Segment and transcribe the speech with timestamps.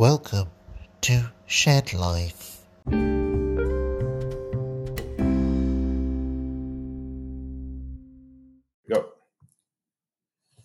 [0.00, 0.48] Welcome
[1.02, 2.62] to Shed Life.
[2.88, 2.94] Go.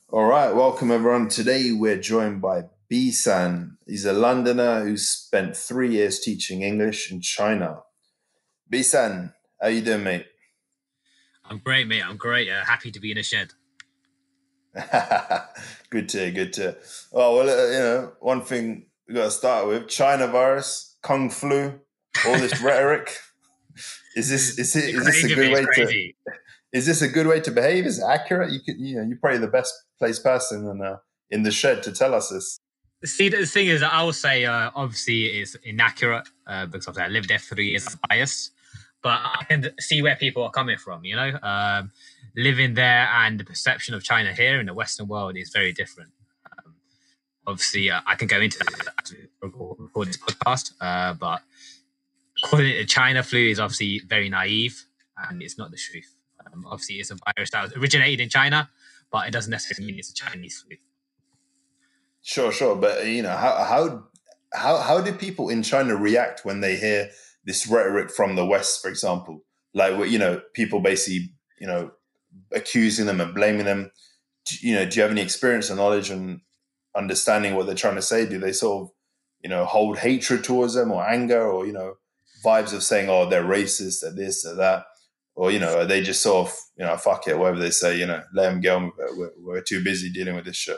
[0.09, 1.27] All right, welcome everyone.
[1.27, 3.77] Today we're joined by B-San.
[3.85, 7.79] He's a Londoner who's spent three years teaching English in China.
[8.69, 10.27] B-San, how you doing, mate?
[11.43, 12.07] I'm great, mate.
[12.07, 12.49] I'm great.
[12.49, 13.51] Uh, happy to be in a shed.
[15.89, 16.77] good to hear, good to hear.
[17.11, 21.29] Oh, well, uh, you know, one thing we got to start with China virus, Kung
[21.29, 21.79] flu,
[22.25, 23.17] all this rhetoric.
[24.15, 26.13] Is this is it is this a good way to
[26.71, 27.85] is this a good way to behave?
[27.85, 28.51] Is it accurate?
[28.51, 30.97] You could you know you're probably the best placed person in uh,
[31.29, 32.59] in the shed to tell us this.
[33.03, 37.09] See, the thing is, I would say uh, obviously it's inaccurate uh, because obviously I
[37.09, 38.51] lived there for three years, biased,
[39.03, 41.03] but I can see where people are coming from.
[41.03, 41.91] You know, um,
[42.35, 46.11] living there and the perception of China here in the Western world is very different.
[47.47, 51.41] Obviously, uh, I can go into this record this podcast, uh, but
[52.43, 54.83] calling it a China flu is obviously very naive
[55.29, 56.15] and it's not the truth.
[56.45, 58.69] Um, obviously, it's a virus that originated in China,
[59.11, 60.77] but it doesn't necessarily mean it's a Chinese flu.
[62.21, 64.03] Sure, sure, but you know how how
[64.53, 67.09] how how do people in China react when they hear
[67.45, 69.43] this rhetoric from the West, for example?
[69.73, 71.91] Like, you know, people basically, you know,
[72.53, 73.91] accusing them and blaming them.
[74.45, 76.41] Do, you know, do you have any experience or knowledge and
[76.95, 78.27] understanding what they're trying to say?
[78.27, 78.89] Do they sort of,
[79.43, 81.95] you know, hold hatred towards them or anger or you know,
[82.43, 84.85] vibes of saying, "Oh, they're racist," or this or that,
[85.35, 87.97] or you know, are they just sort of, you know, fuck it, whatever they say,
[87.97, 88.91] you know, let them go.
[89.15, 90.77] We're, we're too busy dealing with this shit.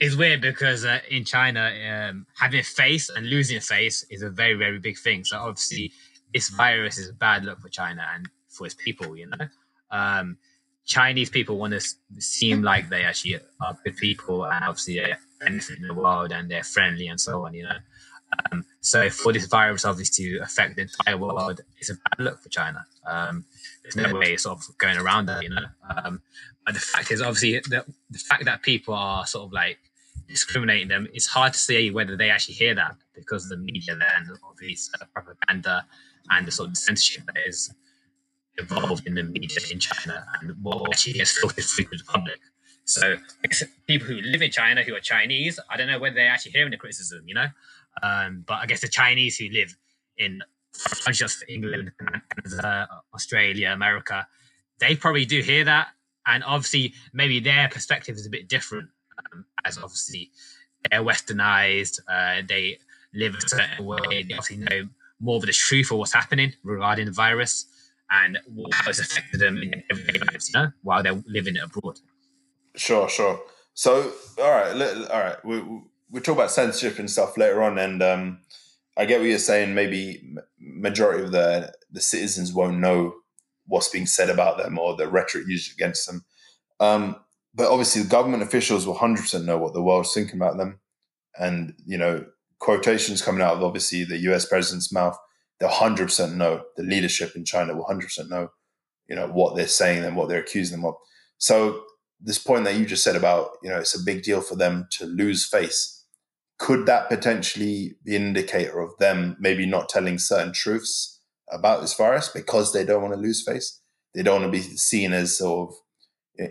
[0.00, 4.54] It's weird because uh, in China, um, having face and losing face is a very,
[4.54, 5.22] very big thing.
[5.24, 5.92] So obviously,
[6.34, 9.16] this virus is a bad look for China and for its people.
[9.16, 9.46] You know,
[9.90, 10.38] um,
[10.86, 11.80] Chinese people want to
[12.18, 16.64] seem like they actually are good people and obviously they're benefiting the world and they're
[16.64, 17.54] friendly and so on.
[17.54, 17.76] You know,
[18.50, 22.40] um, so for this virus obviously to affect the entire world, it's a bad look
[22.42, 22.84] for China.
[23.06, 23.44] Um,
[23.82, 25.66] there's no way sort of going around that, you know.
[25.88, 26.22] Um,
[26.64, 29.78] but the fact is, obviously, the, the fact that people are sort of like
[30.28, 33.96] discriminating them, it's hard to see whether they actually hear that because of the media
[33.96, 35.84] there and all these uh, propaganda
[36.30, 37.74] and the sort of censorship that is
[38.58, 42.38] involved in the media in China and what actually gets through to the public.
[42.84, 43.16] So
[43.86, 46.70] people who live in China who are Chinese, I don't know whether they're actually hearing
[46.70, 47.46] the criticism, you know.
[48.02, 49.74] Um, but I guess the Chinese who live
[50.18, 50.40] in
[51.12, 54.26] just England, Canada, Australia, America,
[54.78, 55.88] they probably do hear that,
[56.26, 58.88] and obviously maybe their perspective is a bit different,
[59.32, 60.30] um, as obviously
[60.90, 62.78] they're westernized, uh, they
[63.14, 64.88] live a certain way, they obviously know
[65.20, 67.66] more of the truth of what's happening regarding the virus
[68.12, 71.98] and what has affected them in everyday lives, you know, while they're living abroad.
[72.76, 73.40] Sure, sure.
[73.74, 74.72] So, all right,
[75.10, 75.62] all right, we,
[76.10, 78.40] we talk about censorship and stuff later on, and um,
[78.96, 79.74] I get what you're saying.
[79.74, 83.14] Maybe majority of the the citizens won't know
[83.66, 86.24] what's being said about them or the rhetoric used against them.
[86.80, 87.16] Um,
[87.54, 90.80] but obviously, the government officials will hundred percent know what the world's thinking about them,
[91.38, 92.26] and you know,
[92.58, 94.44] quotations coming out of obviously the U.S.
[94.44, 95.16] president's mouth,
[95.62, 96.64] they'll hundred percent know.
[96.76, 98.50] The leadership in China will hundred percent know,
[99.08, 100.96] you know, what they're saying and what they're accusing them of.
[101.38, 101.84] So
[102.20, 104.88] this point that you just said about, you know, it's a big deal for them
[104.98, 106.00] to lose face
[106.62, 111.94] could that potentially be an indicator of them maybe not telling certain truths about this
[111.94, 113.80] virus because they don't want to lose face?
[114.14, 115.74] They don't want to be seen as sort of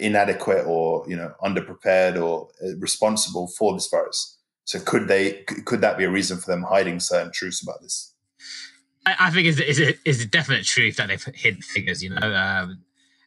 [0.02, 4.38] inadequate or you know underprepared or uh, responsible for this virus.
[4.66, 8.11] So could they could that be a reason for them hiding certain truths about this?
[9.06, 12.04] I, think it's, it's, a, it's a definite truth that they've hidden figures.
[12.04, 12.84] You know, um,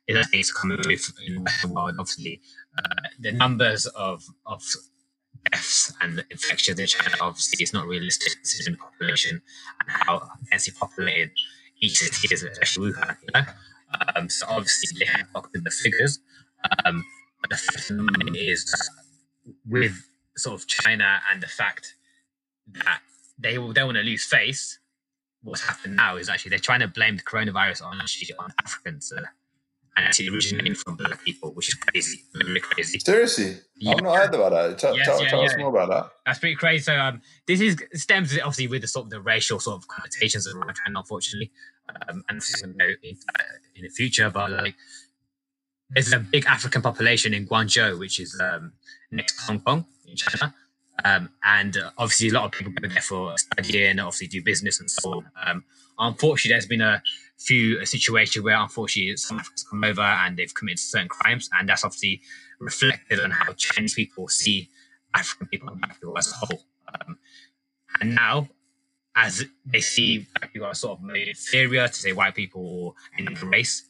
[0.06, 1.96] it needs to come with in the world.
[1.98, 2.40] Obviously,
[2.78, 4.62] uh, the numbers of of
[5.50, 9.42] deaths and infections in China, obviously, it's not realistic considering the population
[9.80, 11.30] and how densely populated
[11.80, 13.16] each city is, especially Wuhan.
[13.22, 13.46] You know?
[14.16, 16.18] Um, so obviously, they have doctored the figures.
[16.84, 17.04] Um,
[17.40, 18.90] but the fact of the is,
[19.68, 19.94] with
[20.36, 21.94] sort of China and the fact
[22.72, 23.00] that
[23.38, 24.78] they they want to lose face,
[25.44, 29.12] what's happened now is actually they're trying to blame the coronavirus on actually on Africans.
[29.16, 29.20] Uh,
[29.96, 33.00] and actually originating from black people, which is crazy, really crarazy.
[33.00, 33.92] Seriously, yeah.
[33.92, 34.78] I've not heard about that.
[34.78, 35.46] Tell, yes, tell, yeah, tell yeah.
[35.46, 36.10] us more about that.
[36.26, 36.82] That's pretty crazy.
[36.82, 40.46] So, um, this is stems obviously with the sort of the racial sort of connotations
[40.46, 41.52] of China, unfortunately,
[42.08, 44.30] um, and this is in, in the future.
[44.30, 44.74] But like,
[45.90, 48.72] there's a big African population in Guangzhou, which is um,
[49.12, 50.54] next to Hong Kong in China.
[51.04, 54.42] Um, and uh, obviously, a lot of people go there for studying, and obviously, do
[54.42, 55.26] business and so on.
[55.44, 55.64] Um,
[55.98, 57.02] unfortunately, there's been a
[57.38, 61.68] few a situation where unfortunately some Africans come over and they've committed certain crimes, and
[61.68, 62.20] that's obviously
[62.60, 64.68] reflected on how Chinese people see
[65.14, 66.62] African people and black people as a whole.
[66.94, 67.18] Um,
[68.00, 68.48] And now,
[69.14, 72.94] as they see black people are sort of made inferior to say white people or
[73.18, 73.84] any race,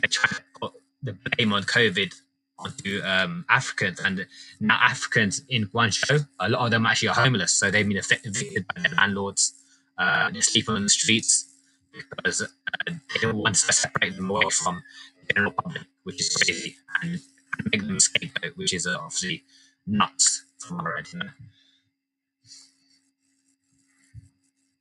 [0.00, 0.72] they're trying to put
[1.02, 2.14] the blame on COVID
[2.64, 4.00] onto um, Africans.
[4.00, 4.26] And
[4.60, 8.34] now Africans in Guangzhou, a lot of them actually are homeless, so they've been affected
[8.74, 9.54] by their landlords.
[9.98, 11.52] Uh, they're sleeping on the streets
[11.92, 12.46] because uh,
[12.86, 14.82] they don't want to separate them away from
[15.20, 19.44] the general public, which is crazy, and, and make them scapegoat, which is uh, obviously
[19.86, 21.30] nuts from our end.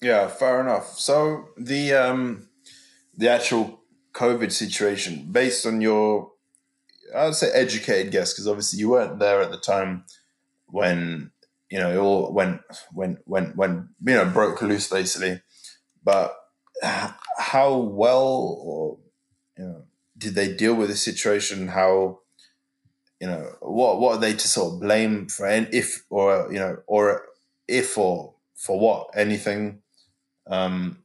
[0.01, 0.97] Yeah, fair enough.
[0.97, 2.47] So the um
[3.15, 3.81] the actual
[4.13, 6.30] COVID situation, based on your
[7.15, 10.05] I would say educated guess, because obviously you weren't there at the time
[10.67, 11.31] when
[11.69, 12.61] you know it all went
[12.91, 15.41] when when when you know broke loose basically.
[16.03, 16.35] But
[17.37, 18.97] how well or
[19.57, 19.83] you know
[20.17, 21.67] did they deal with the situation?
[21.67, 22.19] How
[23.19, 25.47] you know what what are they to sort of blame for?
[25.47, 27.23] And if or you know or
[27.67, 29.81] if or for what anything?
[30.47, 31.03] Um,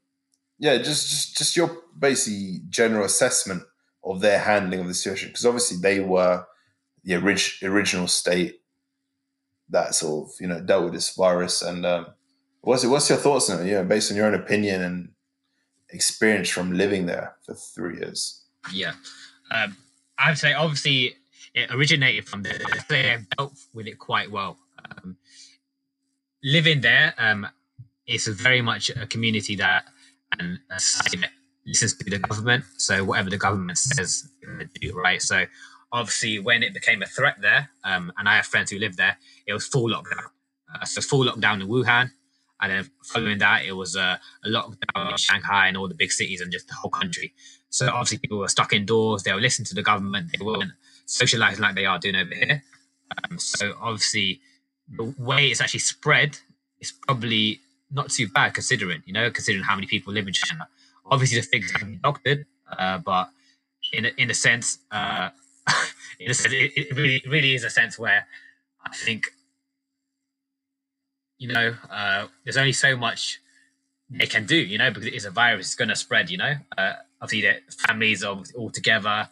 [0.58, 3.62] yeah, just just just your basically general assessment
[4.06, 6.44] of their handling of the situation because obviously they were
[7.04, 8.60] the orig- original state
[9.68, 11.60] that sort of you know dealt with this virus.
[11.62, 12.06] And um,
[12.60, 13.70] what's it what's your thoughts on it?
[13.70, 15.08] Yeah based on your own opinion and
[15.90, 18.44] experience from living there for three years.
[18.72, 18.94] Yeah.
[19.52, 19.76] Um,
[20.18, 21.14] i'd say obviously
[21.54, 22.58] it originated from there.
[22.88, 24.58] They dealt with it quite well.
[24.84, 25.16] Um,
[26.42, 27.46] living there um,
[28.06, 29.84] it's very much a community that
[30.38, 31.30] and a society that
[31.66, 32.64] listens to the government.
[32.78, 34.28] So whatever the government says,
[34.80, 35.20] do right.
[35.20, 35.44] So
[35.92, 39.16] obviously, when it became a threat there, um, and I have friends who live there,
[39.46, 40.26] it was full lockdown.
[40.74, 42.10] Uh, so full lockdown in Wuhan,
[42.60, 46.10] and then following that, it was uh, a lockdown in Shanghai and all the big
[46.10, 47.34] cities and just the whole country.
[47.68, 49.22] So obviously, people were stuck indoors.
[49.22, 50.30] They were listening to the government.
[50.32, 50.72] They weren't
[51.04, 52.62] socializing like they are doing over here.
[53.30, 54.40] Um, so obviously,
[54.88, 56.38] the way it's actually spread
[56.80, 57.60] is probably
[57.90, 60.68] not too bad considering, you know, considering how many people live in China
[61.10, 62.46] obviously the figures can be doctored,
[62.78, 63.30] uh, but
[63.92, 65.30] in a, in a sense, uh,
[66.20, 68.26] in a sense, it, it, really really is a sense where
[68.84, 69.26] I think
[71.38, 73.40] you know uh, there's only so much
[74.10, 76.54] they can do, you know, because it's a virus, it's going to spread, you know.
[76.78, 79.28] Uh, obviously, the families are all together,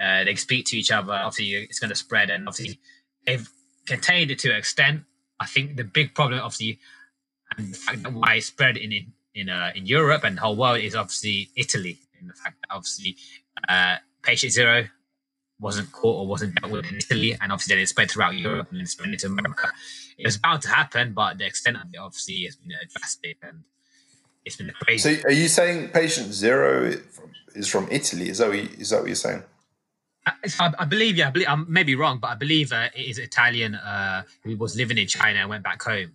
[0.00, 1.12] uh, they speak to each other.
[1.12, 2.78] Obviously, it's going to spread, and obviously,
[3.26, 3.48] they've
[3.86, 5.02] contained it to an extent.
[5.40, 6.78] I think the big problem, obviously,
[7.56, 10.40] and the fact that why it spread in, in in uh, in Europe and the
[10.40, 11.98] whole world is obviously Italy.
[12.20, 13.16] In the fact that obviously
[13.68, 14.86] uh, patient zero
[15.58, 18.68] wasn't caught or wasn't dealt with in Italy, and obviously then it spread throughout Europe
[18.70, 19.70] and then spread into America.
[20.18, 23.62] It was bound to happen, but the extent of it obviously has been drastic and
[24.44, 25.16] it's been crazy.
[25.16, 26.92] So, are you saying patient zero
[27.54, 28.28] is from Italy?
[28.28, 29.42] Is that what you, is that what you're saying?
[30.26, 33.06] I, I, believe, yeah, I believe, I may be wrong, but I believe uh, it
[33.06, 36.14] is Italian uh, who was living in China and went back home.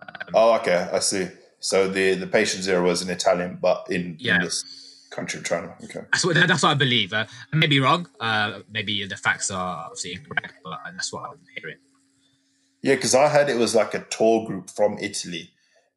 [0.00, 1.28] Um, oh, okay, I see.
[1.62, 4.36] So the the patient zero was in Italian, but in, yeah.
[4.36, 5.74] in this country of China.
[5.84, 7.12] Okay, that's what that's what I believe.
[7.12, 8.08] Uh, I may be wrong.
[8.18, 11.78] Uh, maybe the facts are obviously incorrect, but that's what I'm hearing.
[12.82, 15.52] Yeah, because I heard it was like a tour group from Italy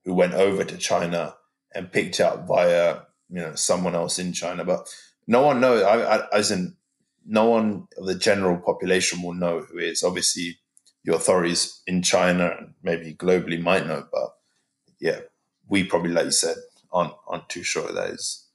[0.06, 1.36] who went over to China
[1.74, 4.88] and picked up via you know someone else in China, but
[5.26, 5.82] no one knows.
[5.82, 6.76] I, I, as in,
[7.26, 10.04] no one of the general population will know who is.
[10.04, 10.60] Obviously,
[11.06, 14.30] the authorities in China and maybe globally might know, but
[15.00, 15.22] yeah,
[15.68, 16.56] we probably, like you said,
[16.92, 18.48] aren't aren't too sure of those.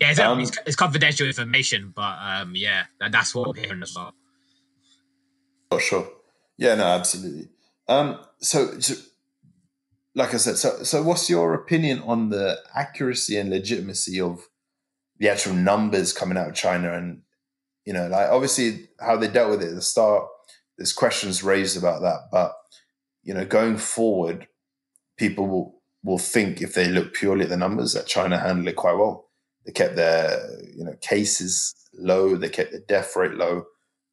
[0.00, 3.82] Yeah, it's, um, it's, it's confidential information, but um, yeah, that, that's what we're hearing
[3.82, 4.14] as well.
[5.70, 6.08] For sure.
[6.56, 7.48] Yeah, no, absolutely.
[7.88, 8.94] Um, so, so,
[10.14, 14.48] like I said, so so what's your opinion on the accuracy and legitimacy of
[15.18, 16.92] the actual numbers coming out of China?
[16.92, 17.22] And
[17.84, 20.26] you know, like obviously how they dealt with it at the start.
[20.76, 22.52] There's questions raised about that, but
[23.22, 24.46] you know, going forward,
[25.16, 28.76] people will will think if they look purely at the numbers that China handled it
[28.76, 29.28] quite well.
[29.66, 30.40] They kept their
[30.74, 33.64] you know cases low, they kept the death rate low.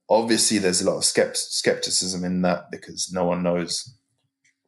[0.10, 3.98] Obviously, there's a lot of skepticism in that because no one knows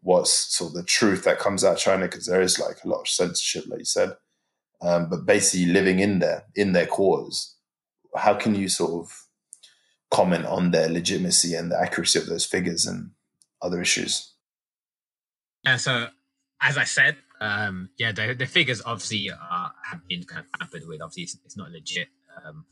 [0.01, 2.87] what's sort of the truth that comes out of China because there is like a
[2.87, 4.13] lot of censorship, like you said.
[4.81, 7.55] Um, but basically, living in there, in their quarters,
[8.15, 9.27] how can you sort of
[10.09, 13.11] comment on their legitimacy and the accuracy of those figures and
[13.61, 14.33] other issues?
[15.63, 16.07] Yeah, so
[16.61, 20.87] as I said, um, yeah, the, the figures obviously are, have been kind of tampered
[20.87, 21.01] with.
[21.01, 22.07] Obviously, it's, it's not legit.
[22.43, 22.65] Um,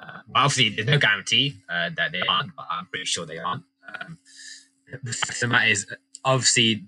[0.00, 3.64] uh, obviously, there's no guarantee uh, that they aren't, but I'm pretty sure they aren't.
[3.88, 4.18] Um,
[5.02, 5.86] the fact of the matter is,
[6.24, 6.86] obviously,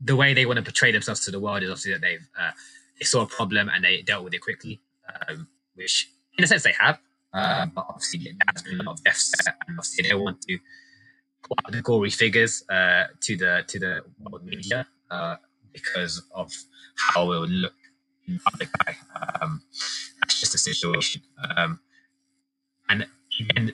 [0.00, 2.52] the way they want to portray themselves to the world is obviously that they've uh,
[2.98, 4.80] they saw a problem and they dealt with it quickly,
[5.28, 6.08] um, which
[6.38, 6.98] in a sense they have.
[7.32, 10.58] Uh, but obviously, there's been a lot of deaths, and obviously they want to
[11.42, 14.86] put the gory figures uh, to the to the world media.
[15.10, 15.36] Uh,
[15.74, 16.52] because of
[16.96, 17.74] how it would look
[18.26, 18.96] in public eye.
[19.42, 19.62] Um,
[20.20, 21.22] that's just a situation.
[21.56, 21.80] Um,
[22.88, 23.06] and
[23.40, 23.72] again,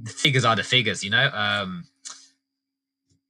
[0.00, 1.30] the figures are the figures, you know.
[1.32, 1.84] Um,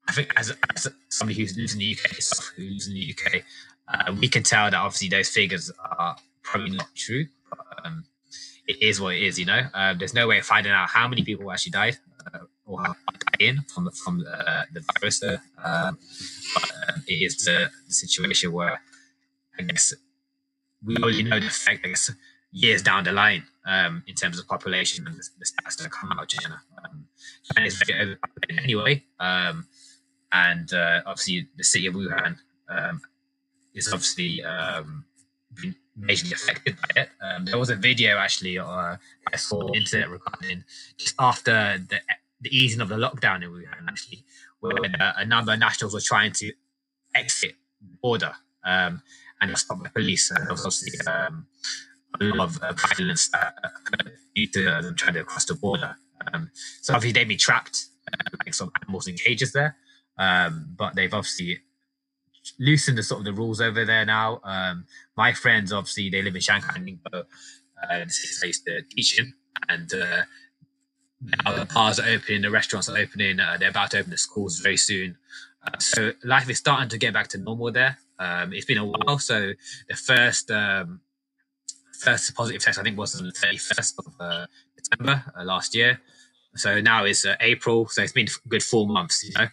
[0.08, 2.16] I think as, as somebody who's lives in the UK,
[2.56, 3.42] who lives in the UK,
[3.88, 7.26] uh, we can tell that obviously those figures are probably not true.
[7.48, 8.04] But, um,
[8.66, 9.62] it is what it is, you know.
[9.74, 12.09] Um, there's no way of finding out how many people actually died uh,
[12.70, 12.94] or how
[13.40, 15.22] in from the, from the virus.
[15.22, 15.98] Uh, um,
[16.54, 18.80] but uh, it is the, the, situation where
[19.58, 19.94] I guess
[20.84, 21.84] we only know the effect.
[21.84, 22.10] I guess
[22.52, 26.10] years down the line um, in terms of population and the, the stats that come
[26.12, 26.60] out of China.
[26.84, 27.06] Um,
[27.52, 29.66] China is very overpopulated anyway, um,
[30.32, 32.36] and uh, obviously the city of Wuhan
[32.68, 33.00] um,
[33.74, 35.04] is obviously um,
[35.60, 37.08] been majorly affected by it.
[37.22, 38.96] Um, there was a video actually uh,
[39.32, 40.64] I saw on the internet regarding
[40.96, 42.00] just after the
[42.40, 44.24] the easing of the lockdown in Wuhan actually,
[44.60, 46.52] when uh, a number of nationals were trying to
[47.14, 48.32] exit the border
[48.64, 49.02] um,
[49.40, 50.30] and stopped by police.
[50.30, 51.46] And there was obviously um,
[52.20, 53.30] a lot of uh, violence
[54.34, 55.96] due to them trying to cross the border.
[56.32, 56.50] Um,
[56.82, 59.76] so obviously they'd be trapped uh, like some animals in cages there,
[60.18, 61.58] um, but they've obviously
[62.58, 64.40] loosened the sort of the rules over there now.
[64.44, 67.24] Um, my friends obviously they live in Shanghai Ningbo,
[67.82, 69.32] uh, the city I to teach in,
[69.68, 70.22] and uh,
[71.20, 74.18] now the bars are opening, the restaurants are opening, uh, they're about to open the
[74.18, 75.16] schools very soon.
[75.66, 77.98] Uh, so life is starting to get back to normal there.
[78.18, 79.18] Um, it's been a while.
[79.18, 79.52] So
[79.88, 81.00] the first um,
[81.98, 84.46] first positive test I think was on the 31st of uh,
[84.76, 86.00] December uh, last year.
[86.56, 87.88] So now it's uh, April.
[87.88, 89.46] So it's been a good four months, you know,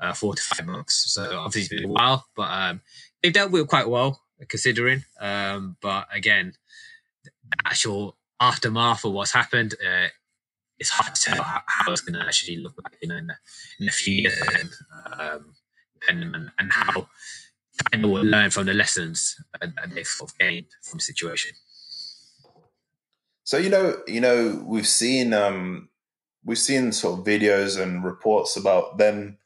[0.00, 1.12] uh, four to five months.
[1.12, 2.80] So obviously it's been a while, but um,
[3.22, 5.04] they've dealt with it quite well considering.
[5.20, 6.54] Um, but again,
[7.24, 7.30] the
[7.64, 9.74] actual aftermath of what's happened
[10.82, 13.38] it's hard to tell how, it's going to actually look like you know, in, a,
[13.78, 14.82] in a few years,
[15.16, 15.54] um,
[16.08, 17.06] and, and how
[17.92, 20.08] China will learn from the lessons that they've
[20.40, 21.52] gained from the situation.
[23.44, 25.88] So you know, you know, we've seen um,
[26.44, 29.38] we've seen sort of videos and reports about them,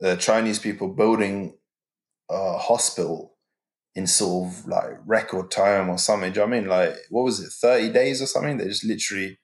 [0.00, 1.56] the Chinese people building
[2.28, 3.36] a hospital
[3.94, 6.32] in sort of like record time or something.
[6.32, 6.68] Do you know I mean?
[6.68, 8.58] Like, what was it, 30 days or something?
[8.58, 9.38] They just literally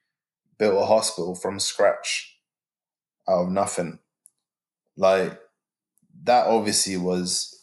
[0.60, 2.36] built a hospital from scratch
[3.28, 3.98] out of nothing.
[4.96, 5.40] Like
[6.22, 7.56] that obviously was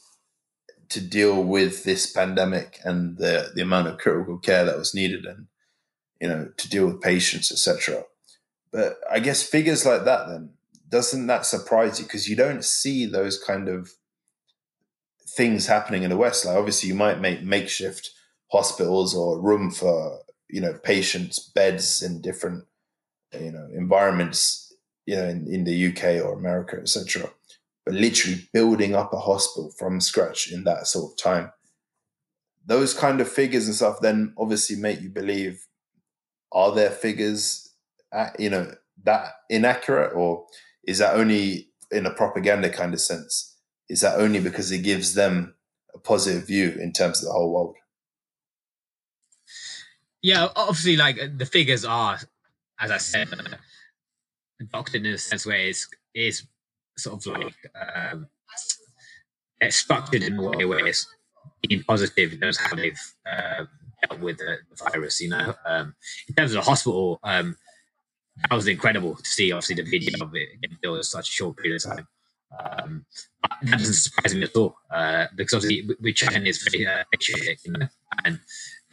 [0.90, 5.26] to deal with this pandemic and the the amount of critical care that was needed
[5.26, 5.48] and
[6.20, 8.04] you know to deal with patients etc
[8.72, 10.50] but i guess figures like that then
[10.90, 12.06] doesn't that surprise you?
[12.06, 13.92] Because you don't see those kind of
[15.28, 16.46] things happening in the west.
[16.46, 18.12] Like obviously you might make makeshift
[18.52, 22.64] hospitals or room for you know patients beds in different
[23.34, 24.74] you know environments
[25.06, 27.30] you know in, in the UK or America etc
[27.88, 31.54] but literally building up a hospital from scratch in that sort of time.
[32.66, 35.66] Those kind of figures and stuff then obviously make you believe
[36.52, 37.74] are there figures
[38.12, 38.74] at, you know
[39.06, 40.48] that inaccurate or
[40.84, 43.56] is that only in a propaganda kind of sense?
[43.88, 45.56] Is that only because it gives them
[45.96, 47.76] a positive view in terms of the whole world?
[50.22, 52.20] Yeah obviously like the figures are
[52.80, 53.30] as I said,
[54.72, 56.48] doctored in a sense where it's is
[56.98, 58.28] sort of like um,
[59.62, 61.08] it's structured in a way where it's
[61.62, 63.00] being positive knows how they've
[63.32, 63.66] uh,
[64.02, 64.58] dealt with the,
[64.92, 65.22] virus.
[65.22, 65.96] You know, um,
[66.28, 67.56] in terms of the hospital, um,
[68.50, 69.52] that was incredible to see.
[69.52, 72.08] Obviously, the video of it getting built in such a short period of time.
[72.60, 73.06] Um,
[73.62, 77.60] that doesn't surprise me at all uh, because obviously we China is very uh, patriotic,
[77.66, 77.88] you know,
[78.24, 78.40] and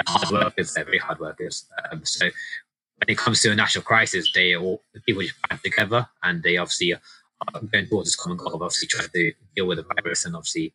[0.07, 0.75] hard workers.
[0.75, 1.67] They're very hard workers.
[1.91, 2.29] Um, so
[2.99, 6.57] when it comes to a national crisis, they all people just band together and they
[6.57, 7.01] obviously are
[7.73, 10.73] going towards this common goal of obviously trying to deal with the virus and obviously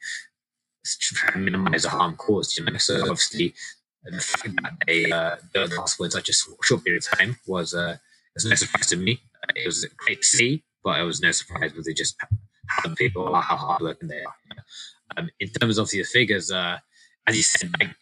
[0.86, 2.58] try to minimize the harm caused.
[2.58, 3.54] You know, so obviously
[4.04, 5.72] the fact that they uh, built
[6.12, 6.34] such a
[6.64, 7.98] short period of time was uh,
[8.44, 9.20] no surprise to me.
[9.56, 12.16] It was great to see, but it was no surprise because just
[12.68, 14.36] how people are, how hard working they are.
[15.18, 16.78] Um, in terms of the figures, uh,
[17.28, 17.96] as you said, like,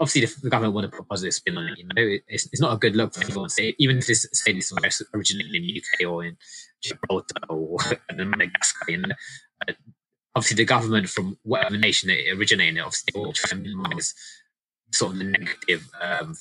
[0.00, 1.78] obviously the, government want to put a positive spin on it.
[1.78, 3.48] You know, it's, it's not a good look for everyone.
[3.48, 6.36] Say even if this say this virus originated in the UK or in
[6.82, 7.78] Gibraltar or
[8.10, 9.14] in Madagascar, you know,
[9.68, 9.72] uh,
[10.34, 14.14] obviously the government from whatever nation it originated, obviously they will try and minimize
[14.92, 16.34] sort of the negative um,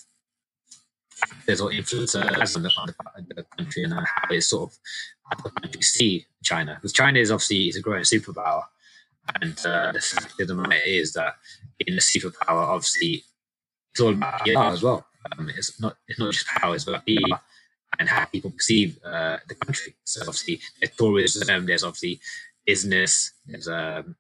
[1.17, 4.77] factors or influences on the, on the, country and how it sort of
[5.24, 6.75] how the country see China.
[6.75, 8.63] Because China is obviously is a growing superpower.
[9.42, 11.36] And uh, the fact of the matter is that
[11.80, 13.24] in the superpower, obviously,
[13.92, 15.06] it's all about PR as well.
[15.38, 17.36] Um, it's not it's not just power; it's about PR
[18.00, 19.96] and how people perceive uh, the country.
[20.04, 22.20] So obviously, there's tourism, there's obviously
[22.66, 24.16] business, there's um,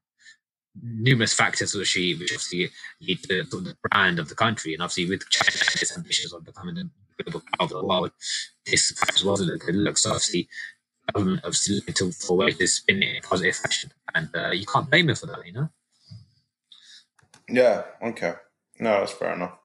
[0.81, 2.69] numerous factors which, obviously
[3.01, 4.73] lead to the brand of the country.
[4.73, 6.89] And obviously, with China's ambitions of becoming the
[7.23, 8.11] global power of the world,
[8.65, 9.97] this perhaps wasn't a good look.
[9.97, 10.47] So obviously,
[11.13, 14.65] government of to for ways to spin it in a positive fashion, and uh, you
[14.65, 15.69] can't blame them for that, you know.
[17.49, 17.83] Yeah.
[18.01, 18.33] Okay.
[18.79, 19.57] No, that's fair enough.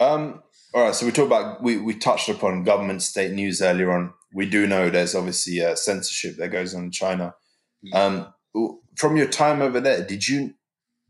[0.00, 0.42] Um.
[0.74, 0.94] All right.
[0.94, 4.12] So we talked about we we touched upon government state news earlier on.
[4.32, 7.34] We do know there's obviously uh, censorship that goes on in China.
[7.92, 8.32] Um,
[8.96, 10.54] from your time over there, did you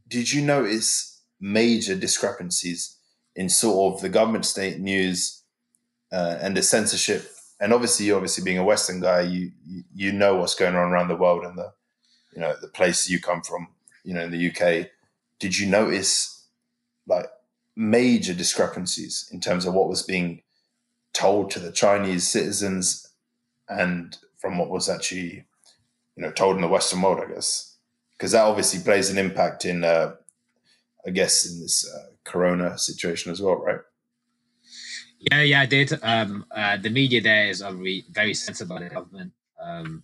[0.09, 2.99] did you notice major discrepancies
[3.37, 5.43] in sort of the government state news
[6.13, 7.31] uh, and the censorship?
[7.65, 9.51] And obviously, obviously being a Western guy, you,
[9.95, 11.73] you know what's going on around the world and the
[12.35, 13.69] you know the place you come from.
[14.05, 14.89] You know, in the UK,
[15.39, 16.47] did you notice
[17.07, 17.25] like
[17.75, 20.43] major discrepancies in terms of what was being
[21.15, 23.11] told to the Chinese citizens
[23.67, 25.47] and from what was actually
[26.17, 27.79] you know told in the Western world, I guess,
[28.19, 30.17] because that obviously plays an impact in, uh,
[31.07, 33.81] I guess, in this uh, Corona situation as well, right?
[35.31, 35.93] Yeah, yeah, I did.
[36.03, 39.33] Um, uh, the media there is very, very sensible by the government.
[39.63, 40.03] Um,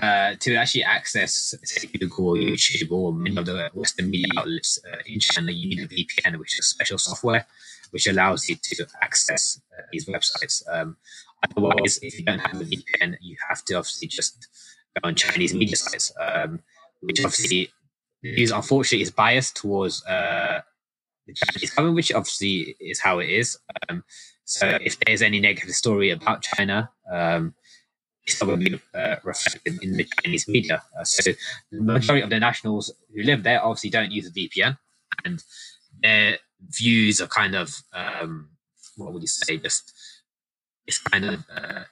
[0.00, 1.54] uh, to actually access
[1.98, 5.88] Google YouTube or many of the Western media outlets uh, in China, you need a
[5.88, 7.46] VPN, which is special software
[7.90, 10.62] which allows you to access uh, these websites.
[10.70, 10.96] Um,
[11.42, 14.48] otherwise, if you don't have a VPN, you have to obviously just
[14.94, 16.60] go on Chinese media sites, um,
[17.00, 17.70] which obviously
[18.22, 20.60] is unfortunately is biased towards uh,
[21.76, 23.58] which obviously is how it is.
[23.88, 24.04] Um,
[24.44, 27.54] so if there's any negative story about China, um,
[28.24, 30.82] it's probably uh, reflected in the Chinese media.
[30.98, 31.32] Uh, so
[31.72, 34.78] the majority of the nationals who live there obviously don't use a VPN,
[35.24, 35.42] and
[36.02, 38.50] their views are kind of um,
[38.96, 39.56] what would you say?
[39.56, 39.92] Just
[40.86, 41.84] it's kind of uh,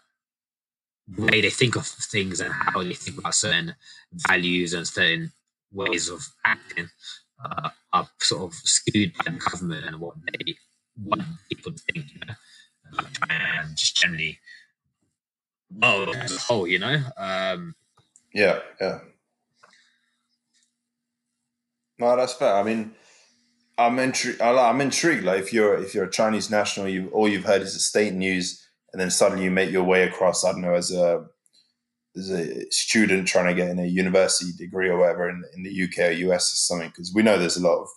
[1.08, 3.74] the way they think of things and how they think about certain
[4.12, 5.32] values and certain
[5.72, 6.88] ways of acting
[7.42, 10.54] uh, are sort of skewed by the government and what they
[11.02, 12.34] want people to think, you know,
[12.98, 14.38] uh, and just generally,
[15.82, 17.00] oh, as a whole, you know.
[17.16, 17.74] Um,
[18.32, 19.00] yeah, yeah.
[21.98, 22.54] No, that's fair.
[22.54, 22.92] I mean,
[23.78, 24.40] I'm intrigued.
[24.40, 25.24] I'm intrigued.
[25.24, 28.12] Like, if you're if you're a Chinese national, you all you've heard is the state
[28.12, 30.42] news and then suddenly you make your way across.
[30.42, 31.26] I don't know as a
[32.16, 35.84] as a student trying to get in a university degree or whatever in, in the
[35.84, 37.88] UK or US or something, because we know there's a lot of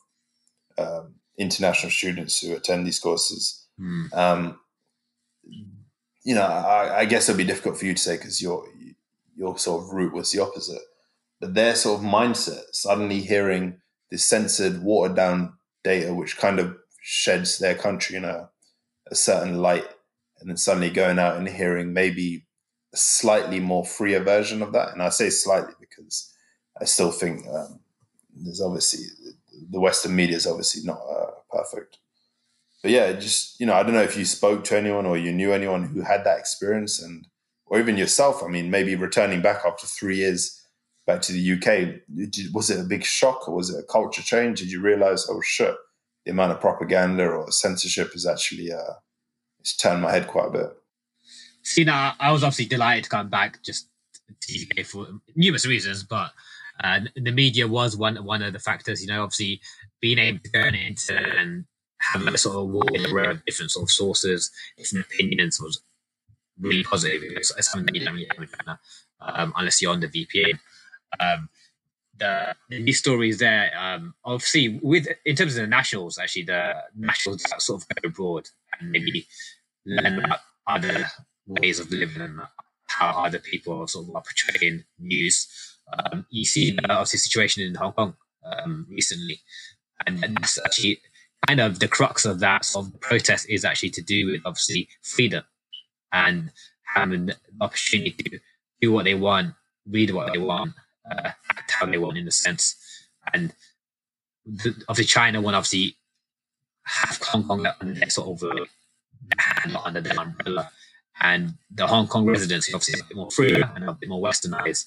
[0.77, 3.65] um, international students who attend these courses.
[3.79, 4.13] Mm.
[4.13, 4.60] Um,
[6.23, 8.67] you know, I, I, guess it'll be difficult for you to say because your
[9.36, 10.82] your sort of route was the opposite,
[11.39, 13.79] but their sort of mindset, suddenly hearing
[14.12, 15.53] this censored, watered down
[15.84, 18.49] data, which kind of sheds their country in a,
[19.10, 19.88] a certain light
[20.39, 22.45] and then suddenly going out and hearing maybe
[22.93, 24.93] slightly more freer version of that.
[24.93, 26.34] And I say slightly because
[26.80, 27.80] I still think um,
[28.36, 29.06] there's obviously
[29.69, 31.97] the Western media is obviously not uh, perfect.
[32.82, 35.34] But yeah, just you know, I don't know if you spoke to anyone or you
[35.34, 37.28] knew anyone who had that experience, and
[37.65, 38.41] or even yourself.
[38.41, 40.56] I mean, maybe returning back after three years
[41.06, 44.60] back to the UK, was it a big shock or was it a culture change?
[44.60, 45.75] Did you realize, oh shit,
[46.25, 48.93] the amount of propaganda or censorship is actually uh,
[49.60, 50.69] it's turned my head quite a bit.
[51.69, 53.89] See, now I was obviously delighted to come back just
[54.41, 55.05] to UK for
[55.36, 56.32] numerous reasons, but
[56.84, 59.03] uh, the media was one one of the factors.
[59.03, 59.62] You know, obviously
[60.01, 61.65] being able to go into and
[61.99, 65.79] have a sort of wide array of different sort of sources, different opinions was
[66.60, 67.21] really positive.
[67.23, 68.49] It's, it's something that you don't really
[69.21, 70.58] um, unless you're on the VPN.
[71.19, 71.49] Um,
[72.17, 77.43] the, the stories there, um, obviously, with in terms of the nationals, actually, the nationals
[77.60, 79.27] sort of go abroad and maybe
[79.86, 81.05] learn about other
[81.49, 82.39] ways of living and
[82.88, 85.47] how other people are sort of are portraying news.
[85.91, 88.13] Um, you see the obviously situation in Hong Kong
[88.45, 89.39] um, recently,
[90.05, 91.01] and, and that's actually
[91.47, 94.88] kind of the crux of that sort of protest is actually to do with obviously
[95.01, 95.43] freedom
[96.12, 96.51] and
[96.95, 98.39] having the opportunity to
[98.81, 99.53] do what they want,
[99.88, 100.73] read what they want,
[101.09, 102.75] uh, act how they want in a sense.
[103.33, 103.53] And
[104.45, 105.95] the, obviously, China want obviously
[106.83, 108.65] have Hong Kong under their sort of uh,
[109.38, 110.71] hand, under their umbrella.
[111.21, 114.86] And the Hong Kong residents, obviously a bit more free and a bit more westernized,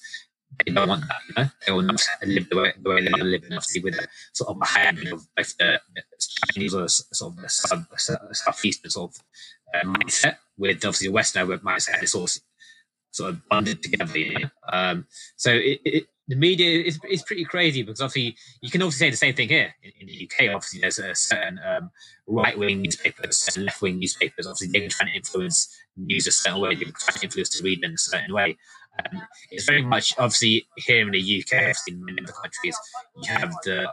[0.65, 1.49] they don't want that, you know?
[1.65, 4.49] They will not live the way, the way they are living, obviously, with a sort
[4.49, 5.79] of a high of both the
[6.53, 7.85] Chinese or sort of the sub,
[8.31, 9.23] southeastern sort of
[9.73, 12.03] uh, mindset with obviously the Western mindset.
[12.03, 12.27] It's all
[13.13, 14.49] sort of bonded together, you know?
[14.71, 18.97] Um, so it, it, the media is, is pretty crazy because obviously you can also
[18.97, 20.53] say the same thing here in, in the UK.
[20.53, 21.91] Obviously, there's a certain um,
[22.27, 24.47] right wing newspapers and left wing newspapers.
[24.47, 26.75] Obviously, they're trying to influence news a certain way.
[26.75, 28.57] They're trying to influence the read in a certain way.
[29.05, 29.21] And
[29.51, 32.77] it's very much obviously here in the UK, obviously in many other countries,
[33.21, 33.91] you have the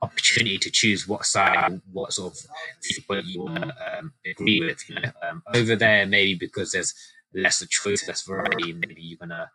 [0.00, 2.46] opportunity to choose what side, what sort of
[2.82, 4.88] people you want to um, agree with.
[4.88, 6.94] You know, um, over there maybe because there's
[7.34, 8.72] less choice, less variety.
[8.72, 9.50] Maybe you're gonna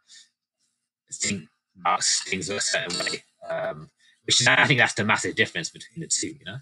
[1.11, 1.47] think
[1.79, 3.23] about things a certain way.
[3.49, 3.89] Um,
[4.25, 6.27] which is, I think, that's the massive difference between the two.
[6.27, 6.57] You know.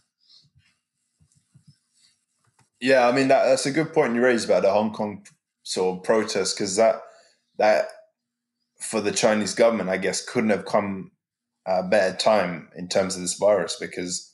[2.79, 5.25] Yeah, I mean that, that's a good point you raised about the Hong Kong
[5.63, 7.01] sort of protest because that
[7.57, 7.85] that
[8.79, 11.11] for the Chinese government, I guess, couldn't have come
[11.67, 14.33] a better time in terms of this virus because,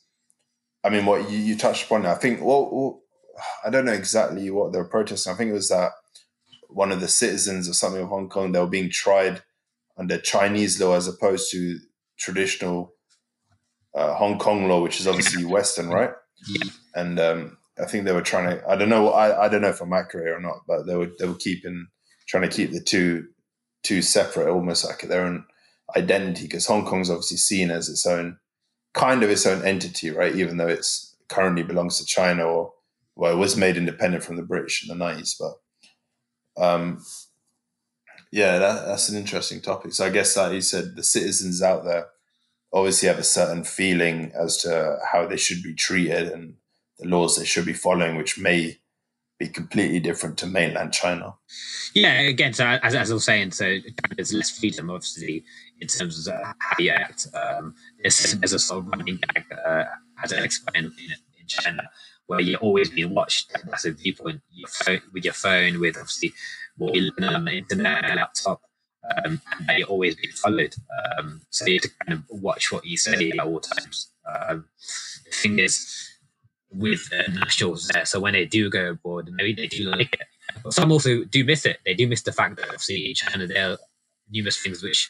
[0.83, 3.01] I mean, what you, you touched upon, I think, well, well,
[3.65, 5.33] I don't know exactly what they were protesting.
[5.33, 5.91] I think it was that
[6.67, 9.41] one of the citizens or something of Hong Kong they were being tried
[9.97, 11.79] under Chinese law as opposed to
[12.17, 12.93] traditional
[13.95, 16.11] uh, Hong Kong law, which is obviously Western, right?
[16.47, 16.69] Yeah.
[16.93, 18.67] And um, I think they were trying to.
[18.67, 19.09] I don't know.
[19.09, 21.87] I, I don't know if I'm accurate or not, but they were they were keeping
[22.27, 23.27] trying to keep the two
[23.83, 25.45] two separate, almost like their own
[25.95, 28.37] identity, because Hong Kong's obviously seen as its own
[28.93, 30.35] kind of its own entity, right?
[30.35, 32.73] Even though it's currently belongs to China or
[33.15, 35.53] well, it was made independent from the British in the nineties, but
[36.57, 37.03] um,
[38.31, 39.93] yeah, that, that's an interesting topic.
[39.93, 42.07] So I guess that you said the citizens out there
[42.73, 46.55] obviously have a certain feeling as to how they should be treated and
[46.99, 48.79] the laws they should be following, which may
[49.39, 51.35] be completely different to mainland China.
[51.93, 53.77] Yeah, again, so as, as I was saying, so
[54.15, 55.43] there's less freedom, obviously,
[55.79, 57.27] in terms of how you act.
[57.33, 59.83] Um, there's, there's a sort of running gag, uh,
[60.23, 61.83] as I explained in, in China,
[62.27, 63.53] where you're always being watched.
[63.65, 66.33] That's a viewpoint your phone, with your phone, with obviously
[66.77, 68.61] what learn on the internet, laptop.
[69.25, 70.75] Um, and they always being followed.
[71.17, 74.11] Um, so you have to kind of watch what you say at all times.
[74.27, 74.65] Um,
[75.25, 76.09] the thing is,
[76.69, 80.27] with the nationals there, so when they do go abroad, maybe they do like it.
[80.63, 81.79] But some also do miss it.
[81.85, 83.77] They do miss the fact that obviously in China there are
[84.29, 85.09] numerous things which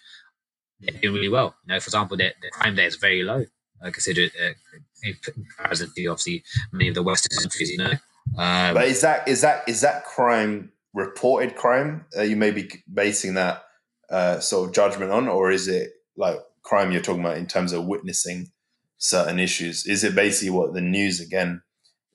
[0.79, 1.55] they're doing really well.
[1.65, 3.45] You know, for example, the, the crime there is very low.
[3.81, 4.53] I consider uh,
[5.03, 5.15] in
[6.07, 7.71] obviously many of the Western countries.
[7.71, 7.91] You know,
[8.37, 12.05] um, but is that is that is that crime reported crime?
[12.17, 13.63] You may be basing that
[14.09, 17.73] uh, sort of judgment on, or is it like crime you're talking about in terms
[17.73, 18.51] of witnessing
[18.97, 19.85] certain issues?
[19.85, 21.61] Is it basically what the news again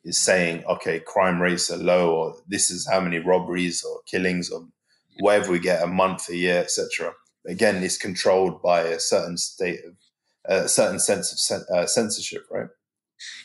[0.05, 0.65] is saying?
[0.65, 4.67] Okay, crime rates are low, or this is how many robberies or killings or
[5.21, 7.13] whatever we get a month, a year, etc.
[7.47, 9.95] Again, it's controlled by a certain state of
[10.45, 12.69] a certain sense of uh, censorship, right?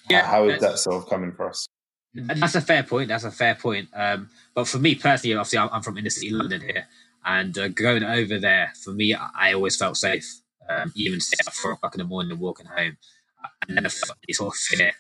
[0.10, 1.68] Yeah, How, how is that sort of coming across?
[2.14, 3.10] That's a fair point.
[3.10, 3.90] That's a fair point.
[3.94, 6.88] Um, but for me personally, obviously, I'm, I'm from inner city London here,
[7.26, 10.26] and uh, going over there for me, I always felt safe.
[10.70, 12.98] Um, even at four o'clock in the morning, walking home,
[13.44, 14.92] I never felt any sort of fear.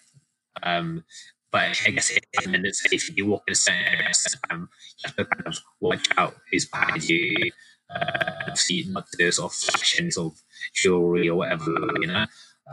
[0.63, 1.03] Um,
[1.51, 2.11] but I guess
[2.43, 4.11] and then say if you walk in a certain area,
[4.49, 7.51] um, you have to kind of watch out who's behind you.
[7.89, 10.41] Uh, to sort of sort of
[10.73, 11.71] jewelry or whatever,
[12.01, 12.25] you know.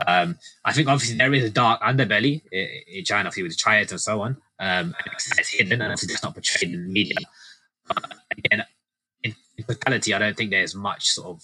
[0.05, 3.57] Um, I think obviously there is a dark underbelly in, in China, obviously with the
[3.57, 4.37] triads and so on.
[4.59, 7.17] Um, it's hidden, and that's not portrayed in the media.
[7.87, 8.65] But again,
[9.23, 11.43] in, in totality, I don't think there's much sort of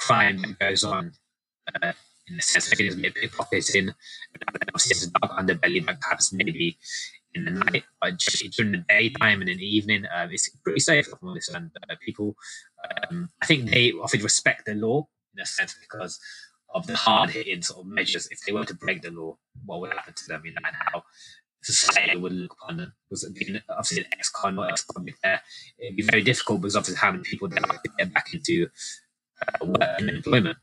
[0.00, 1.12] crime that goes on
[1.82, 1.92] uh,
[2.28, 3.94] in the sense that there's maybe pickpocketing.
[4.68, 6.76] Obviously, there's a dark underbelly that happens maybe
[7.36, 7.84] in the night,
[8.56, 11.08] during the daytime and in the evening, uh, it's pretty safe.
[11.22, 12.34] And uh, people,
[13.10, 16.18] um, I think they often respect the law in a sense because
[16.74, 18.28] of the hard hitting sort of measures.
[18.30, 20.76] If they were to break the law, what would happen to them, you know, and
[20.76, 21.04] how
[21.62, 22.92] society would look upon them.
[23.08, 25.40] Because being obviously an ex-con or ex-convict there,
[25.78, 28.68] it'd be very difficult because obviously how many people they have to get back into
[29.42, 30.58] uh, work and employment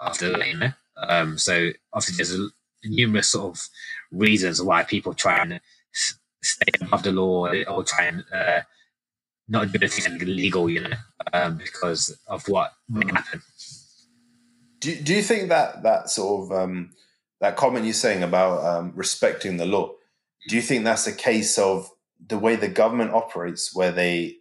[0.00, 0.72] after you know.
[0.96, 2.48] Um, so obviously there's a,
[2.86, 3.68] numerous sort of
[4.12, 5.60] reasons why people try and
[6.42, 8.60] stay above the law or, try and uh,
[9.48, 10.96] not do anything illegal, you know,
[11.32, 13.42] um, because of what may happen.
[14.80, 16.90] Do, do you think that that sort of um,
[17.40, 19.92] that comment you're saying about um, respecting the law?
[20.48, 21.88] Do you think that's a case of
[22.26, 24.36] the way the government operates, where they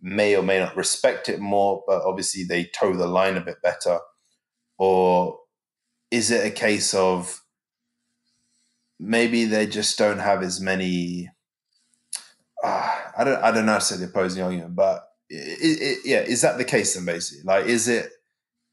[0.00, 3.62] may or may not respect it more, but obviously they toe the line a bit
[3.62, 3.98] better,
[4.78, 5.38] or
[6.10, 7.42] is it a case of
[8.98, 11.30] maybe they just don't have as many?
[12.62, 13.42] Uh, I don't.
[13.42, 16.58] I don't know how to say the opposing argument, but it, it, yeah, is that
[16.58, 17.04] the case then?
[17.04, 18.10] Basically, like, is it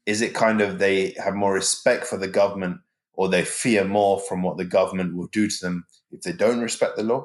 [0.06, 2.80] is it kind of they have more respect for the government
[3.14, 6.60] or they fear more from what the government will do to them if they don't
[6.60, 7.24] respect the law?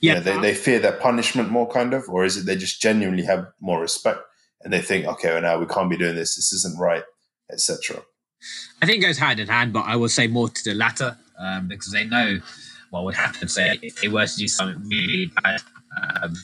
[0.00, 2.56] Yeah, you know, they, they fear their punishment more, kind of, or is it they
[2.56, 4.20] just genuinely have more respect
[4.62, 7.04] and they think, okay, well, now we can't be doing this, this isn't right,
[7.52, 8.02] etc.
[8.80, 11.18] I think it goes hand in hand, but I will say more to the latter
[11.40, 12.38] um, because they know
[12.90, 13.48] what would happen.
[13.48, 15.60] So if they were to do something really bad,
[16.22, 16.34] um,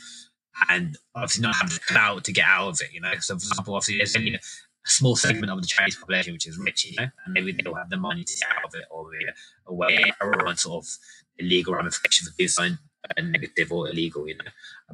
[0.68, 2.92] and obviously not have the clout to get out of it.
[2.92, 4.40] You know, so for example, obviously there's only a
[4.84, 7.76] small segment of the Chinese population which is rich, you know, and maybe they don't
[7.76, 9.34] have the money to get out of it, or they're
[9.66, 10.90] aware on sort of
[11.38, 12.78] illegal ramifications of doing something
[13.22, 14.50] negative or illegal, you know.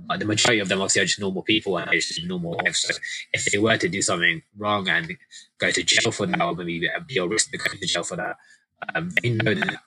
[0.06, 2.60] But the majority of them obviously are just normal people and they're just normal.
[2.72, 2.94] So
[3.32, 5.16] if they were to do something wrong and
[5.58, 8.16] go to jail for that, or maybe be a risk to go to jail for
[8.16, 8.36] that,
[8.94, 9.78] um, they know that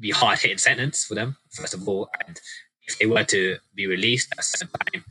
[0.00, 2.08] be hard hitting sentence for them, first of all.
[2.26, 2.40] And
[2.86, 5.04] if they were to be released at certain time,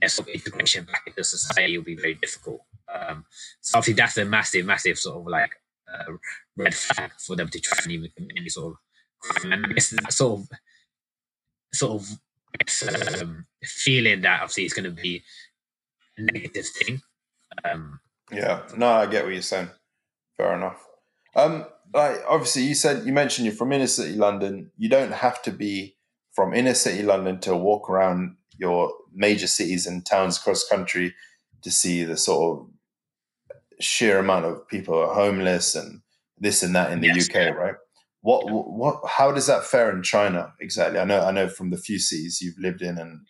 [0.00, 2.60] their sort of integration back into society will be very difficult.
[2.92, 3.24] Um,
[3.60, 5.56] so obviously that's a massive, massive sort of like
[5.92, 6.12] uh,
[6.56, 8.78] red flag for them to try and even commit any sort of
[9.20, 9.52] crime.
[9.52, 10.48] And guess that sort of
[11.72, 15.22] sort of um, feeling that obviously it's going to be
[16.16, 17.00] a negative thing.
[17.64, 18.00] Um,
[18.32, 19.70] yeah, no, I get what you're saying.
[20.36, 20.84] Fair enough.
[21.34, 24.70] Um, like obviously, you said you mentioned you're from inner city London.
[24.76, 25.96] You don't have to be
[26.32, 31.14] from inner city London to walk around your major cities and towns across country
[31.62, 32.66] to see the sort of
[33.80, 36.02] sheer amount of people are homeless and
[36.38, 37.48] this and that in the yes, UK, yeah.
[37.48, 37.74] right?
[38.22, 40.98] What what how does that fare in China exactly?
[40.98, 43.20] I know I know from the few cities you've lived in and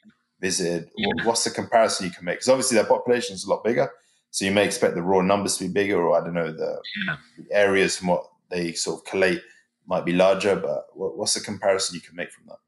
[0.40, 0.90] visited.
[0.96, 1.24] Yeah.
[1.24, 2.36] What's the comparison you can make?
[2.36, 3.90] Because obviously their population is a lot bigger,
[4.30, 6.80] so you may expect the raw numbers to be bigger, or I don't know the
[7.50, 9.42] areas from what they sort of collate
[9.86, 10.56] might be larger.
[10.56, 12.58] But what's the comparison you can make from that?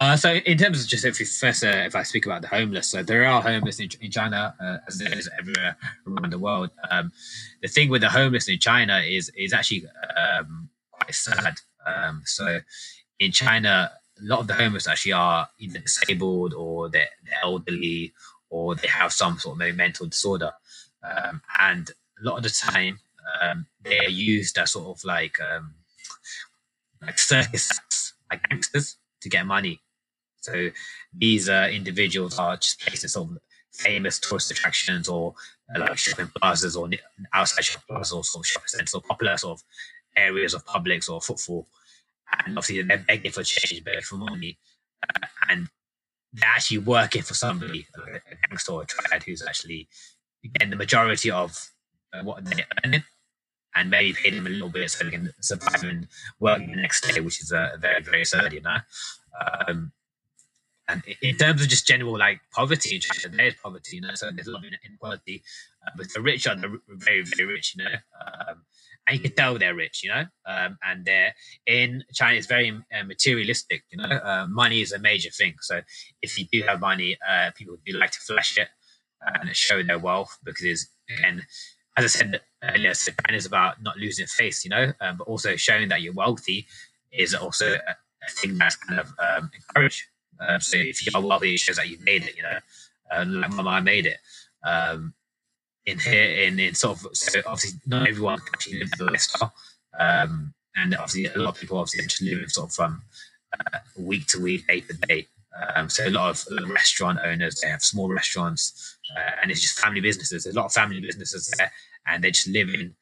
[0.00, 2.88] Uh, so in terms of just if first, uh, if I speak about the homeless,
[2.88, 5.76] so there are homeless in, in China uh, as there is everywhere
[6.06, 6.70] around the world.
[6.90, 7.12] Um,
[7.60, 9.84] the thing with the homeless in China is is actually
[10.16, 11.54] um, quite sad.
[11.86, 12.60] Um, so
[13.18, 18.14] in China, a lot of the homeless actually are either disabled or they're, they're elderly
[18.48, 20.52] or they have some sort of mental disorder,
[21.04, 23.00] um, and a lot of the time
[23.42, 25.74] um, they're used as sort of like um,
[27.02, 27.70] like circus
[28.30, 29.80] like gangsters to get money
[30.40, 30.70] so
[31.16, 33.38] these uh, individuals are just placed sort of
[33.72, 35.34] famous tourist attractions or
[35.74, 36.88] uh, like shopping plazas or
[37.32, 39.64] outside shopping plazas or sort of shopping centers or popular sort of
[40.16, 41.68] areas of publics or footfall.
[42.46, 44.58] And obviously they're begging for change, begging for money.
[45.02, 45.68] Uh, and
[46.32, 49.88] they're actually working for somebody, like a gangster or a triad who's actually
[50.54, 51.70] getting the majority of
[52.12, 53.04] uh, what they're earning
[53.74, 56.08] and maybe pay them a little bit so they can survive and
[56.40, 58.76] work the next day, which is uh, very, very sad, you know.
[59.68, 59.92] Um,
[60.88, 64.48] and in terms of just general like poverty there is poverty, you know, so there's
[64.48, 65.42] a lot of inequality.
[65.86, 68.62] Uh, but the rich are the very, very rich, you know, um,
[69.06, 71.34] and you can tell they're rich, you know, um, and they're
[71.66, 72.36] in China.
[72.36, 74.04] It's very uh, materialistic, you know.
[74.04, 75.54] Uh, money is a major thing.
[75.60, 75.80] So
[76.22, 78.68] if you do have money, uh, people do like to flash it
[79.22, 81.42] and show their wealth because again,
[82.00, 85.26] as I said earlier, so China is about not losing face, you know, um, but
[85.26, 86.66] also showing that you're wealthy
[87.12, 87.94] is also a,
[88.32, 90.04] thing that's kind of um, encouraged
[90.40, 92.36] um, so if you are wealthy, it shows that you've made it.
[92.36, 92.58] You know,
[93.12, 94.18] uh, like Mama made it.
[94.64, 95.14] Um,
[95.86, 99.52] in here, in in sort of so obviously not everyone can actually live the lifestyle,
[99.98, 103.02] um, and obviously a lot of people obviously just live sort of from
[103.58, 105.26] uh, week to week, day to day.
[105.74, 109.78] Um, so a lot of restaurant owners they have small restaurants, uh, and it's just
[109.78, 110.44] family businesses.
[110.44, 111.72] There's a lot of family businesses there,
[112.06, 112.94] and they just live in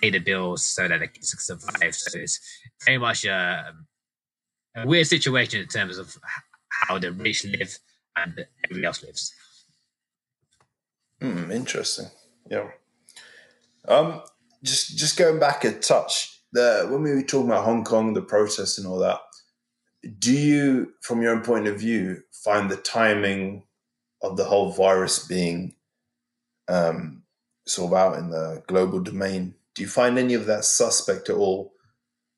[0.00, 1.94] pay the bills so that they can survive.
[1.94, 2.40] So it's
[2.84, 3.74] very much a,
[4.76, 6.16] a weird situation in terms of
[6.68, 7.78] how the rich live
[8.16, 9.32] and everybody else lives.
[11.20, 12.06] Hmm, interesting.
[12.50, 12.70] Yeah.
[13.86, 14.22] Um,
[14.62, 18.22] just just going back a touch, the when we were talking about Hong Kong, the
[18.22, 19.20] protests and all that,
[20.18, 23.64] do you, from your own point of view, find the timing
[24.22, 25.74] of the whole virus being
[26.68, 27.22] um,
[27.66, 29.54] sort of out in the global domain?
[29.74, 31.72] Do you find any of that suspect at all?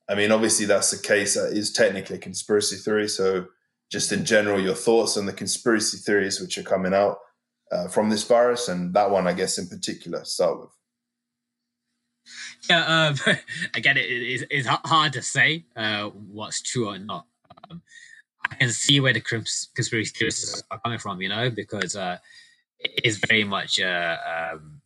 [0.09, 1.35] I mean, obviously, that's the case.
[1.35, 3.09] That is technically a conspiracy theory.
[3.09, 3.47] So,
[3.91, 7.19] just in general, your thoughts on the conspiracy theories which are coming out
[7.73, 10.71] uh, from this virus, and that one, I guess, in particular, start with.
[12.71, 13.37] Yeah, um,
[13.75, 17.27] again, it is hard to say uh, what's true or not.
[17.71, 17.83] Um,
[18.51, 22.19] I can see where the conspiracy theorists are coming from, you know, because uh,
[22.79, 24.17] it is very much uh,
[24.53, 24.81] um,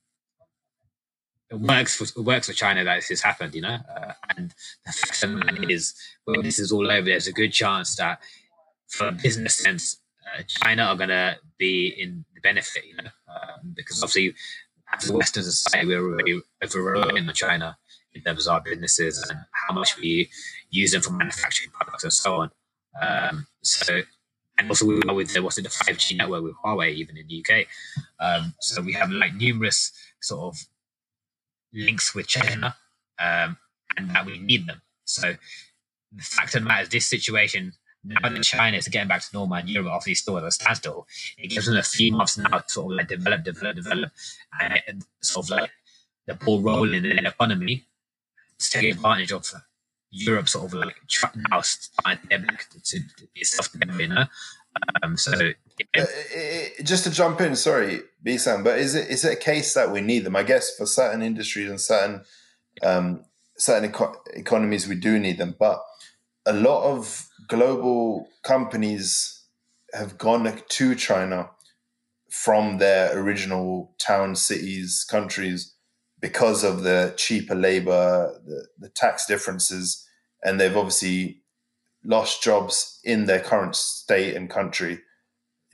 [1.50, 4.54] it works for it works for China that this has happened, you know, uh, and
[4.86, 5.94] the fact is
[6.24, 8.20] when this is all over, there's a good chance that
[8.88, 13.10] for a business sense, uh, China are going to be in the benefit, you know,
[13.28, 14.34] um, because obviously
[14.92, 17.76] as a Western society, we're already over on China
[18.14, 20.30] in terms of our businesses and how much we
[20.70, 22.50] use them for manufacturing products and so on.
[23.00, 24.00] Um, so,
[24.58, 27.26] and also we are with the, what's it, the 5G network with Huawei, even in
[27.26, 27.66] the UK.
[28.18, 30.60] Um, so we have like numerous sort of
[31.72, 32.76] links with China,
[33.18, 33.56] um,
[33.96, 34.80] and that we need them.
[35.04, 35.34] So
[36.12, 39.28] the fact of the matter is, this situation now that China is getting back to
[39.34, 41.06] normal and Europe obviously still at a standstill,
[41.36, 44.10] it gives them a few months now to sort of like develop, develop, develop,
[44.60, 45.70] and sort of like
[46.26, 47.84] the ball rolling in the economy
[48.58, 49.44] to take advantage of
[50.10, 50.96] Europe sort of like
[51.50, 53.00] now starting to back to
[53.34, 54.24] itself together, you know.
[55.02, 55.32] Um, so
[55.96, 56.04] uh,
[56.82, 60.00] just to jump in, sorry, Bisan, but is it is it a case that we
[60.00, 60.36] need them?
[60.36, 62.22] I guess for certain industries and certain
[62.82, 63.24] um,
[63.56, 65.54] certain eco- economies, we do need them.
[65.58, 65.80] But
[66.46, 69.44] a lot of global companies
[69.92, 71.50] have gone to China
[72.30, 75.74] from their original town, cities, countries
[76.20, 80.06] because of the cheaper labor, the, the tax differences,
[80.42, 81.42] and they've obviously
[82.04, 85.00] lost jobs in their current state and country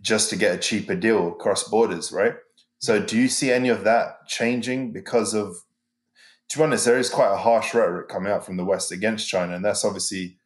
[0.02, 2.34] just to get a cheaper deal across borders, right?
[2.78, 5.56] So, do you see any of that changing because of?
[6.50, 9.28] To be honest, there is quite a harsh rhetoric coming out from the West against
[9.28, 10.38] China, and that's obviously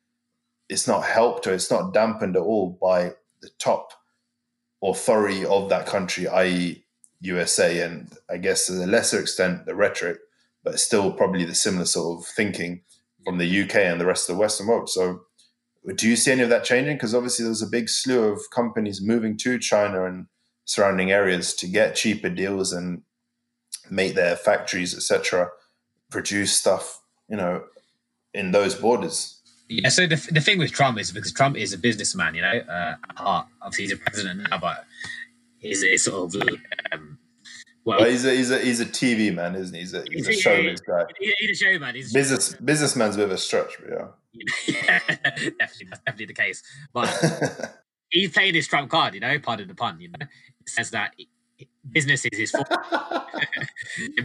[0.69, 3.93] it's not helped or it's not dampened at all by the top
[4.83, 6.80] authority of that country, i.e.,
[7.21, 10.19] USA, and I guess to a lesser extent the rhetoric,
[10.65, 12.83] but still probably the similar sort of thinking
[13.25, 14.89] from the UK and the rest of the Western world.
[14.89, 15.23] So,
[15.95, 16.97] do you see any of that changing?
[16.97, 20.27] Because obviously there's a big slew of companies moving to China and
[20.65, 23.03] surrounding areas to get cheaper deals and
[23.91, 25.49] make their factories, etc.,
[26.11, 27.65] produce stuff, you know,
[28.35, 29.41] in those borders.
[29.69, 29.89] Yeah.
[29.89, 32.97] So the, the thing with Trump is because Trump is a businessman, you know, uh,
[33.63, 34.85] obviously he's a president now, but
[35.61, 36.43] he's, he's sort of
[36.93, 37.19] um,
[37.85, 39.81] well, he's a he's a he's a TV man, isn't he?
[39.81, 41.05] He's a he's, he's a showman guy.
[41.19, 41.95] He's a showman.
[41.95, 42.65] He's a business showman.
[42.67, 44.07] businessman's a bit of a stretch, but yeah.
[44.67, 46.63] yeah, definitely, that's definitely the case.
[46.93, 47.75] But
[48.11, 49.39] he's playing his trump card, you know.
[49.39, 50.27] Pardon the pun, you know.
[50.61, 51.15] It says that
[51.91, 52.69] business is his fault.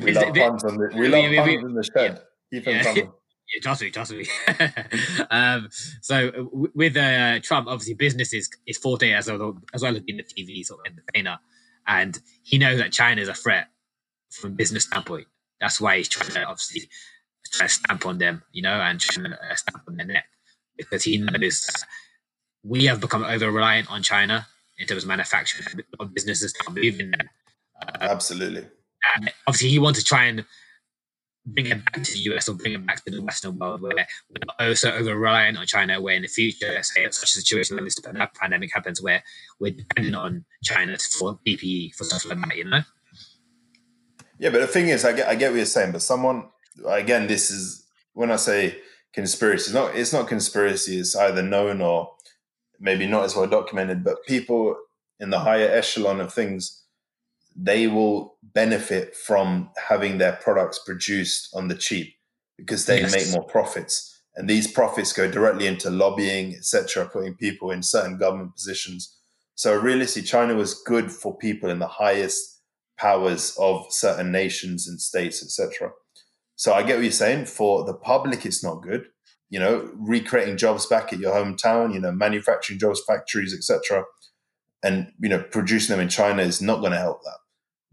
[0.01, 2.21] we love puns on the we love puns in the shed.
[2.51, 3.11] Yeah, Keep them coming.
[3.53, 4.25] Yeah, trust me.
[5.29, 5.69] um,
[6.01, 10.17] so with uh, Trump, obviously, business is, is forte as well, as well as being
[10.17, 11.39] the TV sort of entertainer,
[11.87, 13.67] and he knows that China is a threat
[14.31, 15.27] from a business standpoint.
[15.61, 16.89] That's why he's trying to obviously
[17.51, 20.25] try to stamp on them, you know, and trying to uh, stamp on their neck
[20.77, 21.69] because he knows
[22.63, 25.85] we have become over reliant on China in terms of manufacturing.
[25.99, 27.31] Of businesses are moving there.
[27.81, 28.65] Uh, Absolutely.
[29.47, 30.45] Obviously, he wants to try and
[31.45, 33.93] bring it back to the US or bring it back to the Western world where
[33.95, 37.85] we're also over reliant on China, where in the future, say, such a situation like
[37.85, 37.99] this
[38.39, 39.23] pandemic happens, where
[39.59, 42.81] we're dependent on China for PPE, for stuff like that, you know?
[44.39, 46.49] Yeah, but the thing is, I get, I get what you're saying, but someone,
[46.85, 48.79] again, this is when I say
[49.13, 50.97] conspiracy, it's not it's not conspiracy.
[50.97, 52.11] It's either known or
[52.79, 54.03] maybe not as well documented.
[54.03, 54.75] But people
[55.19, 56.83] in the higher echelon of things,
[57.55, 62.13] they will benefit from having their products produced on the cheap
[62.57, 63.13] because they yes.
[63.13, 68.17] make more profits, and these profits go directly into lobbying, etc., putting people in certain
[68.17, 69.17] government positions.
[69.55, 72.61] So realistically, China was good for people in the highest
[72.97, 75.91] powers of certain nations and states, etc.
[76.55, 77.45] So I get what you're saying.
[77.45, 79.07] For the public, it's not good.
[79.49, 81.93] You know, recreating jobs back at your hometown.
[81.93, 84.03] You know, manufacturing jobs, factories, etc.
[84.83, 87.37] And you know, producing them in China is not going to help that.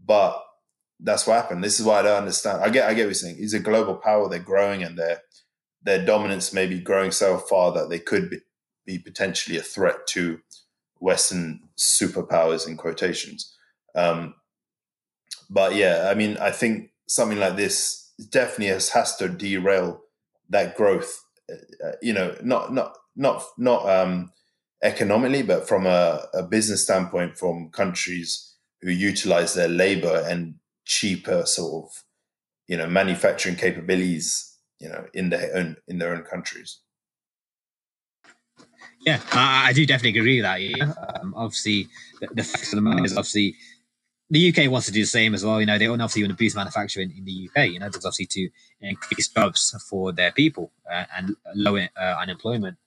[0.05, 0.43] But
[0.99, 1.63] that's what happened.
[1.63, 2.63] This is why I don't understand.
[2.63, 3.37] I get, I get what you're saying.
[3.39, 4.29] It's a global power.
[4.29, 5.21] They're growing, and their
[5.81, 8.37] their dominance may be growing so far that they could be,
[8.85, 10.39] be potentially a threat to
[10.99, 13.53] Western superpowers in quotations.
[13.95, 14.35] Um,
[15.49, 20.01] but yeah, I mean, I think something like this definitely has, has to derail
[20.49, 21.21] that growth.
[21.51, 24.31] Uh, you know, not not not not um,
[24.81, 28.52] economically, but from a, a business standpoint, from countries
[28.83, 31.91] who utilize their labor and cheaper sort of
[32.67, 36.79] you know manufacturing capabilities you know in their own in their own countries
[39.05, 41.87] yeah i, I do definitely agree with that yeah um, obviously
[42.19, 43.55] the, the fact of the matter is obviously
[44.29, 45.59] the UK wants to do the same as well.
[45.59, 47.69] You know, they obviously want to boost manufacturing in the UK.
[47.69, 48.49] You know, because obviously to
[48.81, 52.77] increase jobs for their people uh, and lower uh, unemployment.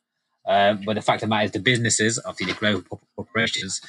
[0.46, 3.80] Uh, but the fact of the matter is, the businesses, obviously the global corporations,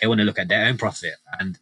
[0.00, 1.14] they want to look at their own profit.
[1.38, 1.58] And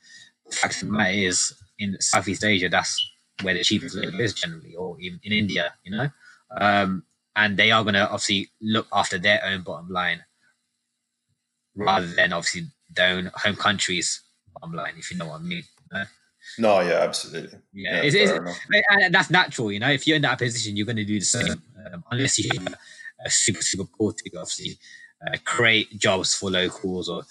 [0.47, 3.05] the fact of the matter is, in Southeast Asia, that's
[3.43, 5.74] where the cheapest labor is generally, or even in India.
[5.83, 6.09] You know,
[6.61, 7.05] um,
[7.35, 10.24] and they are going to obviously look after their own bottom line
[11.74, 14.20] rather than obviously their own home countries
[14.55, 15.64] bottom line, if you know what I mean.
[16.59, 17.59] No, yeah, absolutely.
[17.72, 18.59] Yeah, yeah it's, it's,
[18.91, 19.72] and that's natural.
[19.72, 21.62] You know, if you're in that position, you're going to do the same,
[21.93, 22.51] um, unless you
[23.31, 24.79] super super poor to obviously
[25.27, 27.22] uh, create jobs for locals or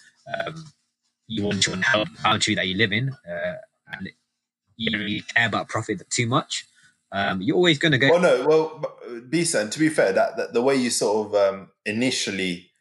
[0.47, 0.65] um,
[1.27, 3.55] you want to help the country that you live in, uh,
[3.91, 4.09] and
[4.77, 6.65] you don't really care about profit too much.
[7.11, 8.09] Um, you're always going to go.
[8.09, 11.69] Well, no, well, Bisan, to be fair, that, that the way you sort of um,
[11.85, 12.71] initially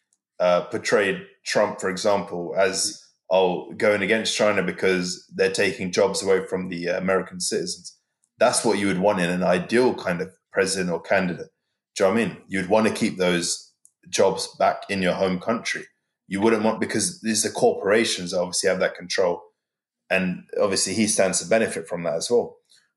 [0.41, 2.99] uh, portrayed Trump, for example, as
[3.31, 7.97] oh going against China because they're taking jobs away from the American citizens.
[8.39, 11.52] That's what you would want in an ideal kind of president or candidate.
[11.97, 12.36] Do you know what I mean?
[12.49, 13.72] You'd want to keep those
[14.09, 15.84] jobs back in your home country.
[16.28, 19.43] You wouldn't want because these are corporations obviously have that control,
[20.09, 22.57] and obviously he stands to benefit from that as well.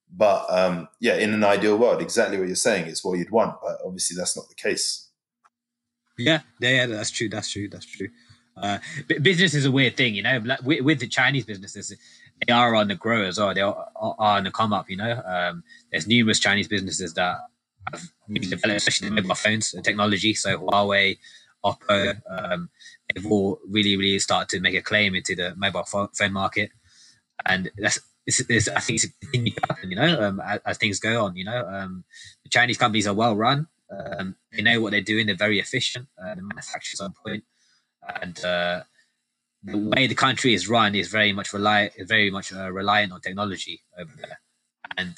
[0.09, 3.55] But um, yeah, in an ideal world, exactly what you're saying is what you'd want,
[3.61, 5.09] but obviously that's not the case.
[6.17, 7.27] Yeah, yeah, that's true.
[7.27, 7.67] That's true.
[7.67, 8.07] That's true.
[8.55, 8.77] Uh,
[9.21, 10.41] business is a weird thing, you know.
[10.45, 11.93] Like with, with, the Chinese businesses,
[12.47, 13.53] they are on the grow as well.
[13.53, 15.21] They are, are on the come up, you know.
[15.25, 17.39] Um, there's numerous Chinese businesses that
[17.91, 20.33] have really developed, especially the mobile phones and technology.
[20.33, 21.17] So Huawei,
[21.63, 22.69] Oppo, um,
[23.13, 26.71] they've all really, really started to make a claim into the mobile phone market,
[27.45, 30.77] and that's it's, it's, I think it's continuing to happen, you know, um, as, as,
[30.77, 31.35] things go on.
[31.35, 32.03] You know, um,
[32.43, 33.67] the Chinese companies are well run.
[33.91, 35.27] Um, they know what they're doing.
[35.27, 36.07] They're very efficient.
[36.19, 37.43] Uh, the manufacturers are on point,
[38.21, 38.83] and uh,
[39.63, 43.21] the way the country is run is very much rely very much uh, reliant on
[43.21, 44.39] technology over there.
[44.97, 45.15] And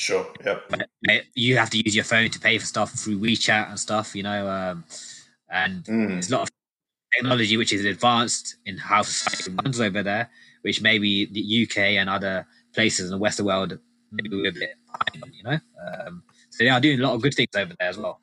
[0.00, 3.78] sure, yeah, you have to use your phone to pay for stuff through WeChat and
[3.78, 4.14] stuff.
[4.14, 4.84] You know, um,
[5.50, 6.08] and mm.
[6.08, 6.50] there's a lot of
[7.16, 10.30] technology which is advanced in how society runs over there
[10.62, 13.78] which maybe the UK and other places in the Western world
[14.12, 15.58] maybe we're a bit behind you know.
[16.06, 18.20] Um, so they are doing a lot of good things over there as well.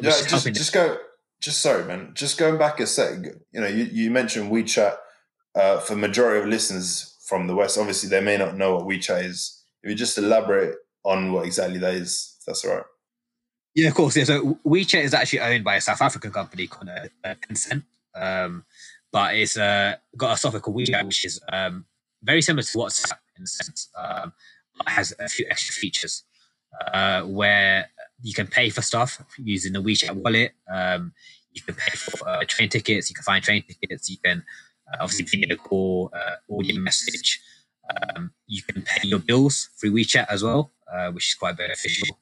[0.00, 0.98] Yeah, just, just go.
[1.40, 2.12] Just sorry, man.
[2.14, 3.24] Just going back a sec.
[3.52, 4.96] You know, you, you mentioned WeChat.
[5.52, 9.24] Uh, for majority of listeners from the West, obviously they may not know what WeChat
[9.24, 9.64] is.
[9.82, 12.84] If you just elaborate on what exactly that is, that's if all right.
[13.74, 14.16] Yeah, of course.
[14.16, 17.84] Yeah, so WeChat is actually owned by a South African company called uh, uh Tencent.
[18.14, 18.64] Um,
[19.12, 21.84] but it's uh, got a software called WeChat, which is um,
[22.22, 23.88] very similar to WhatsApp in a sense.
[23.96, 24.32] Um,
[24.80, 26.24] it has a few extra features
[26.92, 27.88] uh, where
[28.22, 30.52] you can pay for stuff using the WeChat wallet.
[30.72, 31.12] Um,
[31.52, 33.10] you can pay for uh, train tickets.
[33.10, 34.08] You can find train tickets.
[34.08, 34.44] You can
[34.92, 37.40] uh, obviously video call, uh, audio message.
[38.14, 42.18] Um, you can pay your bills through WeChat as well, uh, which is quite beneficial.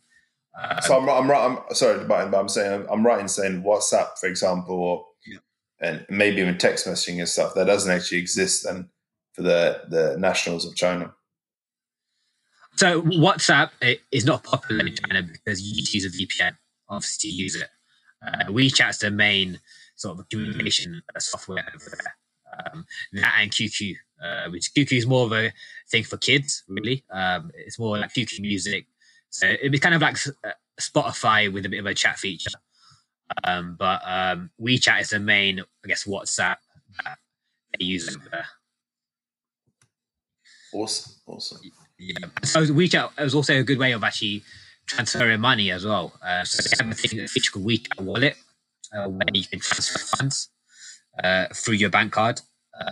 [0.60, 1.44] Um, so I'm, I'm right.
[1.44, 5.06] I'm sorry, but I'm saying I'm right in saying WhatsApp, for example, or
[5.80, 8.88] and maybe even text messaging and stuff that doesn't actually exist then
[9.32, 11.12] for the the nationals of China.
[12.76, 13.70] So WhatsApp
[14.12, 16.56] is not popular in China because you use a VPN,
[16.88, 17.68] obviously, to use it.
[18.24, 19.58] Uh, WeChat's the main
[19.96, 22.72] sort of communication software over there.
[22.72, 25.52] Um, that and QQ, uh, which QQ is more of a
[25.90, 27.04] thing for kids, really.
[27.10, 28.86] Um, it's more like QQ music.
[29.30, 30.50] So it'd be kind of like uh,
[30.80, 32.58] Spotify with a bit of a chat feature.
[33.44, 36.56] Um, but um, WeChat is the main, I guess, WhatsApp
[37.04, 37.18] that
[37.78, 38.46] they use over there.
[40.72, 41.58] Awesome, awesome.
[41.98, 42.26] Yeah.
[42.44, 44.42] So WeChat is also a good way of actually
[44.86, 46.12] transferring money as well.
[46.24, 48.36] Uh, so they have a thing, a feature called WeChat Wallet,
[48.94, 50.48] uh, where you can transfer funds
[51.22, 52.40] uh, through your bank card.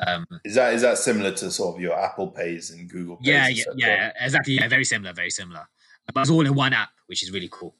[0.06, 3.26] Um, is that is that similar to sort of your Apple Pays and Google Pays?
[3.28, 4.54] Yeah, yeah, yeah, exactly.
[4.54, 5.68] Yeah, very similar, very similar.
[6.12, 7.74] But it's all in one app, which is really cool.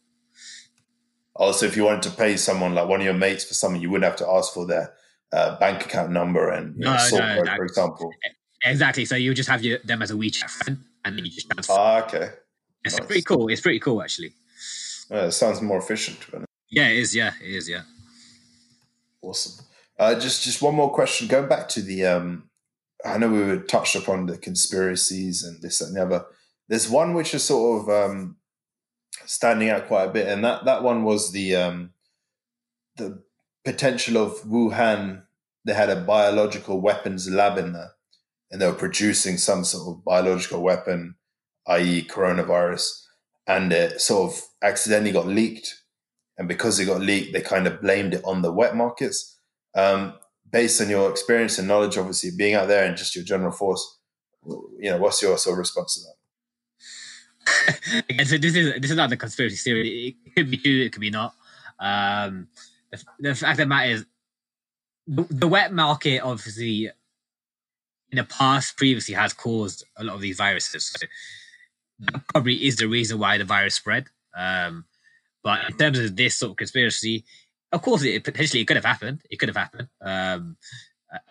[1.34, 3.90] Also, if you wanted to pay someone like one of your mates for something, you
[3.90, 4.94] wouldn't have to ask for their
[5.32, 8.12] uh, bank account number and know, no, sort no, code, for example.
[8.64, 9.04] Exactly.
[9.04, 11.74] So you just have your, them as a WeChat friend, and then you just transfer.
[11.76, 12.30] Ah, okay.
[12.84, 13.06] It's nice.
[13.06, 13.48] pretty cool.
[13.48, 14.32] It's pretty cool, actually.
[15.10, 16.18] Yeah, it sounds more efficient.
[16.70, 17.14] Yeah, it is.
[17.14, 17.68] Yeah, it is.
[17.68, 17.82] Yeah.
[19.22, 19.65] Awesome.
[19.98, 21.26] Uh, just just one more question.
[21.26, 22.50] Going back to the, um,
[23.04, 26.24] I know we were touched upon the conspiracies and this and the other.
[26.68, 28.36] There's one which is sort of um,
[29.24, 31.90] standing out quite a bit, and that that one was the um,
[32.96, 33.22] the
[33.64, 35.22] potential of Wuhan.
[35.64, 37.92] They had a biological weapons lab in there,
[38.50, 41.16] and they were producing some sort of biological weapon,
[41.66, 43.02] i.e., coronavirus,
[43.46, 45.82] and it sort of accidentally got leaked.
[46.38, 49.35] And because it got leaked, they kind of blamed it on the wet markets.
[49.76, 50.14] Um,
[50.50, 54.00] based on your experience and knowledge, obviously being out there and just your general force,
[54.44, 56.16] you know, what's your sort of response to that?
[58.10, 60.16] Again, so this is this is not the conspiracy theory.
[60.24, 61.34] It could be true, it could be not.
[61.78, 62.48] Um,
[62.90, 64.06] the, the fact of the matter is,
[65.06, 66.90] the, the wet market obviously
[68.10, 70.86] in the past previously has caused a lot of these viruses.
[70.86, 71.06] So
[72.00, 74.06] that probably is the reason why the virus spread.
[74.36, 74.84] Um,
[75.42, 77.24] but in terms of this sort of conspiracy,
[77.72, 79.22] of course, it potentially it could have happened.
[79.30, 79.88] It could have happened.
[80.00, 80.56] Um,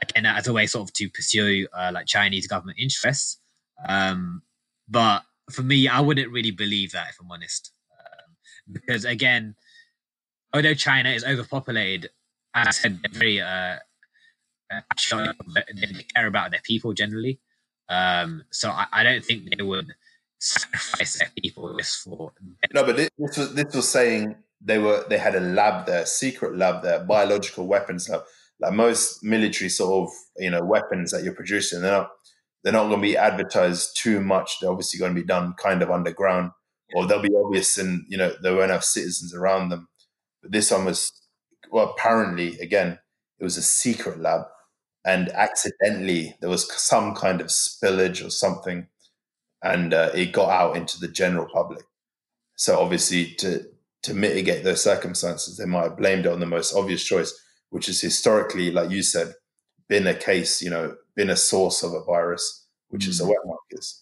[0.01, 3.39] again, as a way sort of to pursue uh, like Chinese government interests.
[3.87, 4.41] Um,
[4.87, 8.35] but for me, I wouldn't really believe that if I'm honest, um,
[8.71, 9.55] because again,
[10.53, 12.09] although China is overpopulated,
[12.53, 13.77] as I said, they're very uh,
[14.71, 15.33] uh
[15.75, 17.39] they care about their people generally.
[17.89, 19.93] Um, so I, I, don't think they would
[20.39, 22.33] sacrifice their people just for.
[22.73, 26.57] No, but this, was this was saying they were they had a lab there, secret
[26.57, 28.23] lab there, biological weapons lab.
[28.59, 32.09] Like most military sort of you know weapons that you're producing, they're not
[32.63, 34.59] they're not going to be advertised too much.
[34.59, 36.51] They're obviously going to be done kind of underground,
[36.95, 39.87] or they'll be obvious, and you know there won't have citizens around them.
[40.41, 41.11] But this one was
[41.71, 42.99] well, apparently again
[43.39, 44.41] it was a secret lab,
[45.05, 48.87] and accidentally there was some kind of spillage or something,
[49.61, 51.83] and uh, it got out into the general public.
[52.55, 53.65] So obviously to
[54.05, 57.33] to mitigate those circumstances, they might have blamed it on the most obvious choice,
[57.69, 59.33] which is historically, like you said,
[59.89, 63.37] been a case, you know, been a source of a virus, which is the wet
[63.45, 63.99] markets.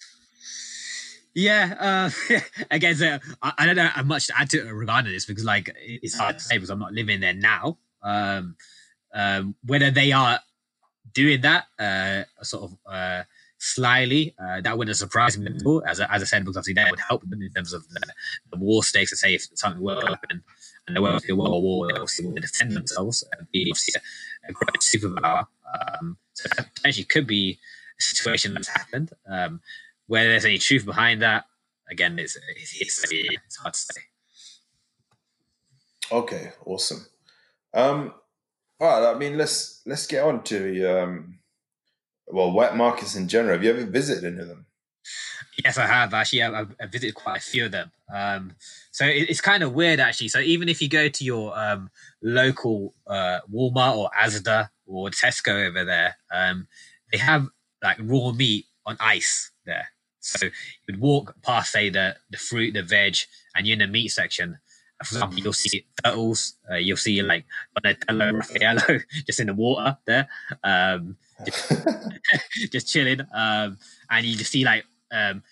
[1.34, 2.38] Yeah, uh,
[2.72, 5.74] again, so I, I, don't know how much to add to regarding this because, like,
[5.80, 7.78] it's hard to say because I'm not living there now.
[8.04, 8.56] Um,
[9.14, 10.40] um, whether they are
[11.14, 13.24] doing that uh, sort of uh,
[13.64, 15.82] slyly, uh, that wouldn't surprise me at all.
[15.88, 18.02] As, I, said, because obviously that would help them in terms of the,
[18.52, 19.12] the war stakes.
[19.12, 20.44] To say if something were to happen
[20.86, 24.02] and they were to World War, they obviously would defend themselves and be obviously
[24.46, 25.48] a, a great superpower.
[25.74, 27.58] Um, so that potentially could be
[27.98, 29.12] a situation that's happened.
[29.30, 29.62] Um,
[30.08, 31.46] whether there's any truth behind that,
[31.90, 34.02] again, it's it's, it's hard to say.
[36.12, 37.06] Okay, awesome.
[37.74, 38.14] Um,
[38.82, 41.40] all right, I mean, let's let's get on to um,
[42.34, 43.54] well, wet markets in general.
[43.54, 44.66] Have you ever visited any of them?
[45.64, 46.42] Yes, I have actually.
[46.42, 47.92] I've, visited quite a few of them.
[48.14, 48.56] Um,
[48.92, 50.30] so it, it's kind of weird actually.
[50.30, 51.90] So even if you go to your um,
[52.22, 56.68] local uh, Walmart or Asda or Tesco over there, um,
[57.12, 57.48] they have
[57.84, 59.90] like raw meat on ice there.
[60.20, 60.52] So you
[60.88, 63.18] would walk past, say, the, the fruit, the veg,
[63.56, 64.58] and you're in the meat section.
[65.04, 69.98] For example, you'll see turtles, uh, you'll see like Donatello, Raffaello just in the water
[70.06, 70.28] there,
[70.64, 71.72] um, just,
[72.72, 73.22] just, chilling.
[73.34, 73.78] Um,
[74.10, 75.44] and you just see like um,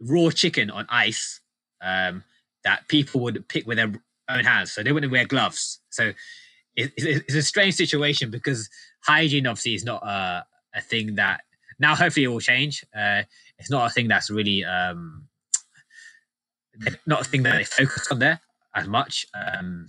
[0.00, 1.40] raw chicken on ice
[1.80, 2.24] um,
[2.64, 3.92] that people would pick with their
[4.28, 4.72] own hands.
[4.72, 5.80] So they wouldn't wear gloves.
[5.90, 6.12] So
[6.76, 8.68] it, it's a strange situation because
[9.00, 11.42] hygiene obviously is not a, a thing that
[11.78, 12.84] now hopefully it will change.
[12.96, 13.22] Uh,
[13.58, 15.26] it's not a thing that's really um,
[17.06, 18.40] not a thing that they focus on there
[18.74, 19.26] as much.
[19.34, 19.86] Um,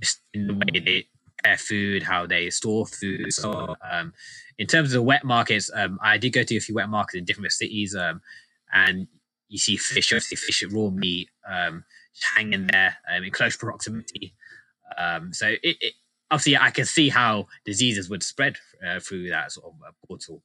[0.00, 3.32] just in the way they prepare food, how they store food.
[3.32, 4.12] So, um,
[4.58, 7.16] in terms of the wet markets, um, I did go to a few wet markets
[7.16, 8.20] in different cities, um,
[8.72, 9.06] and
[9.48, 11.84] you see fish, obviously fish, raw meat, um,
[12.34, 14.34] hanging there um, in close proximity.
[15.32, 15.94] So it, it,
[16.30, 20.42] obviously, I can see how diseases would spread uh, through that sort of uh, portal.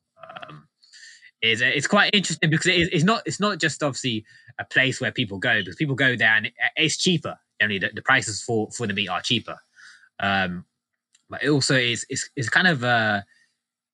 [1.39, 4.25] Is it's quite interesting because it's not it's not just obviously
[4.59, 7.37] a place where people go because people go there and it's cheaper.
[7.61, 9.57] Only the, the prices for for the meat are cheaper.
[10.19, 10.65] Um,
[11.29, 13.25] but it also is it's, it's kind of a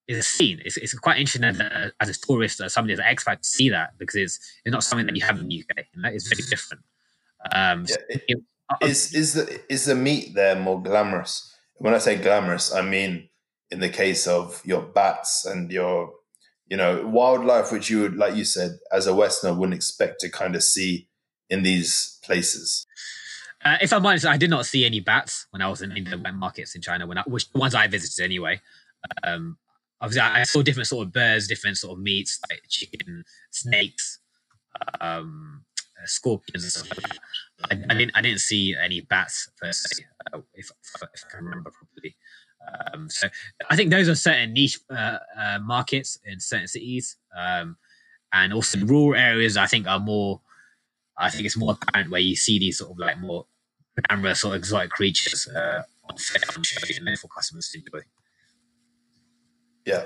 [0.07, 0.61] is a scene.
[0.65, 3.47] It's, it's quite interesting as a, as a tourist or somebody as an expat to
[3.47, 5.85] see that because it's it's not something that you have in the UK.
[5.93, 6.09] You know?
[6.09, 6.83] It's very different.
[7.51, 8.37] Um, yeah, it, it,
[8.81, 11.53] is is the is the meat there more glamorous?
[11.75, 13.29] When I say glamorous, I mean
[13.71, 16.13] in the case of your bats and your
[16.67, 20.29] you know, wildlife which you would, like you said, as a Westerner, wouldn't expect to
[20.29, 21.07] kind of see
[21.49, 22.85] in these places.
[23.63, 26.03] Uh, if I'm honest, I did not see any bats when I was in, in
[26.05, 27.07] the wet markets in China.
[27.07, 28.61] When I, which the ones I visited anyway.
[29.23, 29.57] Um,
[30.01, 34.19] obviously, I, saw different sort of birds, different sort of meats like chicken, snakes,
[34.99, 35.63] um,
[36.05, 37.19] scorpions, and stuff like that.
[37.71, 38.11] I, I, didn't.
[38.15, 42.15] I didn't see any bats per se, uh, if, if, I can remember properly.
[42.93, 43.27] Um, so
[43.69, 47.77] I think those are certain niche uh, uh, markets in certain cities, um,
[48.31, 49.57] and also rural areas.
[49.57, 50.41] I think are more.
[51.17, 53.45] I think it's more apparent where you see these sort of like more
[54.07, 58.05] glamorous or exotic creatures uh, on shows for customers to enjoy.
[59.85, 60.05] Yeah.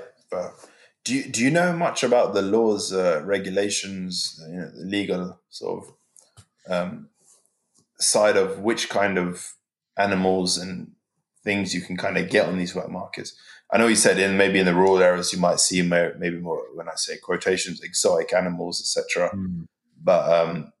[1.04, 5.40] do you do you know much about the laws, uh, regulations, you know, the legal
[5.48, 5.94] sort of
[6.68, 7.08] um,
[7.98, 9.54] side of which kind of
[9.96, 10.92] animals and
[11.48, 13.32] things you can kind of get on these wet markets.
[13.72, 16.62] I know you said in maybe in the rural areas you might see maybe more
[16.74, 19.30] when I say quotations exotic animals etc.
[19.34, 19.64] Mm.
[20.02, 20.72] But um,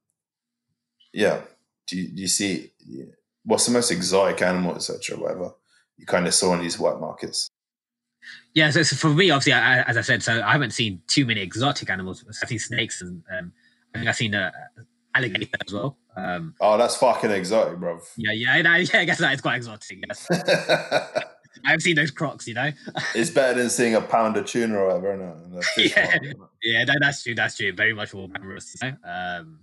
[1.14, 1.40] yeah,
[1.86, 2.70] do you, do you see
[3.44, 5.16] what's the most exotic animal etc.
[5.16, 5.54] Whatever
[5.96, 7.48] you kind of saw in these wet markets?
[8.52, 11.24] Yeah, so, so for me, obviously, I, as I said, so I haven't seen too
[11.24, 12.24] many exotic animals.
[12.42, 13.52] I've seen snakes and um,
[13.94, 14.52] I think I've seen a,
[15.18, 15.98] alligator as well.
[16.16, 18.00] Um, oh, that's fucking exotic, bro.
[18.16, 19.00] Yeah, yeah, yeah.
[19.00, 20.04] I guess that is quite exotic.
[20.06, 20.26] Yes.
[21.64, 22.70] I've seen those crocs, you know.
[23.14, 25.16] it's better than seeing a pound of tuna or whatever.
[25.16, 26.18] No, yeah,
[26.62, 27.34] yeah, that, that's true.
[27.34, 27.72] That's true.
[27.72, 28.76] Very much more glamorous.
[28.80, 28.96] You know?
[29.04, 29.60] um,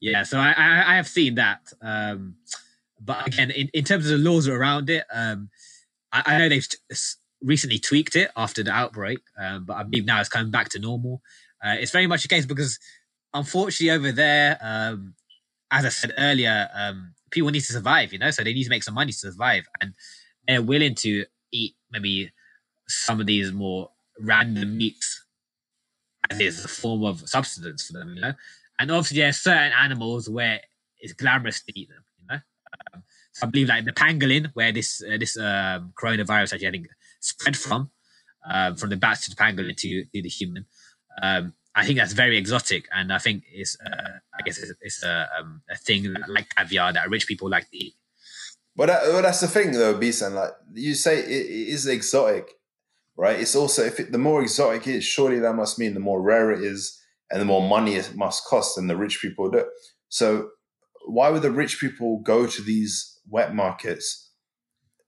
[0.00, 1.60] yeah, so I, I, I, have seen that.
[1.82, 2.36] Um,
[3.00, 5.50] but again, in, in terms of the laws around it, um,
[6.12, 6.78] I, I, know they've t-
[7.42, 10.78] recently tweaked it after the outbreak, um, but I believe now it's coming back to
[10.78, 11.22] normal.
[11.64, 12.78] Uh, it's very much the case because
[13.38, 15.14] unfortunately over there, um,
[15.70, 18.70] as I said earlier, um, people need to survive, you know, so they need to
[18.70, 19.94] make some money to survive, and
[20.46, 22.30] they're willing to eat maybe
[22.88, 25.26] some of these more random meats
[26.30, 28.32] as is a form of substance for them, you know.
[28.78, 30.60] And obviously, there are certain animals where
[30.98, 32.40] it's glamorous to eat them, you know.
[32.94, 36.70] Um, so I believe like the pangolin, where this uh, this um, coronavirus actually I
[36.70, 36.88] think
[37.20, 37.90] spread from,
[38.50, 40.66] um, from the bats to the pangolin to, to the human.
[41.22, 45.02] Um, I think that's very exotic, and I think it's uh, I guess it's, it's
[45.04, 47.94] a, um, a thing like caviar that rich people like to eat.
[48.74, 50.34] But that, well, that's the thing, though, Bisan.
[50.34, 52.54] Like you say, it, it is exotic,
[53.16, 53.38] right?
[53.38, 56.22] It's also if it, the more exotic it is, surely that must mean the more
[56.22, 56.98] rare it is,
[57.30, 59.66] and the more money it must cost, and the rich people do.
[60.08, 60.50] So
[61.06, 64.30] why would the rich people go to these wet markets,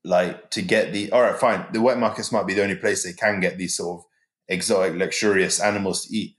[0.03, 1.11] like to get the?
[1.11, 1.65] All right, fine.
[1.73, 4.05] The wet markets might be the only place they can get these sort of
[4.47, 6.35] exotic, luxurious animals to eat,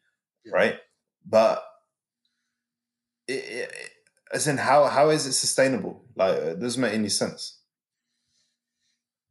[0.47, 0.78] right?
[1.26, 1.64] But
[3.28, 3.72] it, it,
[4.32, 6.05] as in how how is it sustainable?
[6.16, 7.59] Like it doesn't make any sense.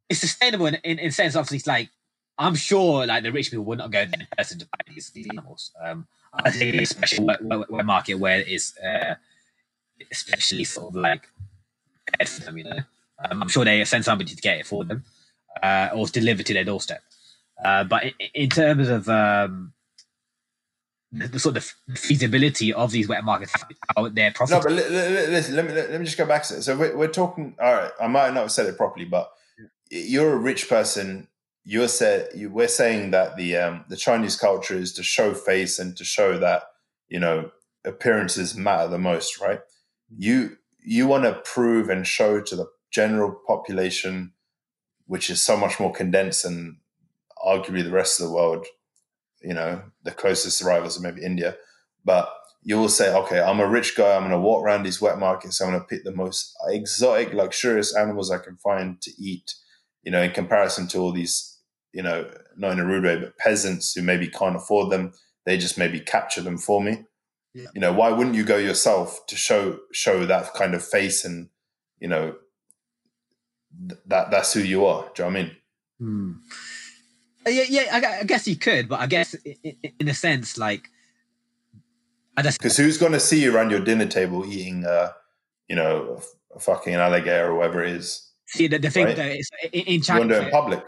[0.09, 1.35] It's sustainable in in, in sense.
[1.35, 1.89] Obviously, it's like
[2.37, 5.09] I'm sure like the rich people would not go there in person to buy these,
[5.09, 5.71] these animals.
[5.83, 9.15] Um, I think especially wet, wet market where it's uh,
[10.11, 11.27] especially sort of like
[12.05, 12.57] prepared for them.
[12.57, 12.79] You know,
[13.25, 15.03] um, I'm sure they send somebody to get it for them
[15.61, 17.01] uh, or deliver to their doorstep.
[17.63, 19.73] Uh, but in, in, terms of um,
[21.11, 21.63] the, the, sort of
[21.95, 23.53] feasibility of these wet markets,
[23.95, 24.69] how they're profitable.
[24.69, 26.61] No, but listen, let me let, me just go back to it.
[26.61, 27.55] So we're, we're talking.
[27.59, 29.31] All right, I might not have said it properly, but
[29.89, 31.27] you're a rich person.
[31.65, 35.79] You're said you, we're saying that the um, the Chinese culture is to show face
[35.79, 36.63] and to show that
[37.07, 37.51] you know
[37.85, 39.61] appearances matter the most, right?
[40.15, 44.33] You you want to prove and show to the general population,
[45.07, 46.77] which is so much more condensed and
[47.43, 48.65] arguably the rest of the world,
[49.41, 51.55] you know, the closest rivals are maybe India.
[52.03, 52.29] But
[52.61, 54.15] you will say, okay, I'm a rich guy.
[54.15, 55.61] I'm going to walk around these wet markets.
[55.61, 59.53] I'm going to pick the most exotic, luxurious animals I can find to eat,
[60.03, 61.57] you know, in comparison to all these,
[61.93, 65.13] you know, not in a rude way, but peasants who maybe can't afford them.
[65.45, 67.05] They just maybe capture them for me.
[67.53, 67.67] Yeah.
[67.73, 71.49] You know, why wouldn't you go yourself to show show that kind of face and,
[71.99, 72.35] you know,
[73.87, 75.09] th- that that's who you are.
[75.15, 75.55] Do you know what I mean?
[75.99, 76.31] Hmm.
[77.45, 78.17] Uh, yeah, yeah.
[78.21, 80.89] I, guess you could, but I guess in, a sense, like,
[82.37, 85.11] I just because who's going to see you around your dinner table eating, uh,
[85.67, 86.21] you know,
[86.55, 88.29] a fucking alligator or whatever it is.
[88.47, 89.15] See, the, the thing right?
[89.15, 90.83] though is in China, you in public.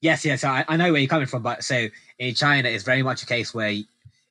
[0.00, 1.88] Yes, yes, I, I know where you're coming from, but so
[2.18, 3.74] in China, it's very much a case where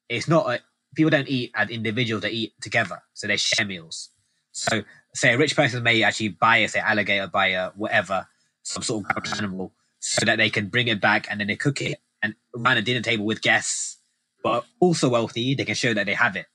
[0.09, 0.59] it's not a,
[0.95, 4.09] people don't eat as individuals; they eat together, so they share meals.
[4.51, 8.28] So, say a rich person may actually buy a say alligator, buy a whatever,
[8.63, 11.81] some sort of animal, so that they can bring it back and then they cook
[11.81, 13.97] it and run a dinner table with guests,
[14.43, 15.55] but also wealthy.
[15.55, 16.45] They can show that they have it,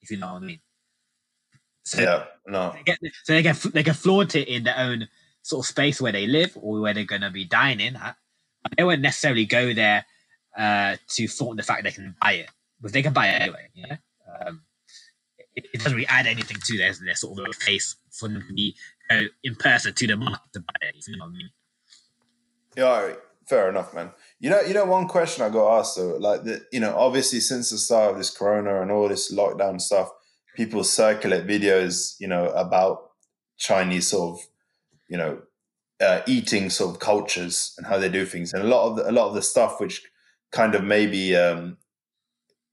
[0.00, 0.60] if you know what I mean.
[1.84, 2.72] So yeah, no.
[2.72, 5.08] They get, so they can they can flaunt it in their own
[5.42, 8.16] sort of space where they live or where they're going to be dining at.
[8.76, 10.06] They won't necessarily go there
[10.56, 13.68] uh, to flaunt the fact they can buy it, because they can buy it anyway.
[13.74, 13.96] You know?
[14.40, 14.62] um,
[15.54, 18.54] it, it, doesn't really add anything to their, their sort of face for them to
[18.54, 18.74] be
[19.10, 21.04] uh, in person to the market to buy it.
[21.06, 21.50] You know what I mean?
[22.76, 23.14] Yeah,
[23.46, 24.10] fair enough, man.
[24.40, 27.40] You know, you know, one question I got asked though, like the, you know, obviously
[27.40, 30.10] since the start of this corona and all this lockdown stuff,
[30.56, 33.10] people circulate videos, you know, about
[33.58, 34.46] Chinese sort of,
[35.08, 35.42] you know,
[36.00, 39.08] uh, eating sort of cultures and how they do things, and a lot of the,
[39.08, 40.02] a lot of the stuff which
[40.50, 41.76] kind of maybe um,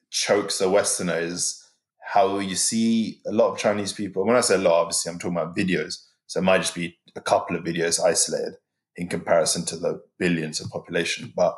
[0.10, 1.64] chokes a Westerner is
[2.02, 4.26] how you see a lot of Chinese people.
[4.26, 6.98] When I say a lot, obviously I'm talking about videos, so it might just be
[7.16, 8.56] a couple of videos isolated
[9.00, 11.32] in comparison to the billions of population.
[11.34, 11.58] But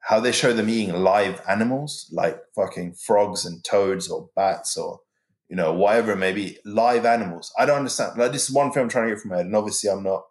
[0.00, 5.00] how they show them eating live animals like fucking frogs and toads or bats or
[5.48, 7.52] you know whatever it may be, live animals.
[7.58, 8.18] I don't understand.
[8.18, 10.02] Like this is one thing I'm trying to get from my head, and obviously I'm
[10.02, 10.24] not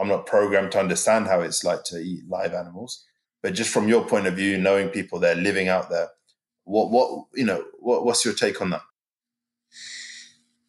[0.00, 3.04] I'm not programmed to understand how it's like to eat live animals.
[3.42, 6.08] But just from your point of view, knowing people they're living out there,
[6.64, 8.82] what what you know, what, what's your take on that?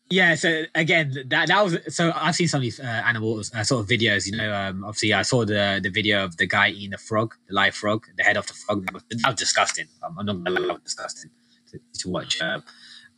[0.10, 3.64] Yeah, so again, that that was so I've seen some of these uh, animals uh,
[3.64, 4.26] sort of videos.
[4.26, 7.36] You know, um, obviously I saw the the video of the guy eating the frog,
[7.48, 8.86] the live frog, the head of the frog.
[8.86, 9.88] That was, that was disgusting.
[10.02, 11.32] I'm, I'm not gonna lie, disgusting
[11.72, 12.42] to, to watch.
[12.42, 12.64] Um,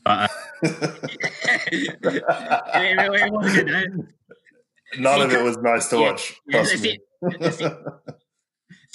[0.03, 0.27] but uh,
[1.71, 4.07] it, it, was good.
[4.97, 6.41] None of it was nice to yeah, watch.
[6.47, 6.97] Yeah, see, see,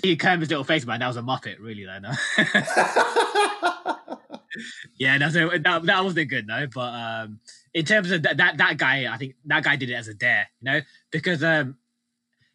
[0.02, 0.98] see Kermit's little face, man.
[1.00, 1.84] That was a muppet, really.
[1.84, 2.10] Though, no?
[4.98, 6.66] yeah, that's a, that that wasn't good, no.
[6.72, 7.40] But um,
[7.74, 10.14] in terms of that, that that guy, I think that guy did it as a
[10.14, 11.76] dare, you know, because um.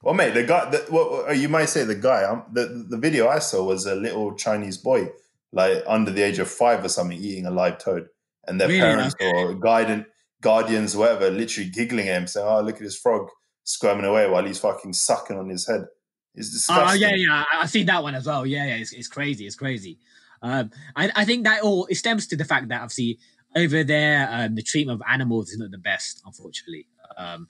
[0.01, 0.69] Well, mate, the guy.
[0.69, 2.23] The, well, you might say the guy.
[2.23, 5.09] Um, the the video I saw was a little Chinese boy,
[5.51, 8.07] like under the age of five or something, eating a live toad,
[8.47, 8.79] and their really?
[8.79, 9.31] parents okay.
[9.31, 10.05] or guiding
[10.41, 13.27] guardians, whatever, literally giggling at him, saying, "Oh, look at this frog
[13.65, 15.85] squirming away while he's fucking sucking on his head."
[16.33, 16.87] It's disgusting.
[16.87, 18.45] Oh yeah, yeah, I've seen that one as well.
[18.45, 19.99] Yeah, yeah, it's, it's crazy, it's crazy.
[20.41, 23.19] Um, I, I think that all it stems to the fact that obviously
[23.55, 26.87] over there, um, the treatment of animals is not the best, unfortunately.
[27.17, 27.47] Um,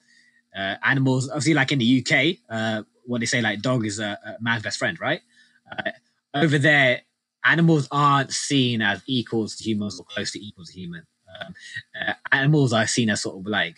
[0.56, 4.18] uh, animals, obviously, like in the UK, uh, what they say, like dog is a,
[4.24, 5.20] a man's best friend, right?
[5.70, 5.90] Uh,
[6.34, 7.02] over there,
[7.44, 11.06] animals aren't seen as equals to humans or close to equal to human.
[11.40, 11.54] Um,
[12.00, 13.76] uh, animals are seen as sort of like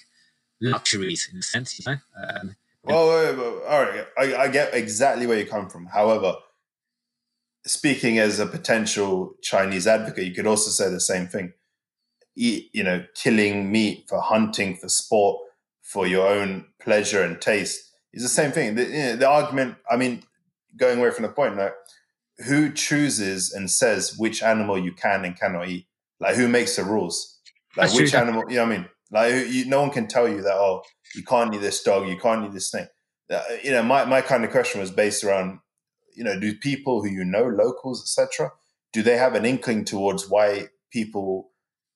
[0.60, 1.98] luxuries in a sense, you know.
[2.16, 4.06] Um, Well, wait, wait, wait, all right.
[4.18, 5.86] I, I get exactly where you come from.
[5.86, 6.36] However,
[7.66, 11.52] speaking as a potential Chinese advocate, you could also say the same thing.
[12.36, 15.38] Eat, you know, killing meat for hunting, for sport,
[15.82, 18.74] for your own pleasure and taste is the same thing.
[18.74, 20.22] The, you know, the argument, I mean,
[20.76, 21.74] going away from the point, like,
[22.46, 25.86] who chooses and says which animal you can and cannot eat?
[26.20, 27.40] Like, who makes the rules?
[27.76, 28.04] Like, That's true.
[28.04, 28.88] which animal, you know what I mean?
[29.10, 30.82] Like, you, no one can tell you that, oh,
[31.14, 32.86] you can't eat this dog, you can't eat this thing.
[33.30, 35.58] Uh, you know, my, my kind of question was based around,
[36.14, 38.50] you know, do people who you know, locals, etc.,
[38.92, 41.50] do they have an inkling towards why people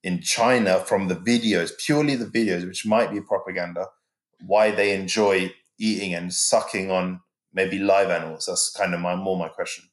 [0.06, 3.86] in China, from the videos, purely the videos, which might be propaganda,
[4.46, 7.20] why they enjoy eating and sucking on
[7.52, 8.46] maybe live animals?
[8.46, 9.84] That's kind of my more my question.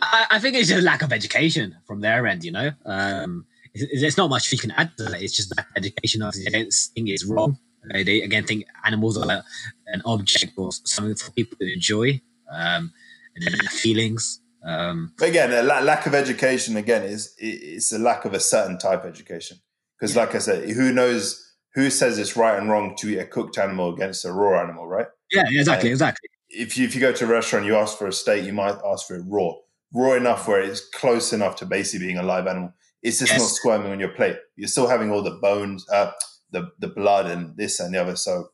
[0.00, 2.70] I, I think it's just lack of education from their end, you know.
[2.86, 5.20] Um, it's not much we can add to that.
[5.20, 6.22] It's just that education.
[6.22, 7.58] of don't think it's wrong.
[7.92, 9.42] They, again think animals are like
[9.88, 12.20] an object or something for people to enjoy.
[12.50, 12.92] Um,
[13.34, 14.39] and then feelings.
[14.64, 18.40] Um, But again, a la- lack of education again is it's a lack of a
[18.40, 19.58] certain type of education.
[19.98, 23.26] Because, like I said, who knows who says it's right and wrong to eat a
[23.26, 25.06] cooked animal against a raw animal, right?
[25.30, 25.92] yeah, exactly, Right.
[25.92, 26.28] exactly.
[26.48, 28.76] If you if you go to a restaurant, you ask for a steak, you might
[28.84, 29.52] ask for it raw,
[29.94, 32.72] raw enough where it's close enough to basically being a live animal.
[33.02, 33.40] It's just Yes.
[33.40, 34.36] not squirming on your plate.
[34.56, 36.10] You're still having all the bones, uh,
[36.50, 38.16] the the blood, and this and the other.
[38.16, 38.48] So,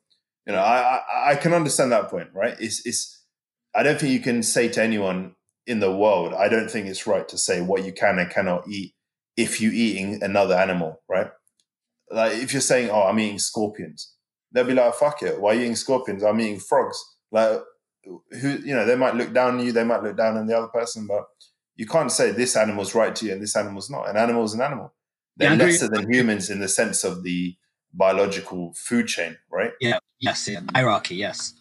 [0.46, 2.56] you know, I I, I can understand that point, right?
[2.60, 3.22] It's it's.
[3.74, 5.35] I don't think you can say to anyone
[5.66, 8.68] in the world, I don't think it's right to say what you can and cannot
[8.68, 8.94] eat
[9.36, 11.30] if you're eating another animal, right?
[12.10, 14.14] Like if you're saying, "Oh, I'm eating scorpions,"
[14.52, 16.22] they'll be like, "Fuck it, why are you eating scorpions?
[16.22, 16.98] I'm eating frogs."
[17.32, 17.60] Like,
[18.04, 20.56] who you know, they might look down on you, they might look down on the
[20.56, 21.24] other person, but
[21.74, 24.08] you can't say this animal's right to you and this animal's not.
[24.08, 24.94] An animal's an animal.
[25.36, 27.56] They're Yeah, lesser than humans in the sense of the
[27.92, 29.72] biological food chain, right?
[29.80, 29.98] Yeah.
[30.18, 31.16] Yes, yeah, hierarchy.
[31.16, 31.52] Yes.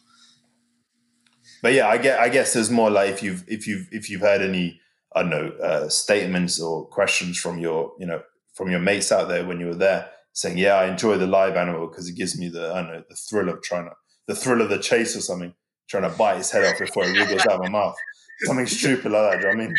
[1.66, 2.20] But yeah, I get.
[2.20, 4.80] I guess there's more like if you've if you've if you've heard any
[5.16, 8.22] I don't know uh, statements or questions from your you know
[8.53, 11.55] from your mates out there when you were there saying, yeah, I enjoy the live
[11.55, 13.93] animal because it gives me the I don't know the thrill of trying to
[14.28, 15.55] the thrill of the chase or something,
[15.89, 17.95] trying to bite his head off before it wriggles out of my mouth,
[18.41, 19.41] something stupid like that.
[19.41, 19.74] Do you know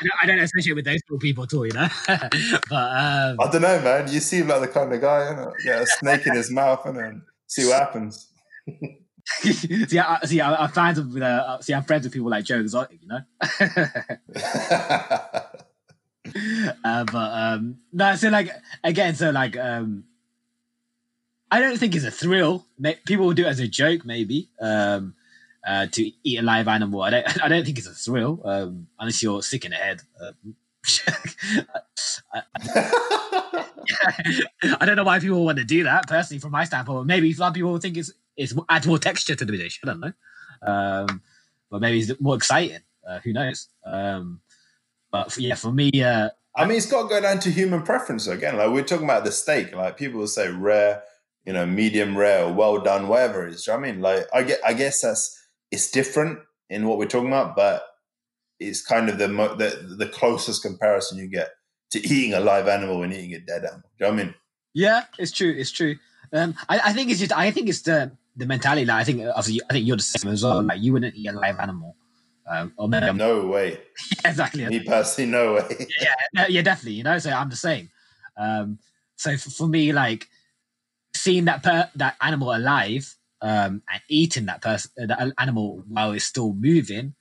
[0.00, 1.88] don't, I don't associate with those sort of people at all, you know.
[2.06, 4.10] but um, I don't know, man.
[4.10, 6.86] You seem like the kind of guy, you know, get a snake in his mouth
[6.86, 8.30] and then see what happens.
[9.42, 11.16] see, I, see, I, I'm fans of.
[11.16, 13.20] Uh, see, I'm friends with people like Joe Exotic, you know.
[16.84, 18.50] uh, but um, no, so like
[18.82, 20.04] again, so like um,
[21.50, 22.66] I don't think it's a thrill.
[23.04, 24.48] People will do it as a joke, maybe.
[24.60, 25.14] Um,
[25.66, 27.42] uh, to eat a live animal, I don't.
[27.44, 30.02] I don't think it's a thrill, um, unless you're sick in the head.
[30.20, 30.56] Um,
[34.80, 36.06] I don't know why people want to do that.
[36.06, 39.56] Personally, from my standpoint, maybe some people think it's it's adds more texture to the
[39.56, 39.80] dish.
[39.82, 40.12] I don't know,
[40.62, 41.22] um,
[41.70, 42.80] but maybe it's more exciting.
[43.06, 43.68] Uh, who knows?
[43.84, 44.40] Um,
[45.10, 47.82] but for, yeah, for me, uh, I mean, it's got to go down to human
[47.82, 48.56] preference again.
[48.56, 49.74] Like we're talking about the steak.
[49.74, 51.02] Like people will say rare,
[51.44, 53.64] you know, medium rare, or well done, whatever it is.
[53.64, 55.38] Do you know I mean, like I get, I guess that's
[55.70, 57.86] it's different in what we're talking about, but
[58.58, 61.50] it's kind of the mo- the the closest comparison you get
[61.90, 63.90] to eating a live animal and eating a dead animal.
[63.98, 64.34] Do you know what I mean?
[64.76, 65.54] yeah, it's true.
[65.56, 65.96] It's true.
[66.34, 67.32] Um, I, I think it's just.
[67.32, 68.84] I think it's the the mentality.
[68.84, 70.62] Like I think, obviously, I think you're the same as well.
[70.62, 71.96] Like you wouldn't eat a live animal,
[72.48, 73.78] um, or maybe I'm No way.
[74.24, 74.66] exactly.
[74.66, 75.86] Me personally, no way.
[76.00, 76.92] yeah, no, yeah, definitely.
[76.92, 77.90] You know, so I'm the same.
[78.36, 78.78] Um,
[79.16, 80.28] so f- for me, like
[81.14, 86.12] seeing that per- that animal alive um, and eating that person, uh, that animal while
[86.12, 87.14] it's still moving,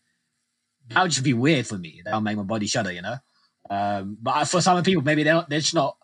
[0.89, 2.01] that would just be weird for me.
[2.03, 2.91] That'll make my body shudder.
[2.91, 3.15] You know.
[3.69, 5.97] Um, but for some people, maybe they're they're just not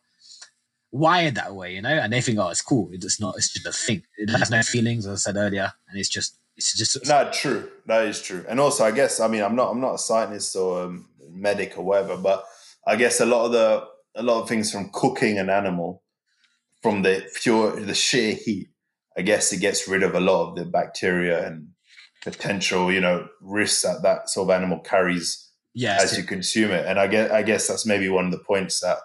[0.91, 1.75] wired that way.
[1.75, 2.89] You know, and they think, oh, it's cool.
[2.91, 3.35] It's not.
[3.37, 4.03] It's just a thing.
[4.17, 7.69] It has no feelings, as I said earlier, and it's just it's just No, true.
[7.85, 8.45] That is true.
[8.47, 11.77] And also, I guess I mean I'm not I'm not a scientist or um, medic
[11.77, 12.45] or whatever, but
[12.85, 16.03] I guess a lot of the a lot of things from cooking an animal
[16.81, 18.69] from the pure the sheer heat.
[19.17, 21.69] I guess it gets rid of a lot of the bacteria and
[22.21, 25.97] potential you know risks that that sort of animal carries yeah.
[25.99, 26.85] as you consume it.
[26.85, 28.97] And I guess I guess that's maybe one of the points that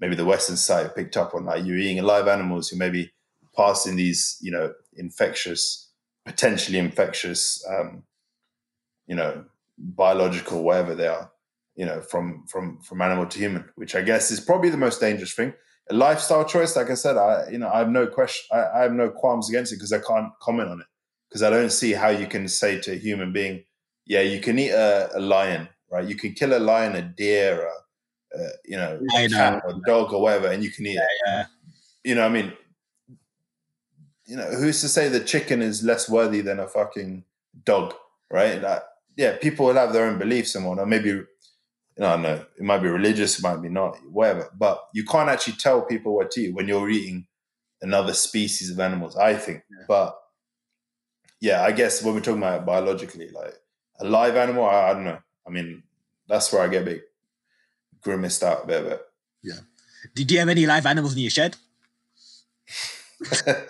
[0.00, 1.44] maybe the Western side picked up on.
[1.44, 3.12] Like you're eating live animals who maybe
[3.56, 5.90] passing these, you know, infectious,
[6.24, 8.04] potentially infectious, um,
[9.06, 9.44] you know,
[9.78, 11.30] biological whatever they are,
[11.76, 15.00] you know, from from from animal to human, which I guess is probably the most
[15.00, 15.52] dangerous thing.
[15.90, 18.82] A lifestyle choice, like I said, I you know I have no question, I, I
[18.82, 20.86] have no qualms against it because I can't comment on it
[21.28, 23.64] because I don't see how you can say to a human being,
[24.06, 26.06] yeah, you can eat a, a lion, right?
[26.06, 27.72] You can kill a lion, a deer, a,
[28.34, 29.36] a you know, I a know.
[29.36, 31.08] cat or dog or whatever, and you can eat it.
[31.26, 31.46] Yeah.
[32.04, 32.52] You know, I mean,
[34.26, 37.24] you know, who's to say the chicken is less worthy than a fucking
[37.64, 37.94] dog,
[38.30, 38.62] right?
[38.62, 38.82] Like,
[39.16, 40.88] yeah, people will have their own beliefs and whatnot.
[40.88, 41.26] Maybe, you
[41.98, 44.48] know, I don't know, it might be religious, it might be not, whatever.
[44.56, 47.26] But you can't actually tell people what to eat when you're eating
[47.82, 49.62] another species of animals, I think.
[49.88, 50.16] But
[51.40, 53.54] yeah, I guess when we're talking about biologically, like
[53.98, 55.18] a live animal, I, I don't know.
[55.46, 55.82] I mean,
[56.28, 57.02] that's where I get a bit
[58.02, 58.84] grimaced out a bit.
[58.84, 59.02] of it.
[59.42, 59.60] Yeah.
[60.14, 61.56] Did you have any live animals in your shed?
[63.44, 63.66] I,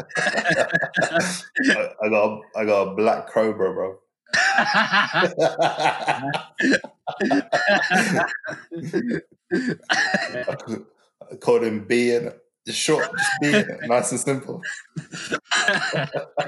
[2.08, 3.98] got a, I got a black cobra, bro.
[11.30, 12.32] I called him B and
[12.66, 14.62] just short, just B, nice and simple.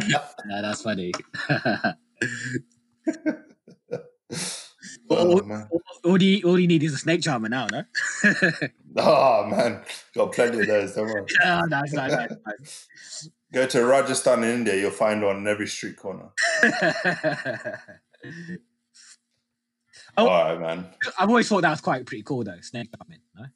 [0.08, 1.12] yeah, that's funny.
[5.10, 5.68] Oh all, man,
[6.04, 7.82] all, you, all you need is a snake charmer now, no?
[8.96, 9.82] oh man,
[10.14, 10.94] got plenty of those.
[10.94, 11.26] Don't worry.
[11.44, 12.88] oh, nice, nice, nice, nice.
[13.52, 16.30] Go to Rajasthan in India, you'll find one in every street corner.
[20.16, 20.28] Oh.
[20.28, 20.86] All right, man.
[21.18, 22.60] I've always thought that was quite pretty cool, though.
[22.60, 23.46] Snake charming, no?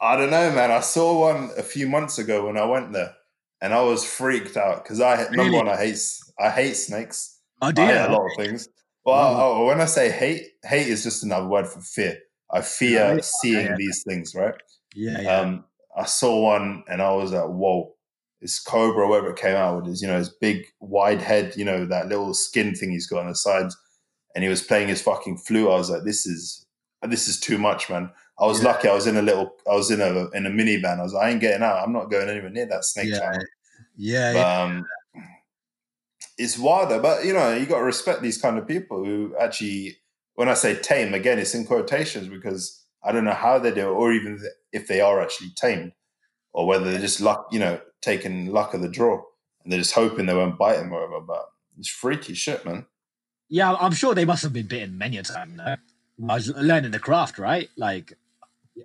[0.00, 0.70] I don't know, man.
[0.70, 3.14] I saw one a few months ago when I went there,
[3.60, 5.98] and I was freaked out because I number one, I hate
[6.38, 7.38] I hate snakes.
[7.62, 8.68] Oh, do I hate a lot of things.
[9.06, 9.52] Well, Wow.
[9.62, 12.18] oh, when I say hate, hate is just another word for fear.
[12.50, 13.76] I fear Yeah, yeah, seeing yeah.
[13.76, 14.54] these things, right?
[14.94, 15.40] Yeah, yeah.
[15.40, 15.64] Um,
[15.96, 17.94] I saw one and I was like, whoa,
[18.40, 21.64] this cobra, whatever it came out with, is, you know, his big wide head, you
[21.64, 23.76] know, that little skin thing he's got on the sides.
[24.34, 25.70] And he was playing his fucking flute.
[25.70, 26.66] I was like, this is,
[27.08, 28.10] this is too much, man.
[28.38, 28.70] I was Yeah.
[28.70, 28.88] lucky.
[28.88, 30.98] I was in a little, I was in a, in a minivan.
[30.98, 31.82] I was like, I ain't getting out.
[31.82, 33.42] I'm not going anywhere near that snake Yeah, channel.
[33.96, 34.62] yeah, But, yeah.
[34.64, 34.86] um,
[36.38, 39.96] it's wilder, but you know, you got to respect these kind of people who actually,
[40.34, 43.88] when I say tame, again, it's in quotations because I don't know how they do
[43.88, 44.40] it, or even
[44.72, 45.92] if they are actually tamed,
[46.52, 49.22] or whether they're just luck, you know, taking luck of the draw
[49.64, 51.20] and they're just hoping they won't bite them or whatever.
[51.20, 52.86] But it's freaky shit, man.
[53.48, 55.76] Yeah, I'm sure they must have been bitten many a time, no?
[56.28, 57.68] I was learning the craft, right?
[57.76, 58.16] Like,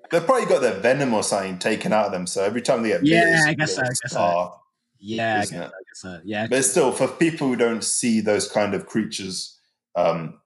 [0.10, 2.90] They've probably got their venom or something taken out of them, so every time they
[2.90, 4.61] get Yeah, I guess so, I guess so.
[5.02, 5.58] Yeah, I guess, it?
[5.58, 6.22] I guess so.
[6.24, 9.60] Yeah, But still, for people who don't see those kind of creatures
[9.96, 10.40] um,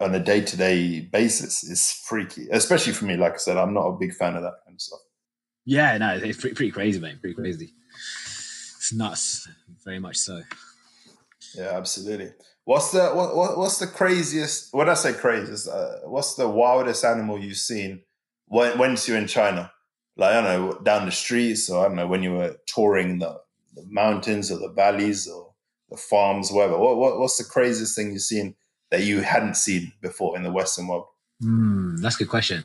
[0.00, 2.48] on a day to day basis, it's freaky.
[2.50, 4.80] Especially for me, like I said, I'm not a big fan of that kind of
[4.80, 5.00] stuff.
[5.64, 7.20] yeah, no, it's pretty, pretty crazy, mate.
[7.20, 7.72] Pretty crazy.
[8.76, 9.48] It's nuts,
[9.84, 10.42] very much so.
[11.54, 12.32] Yeah, absolutely.
[12.64, 14.72] What's the what, what what's the craziest?
[14.74, 18.02] When I say craziest, uh, what's the wildest animal you've seen
[18.46, 19.72] when once you're in China?
[20.16, 23.18] Like I don't know, down the streets, or I don't know when you were touring
[23.18, 23.40] the,
[23.74, 25.52] the mountains or the valleys or
[25.90, 26.78] the farms, whatever.
[26.78, 28.54] What, what what's the craziest thing you've seen
[28.90, 31.06] that you hadn't seen before in the Western world?
[31.40, 32.64] Hmm, that's a good question.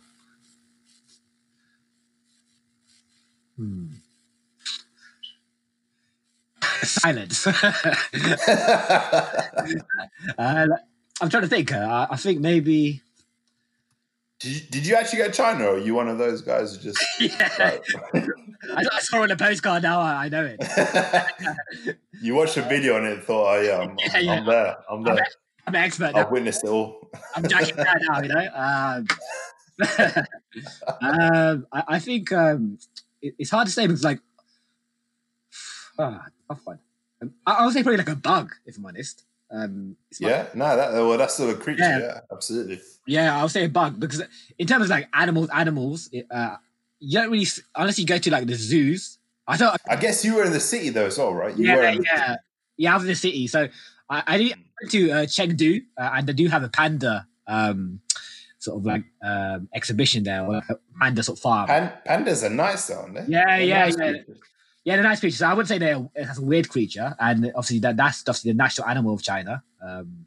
[3.58, 3.88] Hmm.
[6.84, 7.48] Silence.
[10.38, 10.68] uh,
[11.20, 11.72] I'm trying to think.
[11.74, 13.02] Uh, I think maybe.
[14.40, 16.76] Did you, did you actually go to China, or are you one of those guys
[16.76, 17.84] who just Yeah, like,
[18.14, 19.82] I, I saw it on a postcard.
[19.82, 21.98] Now I, I know it.
[22.22, 24.32] you watched a video on it and thought, oh yeah, I'm, Yeah, yeah.
[24.34, 25.28] I'm there, I'm there,
[25.66, 26.22] I'm an expert now.
[26.22, 27.10] I've witnessed it all.
[27.36, 28.48] I'm jacking that now, you know.
[28.54, 29.08] Um,
[31.02, 32.78] um, I, I think um,
[33.22, 34.20] it, it's hard to say because, like,
[36.00, 36.80] ah, tough one.
[37.24, 39.26] Um, I, I would say probably like a bug, if I'm honest.
[39.50, 41.84] Um, Yeah, no, that well, that's still a creature.
[41.84, 42.00] Yeah.
[42.00, 42.82] Yeah, absolutely.
[43.06, 44.22] yeah, I would say a bug because
[44.58, 46.56] in terms of like animals, animals, uh,
[47.00, 49.20] you don't really unless you go to like the zoos.
[49.48, 51.56] I thought, I guess you were in the city though as well, right?
[51.56, 52.36] You yeah, were in yeah,
[52.76, 53.70] yeah, I was in the city, so
[54.10, 57.28] I, I went to uh, Chengdu, uh, and they do have a panda.
[57.48, 58.02] Um,
[58.60, 61.68] Sort of like um, exhibition there, or like a panda sort of farm.
[61.68, 63.26] Pan- pandas are nice, though, aren't they?
[63.28, 64.12] Yeah, They're yeah, nice yeah.
[64.12, 64.38] creatures.
[64.88, 65.42] Yeah, they're nice creatures.
[65.42, 68.88] I wouldn't say they're that's a weird creature, and obviously that that's obviously the national
[68.88, 69.62] animal of China.
[69.86, 70.26] Um,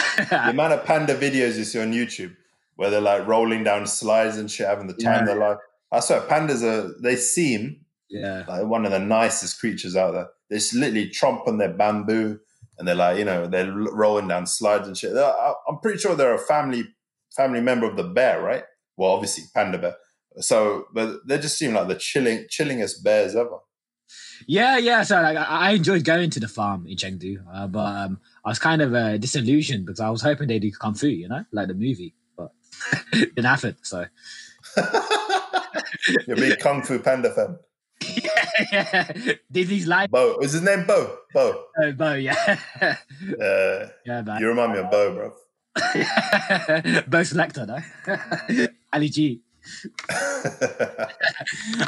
[0.16, 2.34] The amount of panda videos you see on YouTube
[2.74, 5.20] where they're like rolling down slides and shit, having the time Yeah.
[5.20, 5.58] of their life.
[5.92, 6.94] I swear, pandas are.
[7.00, 10.28] They seem yeah, like one of the nicest creatures out there.
[10.48, 12.40] They just literally tromp on their bamboo,
[12.76, 15.14] and they're like, you know, they're rolling down slides and shit.
[15.14, 15.34] They're-
[15.68, 16.82] I'm pretty sure they're a family
[17.36, 18.64] family member of the bear, right?
[18.96, 19.94] Well, obviously panda bear,
[20.38, 23.58] So, but they just seem like the chilling, chillingest bears ever.
[24.46, 25.02] Yeah, yeah.
[25.02, 28.48] So like, I I enjoyed going to the farm in Chengdu, uh, but um, I
[28.48, 31.44] was kind of uh, disillusioned because I was hoping they do kung fu, you know,
[31.52, 32.52] like the movie, but
[33.12, 33.76] it didn't happen.
[33.82, 34.06] So
[36.26, 37.58] You're a big Kung Fu Panda fan.
[38.72, 39.10] yeah,
[39.50, 40.38] Disney's live, Bo.
[40.40, 41.18] Is his name Bo?
[41.34, 41.64] Bo.
[41.82, 44.40] uh, Bo, yeah, Uh, yeah, man.
[44.40, 45.32] you remind me of Bo, bro.
[47.08, 49.40] Bo Selecta, no, Ali G.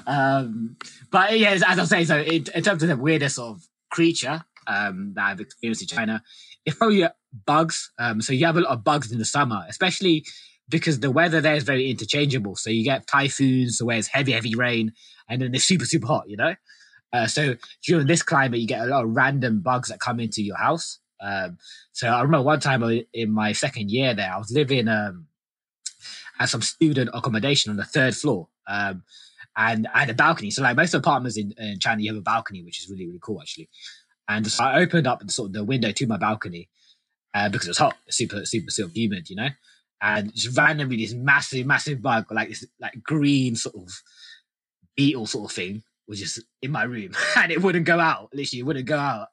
[0.06, 0.76] um,
[1.10, 3.66] but yeah, as I was saying, so in, in terms of the weirdest sort of
[3.90, 6.22] creature um, that I've experienced in China,
[6.64, 7.10] it's probably uh,
[7.46, 7.90] bugs.
[7.98, 10.24] Um, so you have a lot of bugs in the summer, especially
[10.68, 12.56] because the weather there is very interchangeable.
[12.56, 14.92] So you get typhoons where it's heavy, heavy rain,
[15.28, 16.24] and then it's super, super hot.
[16.28, 16.54] You know,
[17.12, 17.56] uh, so
[17.86, 20.98] during this climate, you get a lot of random bugs that come into your house.
[21.20, 21.58] Um,
[21.92, 25.26] so I remember one time in my second year there, I was living um,
[26.46, 28.48] some student accommodation on the third floor.
[28.68, 29.02] Um,
[29.56, 30.50] and I had a balcony.
[30.50, 33.20] So like most apartments in, in China, you have a balcony, which is really, really
[33.22, 33.68] cool actually.
[34.28, 36.68] And so I opened up the sort of the window to my balcony
[37.34, 39.48] uh, because it was hot, super, super, super humid, you know.
[40.00, 43.88] And just randomly, this massive, massive bug, like this, like green sort of
[44.96, 48.30] beetle sort of thing, was just in my room, and it wouldn't go out.
[48.32, 49.28] Literally, it wouldn't go out.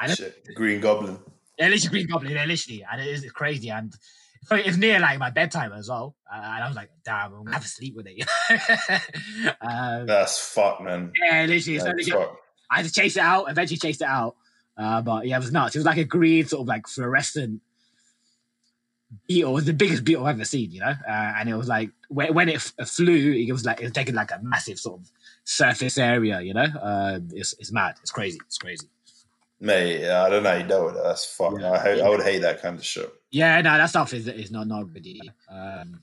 [0.00, 1.18] And Shit, Green Goblin.
[1.58, 3.70] yeah, literally Green Goblin, yeah, literally, and it is crazy.
[3.70, 3.92] And
[4.50, 7.52] it's near like my bedtime as well, uh, and I was like, "Damn, I'm gonna
[7.52, 8.26] have to sleep with it."
[9.60, 11.12] um, That's fuck, man.
[11.24, 11.78] yeah, literally.
[11.78, 12.26] So literally.
[12.70, 13.50] I had to chase it out.
[13.50, 14.36] Eventually, chased it out.
[14.76, 15.74] Uh, but yeah, it was nuts.
[15.74, 17.60] It was like a green sort of like fluorescent
[19.26, 19.50] beetle.
[19.50, 20.94] It was the biggest beetle I've ever seen, you know.
[21.06, 23.92] Uh, and it was like when, when it f- flew, it was like it was
[23.92, 25.10] taking like a massive sort of
[25.44, 26.66] surface area, you know.
[26.80, 27.96] Um, it's it's mad.
[28.02, 28.38] It's crazy.
[28.46, 28.88] It's crazy.
[29.60, 30.94] Mate, I don't know you know it.
[31.02, 31.54] That's fuck.
[31.58, 31.72] Yeah.
[31.72, 33.12] I, hate, I would hate that kind of shit.
[33.30, 35.20] Yeah, no, that stuff is is not not really.
[35.50, 36.02] Um,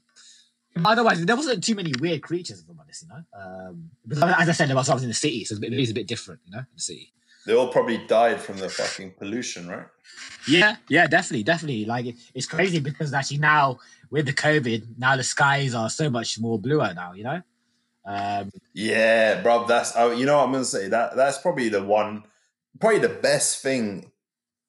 [0.84, 3.24] otherwise, there wasn't too many weird creatures, if I'm honest, you know.
[3.40, 3.92] Um,
[4.40, 5.94] as I said, there was something in the city, so it's a bit, it's a
[5.94, 7.14] bit different, you know, in the city.
[7.46, 9.86] They all probably died from the fucking pollution, right?
[10.48, 11.86] Yeah, yeah, definitely, definitely.
[11.86, 13.80] Like it, it's crazy because actually now
[14.10, 17.42] with the COVID, now the skies are so much more bluer now, you know.
[18.06, 19.66] Um, Yeah, bro.
[19.66, 20.88] That's oh, you know what I'm gonna say.
[20.90, 22.24] That that's probably the one,
[22.80, 24.12] probably the best thing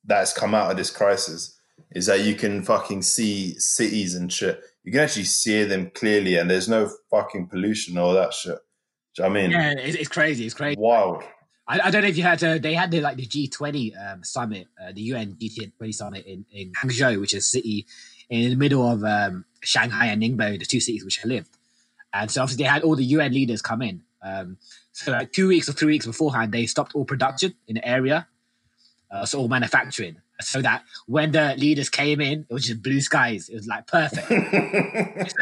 [0.05, 1.59] that's come out of this crisis
[1.93, 4.61] is that you can fucking see cities and shit.
[4.85, 8.59] You can actually see them clearly, and there's no fucking pollution or that shit.
[9.17, 9.51] Do you know what I mean?
[9.51, 10.45] yeah, it's, it's crazy.
[10.45, 10.77] It's crazy.
[10.79, 11.23] Wild.
[11.69, 12.59] I, I don't know if you had to.
[12.59, 16.73] They had the like the G20 um, summit, uh, the UN G20 summit in, in
[16.73, 17.87] Hangzhou, which is a city
[18.29, 21.57] in the middle of um, Shanghai and Ningbo, the two cities which I lived.
[22.13, 24.03] And so obviously they had all the UN leaders come in.
[24.27, 24.57] Um,
[24.93, 28.27] so like two weeks or three weeks beforehand, they stopped all production in the area,
[29.11, 33.01] uh, so all manufacturing, so that when the leaders came in, it was just blue
[33.01, 33.49] skies.
[33.49, 34.27] It was like perfect.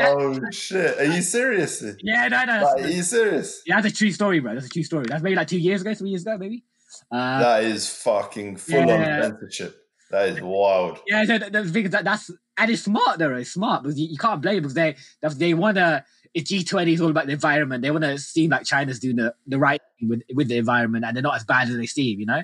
[0.00, 0.98] oh shit!
[0.98, 1.82] Are you serious?
[2.02, 2.62] yeah, no, no.
[2.64, 3.62] Like, are you serious?
[3.66, 4.54] Yeah, that's a true story, bro.
[4.54, 5.06] That's a true story.
[5.08, 6.64] That's maybe like two years ago, three years ago, maybe.
[7.12, 9.22] Uh, That is fucking full on Yeah.
[9.22, 9.76] censorship.
[10.10, 11.00] That is wild.
[11.06, 13.34] yeah, the, the, the thing that that's and it's smart though.
[13.34, 16.04] It's smart because you, you can't blame because they they- they want to.
[16.36, 17.82] G twenty is all about the environment.
[17.82, 21.04] They want to seem like China's doing the, the right thing with with the environment,
[21.04, 22.20] and they're not as bad as they seem.
[22.20, 22.42] You know.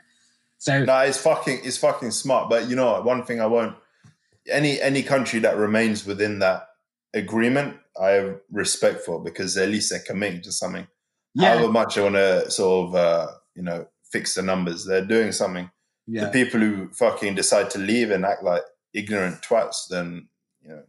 [0.59, 2.49] So No, it's fucking it's fucking smart.
[2.49, 3.05] But you know what?
[3.05, 3.77] One thing I won't
[4.49, 6.69] any any country that remains within that
[7.13, 10.87] agreement, I have respect for because at least they're committing to something.
[11.35, 15.05] yeah, However much I want to sort of uh, you know fix the numbers, they're
[15.05, 15.71] doing something.
[16.07, 18.63] The people who fucking decide to leave and act like
[18.93, 20.29] ignorant twats, then
[20.61, 20.83] you know,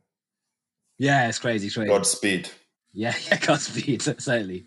[0.97, 1.27] yeah.
[1.29, 1.67] It's crazy.
[1.67, 1.89] It's crazy.
[1.89, 2.49] Godspeed.
[2.95, 3.37] Yeah, yeah.
[3.37, 4.01] Godspeed.
[4.19, 4.65] Certainly.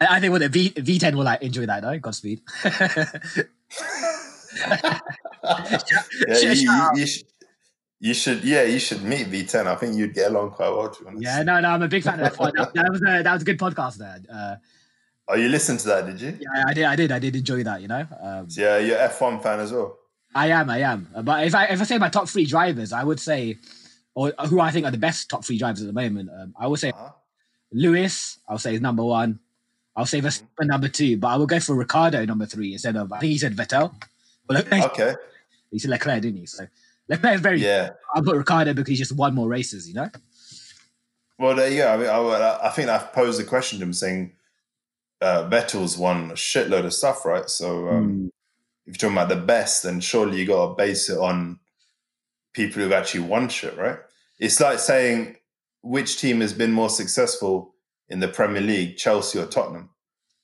[0.00, 1.98] I think what the V V ten will like enjoy that though.
[1.98, 2.40] Godspeed.
[5.44, 7.26] Yeah, you, you, you should.
[8.00, 9.66] You should, yeah, you should meet V10.
[9.66, 10.90] I think you'd get along quite well.
[10.90, 11.68] To yeah, no, no.
[11.70, 12.52] I'm a big fan of that.
[12.54, 14.18] That, that was a that was a good podcast there.
[14.32, 14.56] Uh,
[15.28, 16.36] Oh, you listened to that, did you?
[16.40, 17.80] yeah, I did, I did, I did enjoy that.
[17.80, 18.04] You know.
[18.20, 19.96] Um, Yeah, you're F1 fan as well.
[20.34, 21.08] I am, I am.
[21.22, 23.56] But if I if I say my top three drivers, I would say,
[24.16, 26.66] or who I think are the best top three drivers at the moment, um, I
[26.66, 27.10] would say Uh-huh.
[27.72, 28.38] Lewis.
[28.48, 29.38] I'll say is number one.
[29.94, 33.12] I'll say Verstappen number two, but I will go for Ricciardo number three instead of
[33.12, 33.94] I think he said Vettel.
[34.48, 35.14] Well, Okay.
[35.70, 36.46] he said Leclerc, didn't he?
[36.46, 36.66] So
[37.08, 37.60] Leclerc is very.
[37.60, 37.90] Yeah.
[38.14, 39.86] I'll put Ricciardo because he's just won more races.
[39.88, 40.08] You know.
[41.38, 41.88] Well, there you go.
[41.92, 44.32] I mean, I, I think I've posed the question to him saying
[45.20, 47.48] uh, Vettel's won a shitload of stuff, right?
[47.50, 48.30] So um,
[48.86, 51.58] if you're talking about the best, then surely you got to base it on
[52.52, 53.98] people who've actually won shit, right?
[54.38, 55.36] It's like saying
[55.82, 57.74] which team has been more successful
[58.08, 59.90] in the Premier League, Chelsea or Tottenham,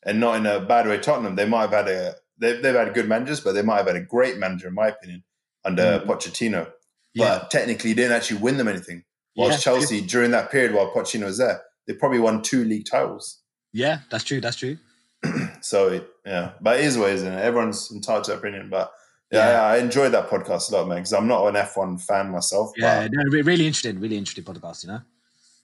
[0.05, 0.99] and not in a bad way.
[0.99, 3.86] Tottenham, they might have had a they've, they've had good managers, but they might have
[3.86, 5.24] had a great manager, in my opinion,
[5.64, 6.07] under Mm.
[6.07, 6.70] Pochettino.
[7.14, 7.39] Yeah.
[7.41, 9.05] But technically, he didn't actually win them anything.
[9.36, 12.86] Whilst Yeah, Chelsea, during that period while Pochettino was there, they probably won two league
[12.91, 13.41] titles.
[13.72, 14.41] Yeah, that's true.
[14.41, 14.78] That's true.
[15.61, 18.70] So yeah, but it is what it is, and everyone's entitled to their opinion.
[18.70, 18.93] But
[19.32, 19.62] yeah, Yeah.
[19.62, 22.70] I enjoyed that podcast a lot, man, because I'm not an F1 fan myself.
[22.76, 23.99] Yeah, no, re- really interesting.
[23.99, 24.84] Really interesting podcast.
[24.84, 25.01] You know.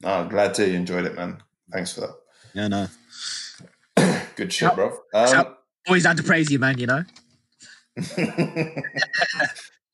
[0.03, 1.39] No, glad to you enjoyed it, man.
[1.73, 2.15] Thanks for that.
[2.55, 2.87] Yeah, no.
[4.37, 4.97] Good shit, Shout- bro.
[5.15, 6.79] Um, Always had to praise you, man.
[6.79, 7.05] You know.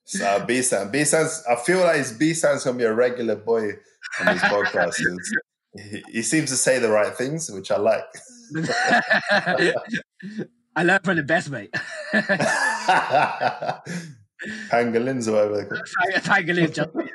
[0.05, 1.43] so Bisan, B San's.
[1.51, 3.73] I feel like his Bisan's gonna be a regular boy
[4.21, 5.01] on this podcast.
[5.77, 8.05] He, he seems to say the right things, which I like.
[10.77, 11.75] I learned from the best, mate.
[14.71, 15.83] Pangolins or whatever.
[16.09, 17.11] they're Pangolin, just called.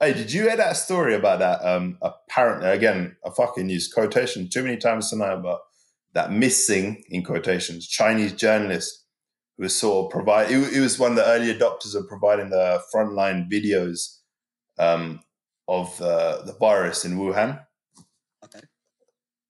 [0.00, 1.64] Hey, did you hear that story about that?
[1.64, 5.60] Um, apparently, again, I fucking used quotation too many times tonight, but
[6.14, 9.04] that missing in quotations Chinese journalist
[9.56, 10.48] who was sort of provide.
[10.48, 14.18] He, he was one of the early adopters of providing the frontline videos
[14.78, 15.20] um,
[15.68, 17.60] of the the virus in Wuhan.
[18.44, 18.60] Okay.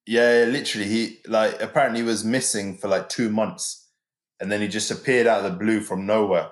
[0.07, 3.89] Yeah, yeah, literally, he like apparently was missing for like two months,
[4.41, 6.51] and then he just appeared out of the blue from nowhere,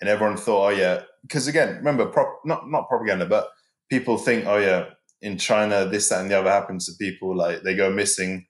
[0.00, 3.48] and everyone thought, oh yeah, because again, remember, prop, not not propaganda, but
[3.90, 4.86] people think, oh yeah,
[5.20, 8.46] in China, this that and the other happens to people, like they go missing,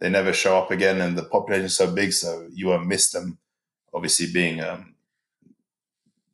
[0.00, 3.10] they never show up again, and the population is so big, so you won't miss
[3.10, 3.38] them.
[3.94, 4.94] Obviously, being um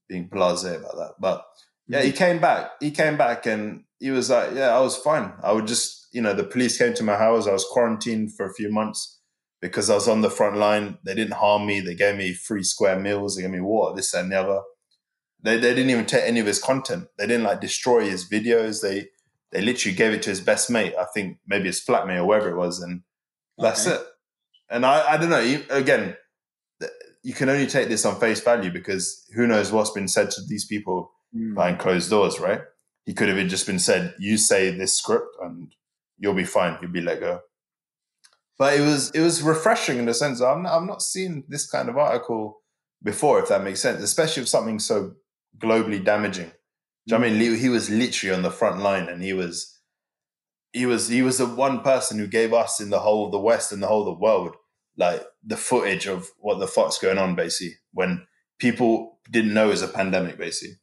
[0.09, 1.47] being blasé about that, but
[1.87, 2.73] yeah, he came back.
[2.81, 5.33] He came back, and he was like, yeah, I was fine.
[5.43, 7.49] I would just you know, the police came to my house.
[7.49, 9.19] I was quarantined for a few months
[9.61, 10.97] because I was on the front line.
[11.05, 11.81] They didn't harm me.
[11.81, 13.35] They gave me free square meals.
[13.35, 14.61] They gave me water, this and the other.
[15.45, 17.07] They, they didn't even take any of his content.
[17.19, 18.83] They didn't like destroy his videos.
[18.83, 19.09] They
[19.53, 20.95] they literally gave it to his best mate.
[20.99, 23.03] I think maybe his flatmate or whatever it was, and
[23.59, 24.01] that's it.
[24.69, 25.39] And I, I don't know.
[25.39, 26.17] You, again,
[27.23, 30.41] you can only take this on face value because who knows what's been said to
[30.49, 31.55] these people Mm.
[31.57, 32.61] behind closed doors, right?
[33.07, 35.75] He could have just been said, "You say this script, and
[36.17, 36.79] you'll be fine.
[36.81, 37.41] You'll be let go."
[38.57, 41.43] But it was it was refreshing in the sense that I'm not, I'm not seeing
[41.49, 42.61] this kind of article
[43.03, 45.15] before, if that makes sense, especially if something so
[45.59, 46.51] globally damaging.
[47.07, 47.41] Do you know what I mean?
[47.53, 49.79] He- He was literally on the front line, and he was
[50.73, 53.39] he was he was the one person who gave us in the whole of the
[53.39, 54.57] West and the whole of the world
[54.97, 58.25] like the footage of what the fuck's going on, basically, when
[58.61, 60.77] people didn't know it was a pandemic, basically.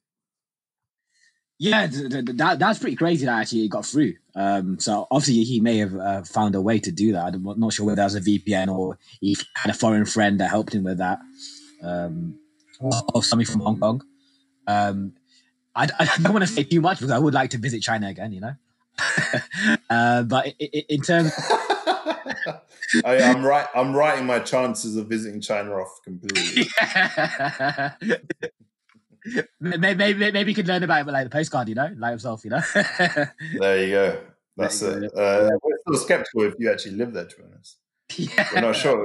[1.59, 4.15] Yeah, th- th- that that's pretty crazy that actually it got through.
[4.35, 7.35] Um, so obviously he may have uh, found a way to do that.
[7.35, 10.49] I'm not sure whether that was a VPN or he had a foreign friend that
[10.49, 11.19] helped him with that,
[11.83, 12.37] um,
[13.13, 14.03] or something from Hong Kong.
[14.71, 15.13] Um,
[15.75, 18.07] I, I don't want to say too much because I would like to visit China
[18.07, 18.53] again, you know.
[19.89, 21.31] uh, but in terms,
[23.05, 23.67] I, I'm right.
[23.73, 26.67] I'm writing my chances of visiting China off completely.
[29.59, 32.43] maybe, maybe maybe you could learn about it like the postcard, you know, like himself,
[32.43, 32.61] you know.
[33.59, 34.21] There you go.
[34.57, 35.11] That's you it.
[35.15, 37.25] Uh, we're still skeptical if you actually live there.
[37.25, 37.77] To be honest,
[38.17, 38.49] yeah.
[38.53, 39.03] we're not sure.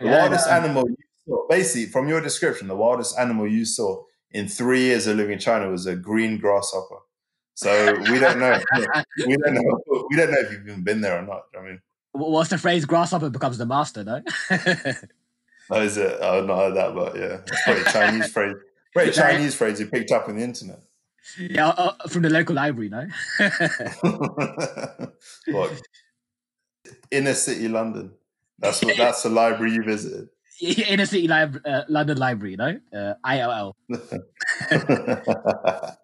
[0.00, 0.52] The Yeah, wildest no.
[0.52, 0.96] animal you
[1.26, 4.02] saw, basically, from your description, the wildest animal you saw
[4.32, 6.96] in three years of living in China was a green grasshopper.
[7.54, 8.58] So we don't know.
[9.26, 9.80] we don't know.
[10.08, 11.44] We don't know if you've even been there or not.
[11.58, 11.80] I mean,
[12.12, 12.84] What's the phrase?
[12.84, 14.20] Grasshopper becomes the master, no?
[14.48, 15.06] that
[15.72, 16.20] is it.
[16.20, 18.56] I've not heard that, but yeah, it's probably a Chinese phrase.
[18.94, 20.80] Very Chinese phrase you picked up on the internet.
[21.38, 23.06] yeah, uh, from the local library, no?
[25.46, 25.80] what?
[27.12, 28.10] Inner city London.
[28.58, 28.96] That's what.
[28.96, 30.28] That's the library you visited.
[30.88, 32.78] Inner City Lib- uh, London Library, no?
[32.92, 33.76] Uh, ILL.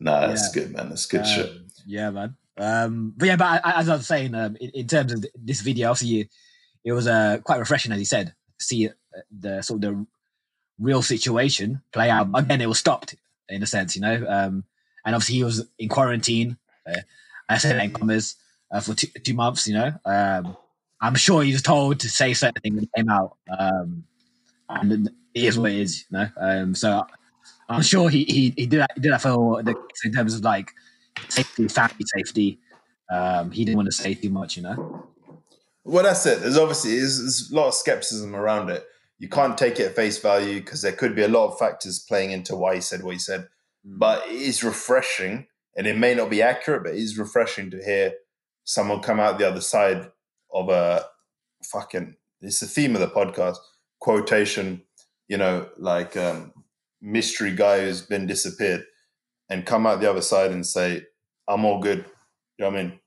[0.00, 0.88] nah, that's good, man.
[0.88, 1.50] That's good shit.
[1.50, 2.36] Um, yeah, man.
[2.56, 5.60] Um, but yeah, but I, as I was saying, um, in, in terms of this
[5.60, 6.28] video, obviously,
[6.84, 8.92] it was uh, quite refreshing, as you said, see uh,
[9.30, 10.06] the sort of the
[10.78, 12.28] real situation play out.
[12.34, 13.14] Again, it was stopped
[13.48, 14.26] in a sense, you know.
[14.28, 14.64] Um,
[15.04, 16.56] and obviously, he was in quarantine.
[16.86, 17.00] Uh,
[17.48, 18.36] I said in commas
[18.70, 19.92] uh, for two, two months, you know.
[20.04, 20.56] Um,
[21.00, 23.36] I'm sure he was told to say certain things when he came out.
[23.58, 24.04] Um,
[24.68, 26.28] and it is what it is, you know.
[26.36, 27.06] Um, so
[27.68, 30.42] I'm sure he, he, he did that, he did that for the in terms of
[30.42, 30.72] like
[31.28, 32.58] safety, family safety.
[33.10, 35.06] Um, he didn't want to say too much, you know.
[35.84, 36.40] Well, that's it.
[36.40, 38.84] There's obviously there's, there's a lot of skepticism around it.
[39.18, 41.98] You can't take it at face value because there could be a lot of factors
[41.98, 43.48] playing into why he said what he said.
[43.84, 45.46] But it is refreshing,
[45.76, 48.12] and it may not be accurate, but it is refreshing to hear
[48.64, 50.10] someone come out the other side
[50.52, 51.04] of a
[51.64, 52.16] fucking.
[52.40, 53.56] It's the theme of the podcast
[54.00, 54.82] quotation.
[55.28, 56.52] You know, like um,
[57.02, 58.84] mystery guy who's been disappeared,
[59.50, 61.02] and come out the other side and say,
[61.48, 62.04] "I'm all good."
[62.58, 63.00] You know what I mean?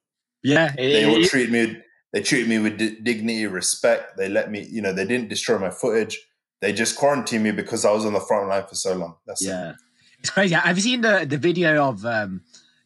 [0.43, 1.77] yeah, they it- all it- treat me
[2.13, 5.57] they treated me with di- dignity respect they let me you know they didn't destroy
[5.59, 6.17] my footage
[6.61, 9.41] they just quarantined me because i was on the front line for so long that's
[9.43, 9.73] it yeah.
[10.19, 10.55] It's crazy.
[10.55, 12.41] Have you seen the the video of um,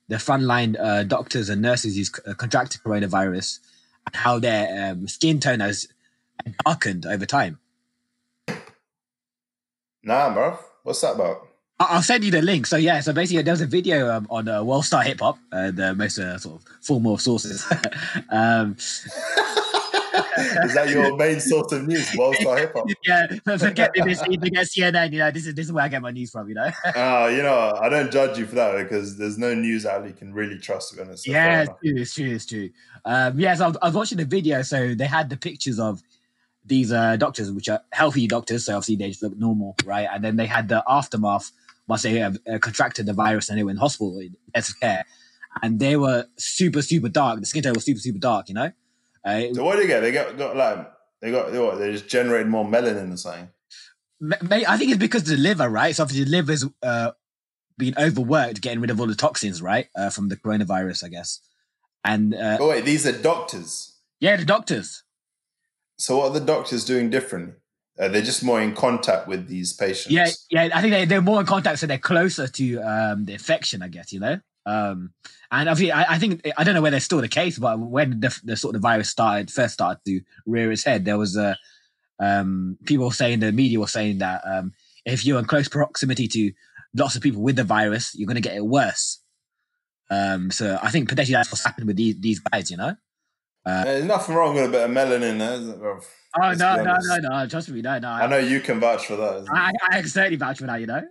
[0.10, 3.60] the frontline uh, doctors and nurses who's uh, contracted coronavirus
[4.14, 5.88] how their um, skin tone has
[6.65, 7.60] darkened over time?
[10.03, 10.57] Nah, bro.
[10.84, 11.48] What's that about?
[11.80, 12.68] I- I'll send you the link.
[12.68, 15.38] So yeah, so basically there was a video um, on uh, World Star Hip Hop,
[15.52, 17.65] uh, the most uh, sort of formal of sources.
[18.32, 18.77] um,
[20.38, 22.16] Is that your main source of news?
[22.18, 22.88] World Star Hip Hop.
[23.06, 23.28] yeah,
[23.58, 25.12] forget BBC, forget CNN.
[25.12, 26.50] You know, this is this is where I get my news from.
[26.50, 26.70] You know.
[26.96, 30.16] Uh, you know, I don't judge you for that because there's no news outlet you
[30.16, 30.92] can really trust.
[30.92, 31.28] To be honest.
[31.28, 32.70] Yeah, it's true, it's true, it's true.
[33.06, 34.62] Um, yeah, so I was, I was watching the video.
[34.62, 36.02] So they had the pictures of
[36.66, 38.66] these uh, doctors, which are healthy doctors.
[38.66, 40.08] So obviously they just look normal, right?
[40.12, 41.52] And then they had the aftermath
[41.88, 45.06] once they have uh, contracted the virus and they were in hospital in intensive care,
[45.62, 47.40] and they were super, super dark.
[47.40, 48.50] The skin tone was super, super dark.
[48.50, 48.72] You know.
[49.26, 50.02] Uh, So what do you get?
[50.02, 50.92] They got got like
[51.22, 51.80] they got they what?
[51.80, 53.50] They just generated more melanin or something.
[54.22, 55.96] Ma- ma- I think it's because of the liver, right?
[55.96, 57.12] So obviously the liver's uh,
[57.78, 61.40] being overworked, getting rid of all the toxins, right, uh, from the coronavirus, I guess.
[62.04, 63.98] And uh, Oh wait, these are doctors.
[64.20, 65.04] yeah, the doctors.
[65.98, 67.56] So what are the doctors doing different?
[68.00, 70.12] Uh, they're just more in contact with these patients.
[70.12, 70.70] Yeah, yeah.
[70.78, 73.88] I think they, they're more in contact, so they're closer to um, the infection, I
[73.88, 74.40] guess, you know?
[74.66, 75.12] Um,
[75.52, 78.20] and obviously, I, I think, I don't know whether it's still the case, but when
[78.20, 81.58] the, the sort of virus started, first started to rear its head, there was a,
[82.20, 84.74] um, people saying, the media was saying that um,
[85.06, 86.52] if you're in close proximity to
[86.96, 89.22] lots of people with the virus, you're going to get it worse.
[90.10, 92.96] Um, so I think potentially that's what's happened with these, these guys, you know?
[93.66, 96.00] Uh, There's nothing wrong with a bit of melanin there, is it, bro?
[96.40, 97.48] Oh, no, no, no, no.
[97.48, 98.10] Trust me, no, no.
[98.10, 99.38] I know you can vouch for that.
[99.38, 101.02] isn't I, I certainly vouch for that, you know?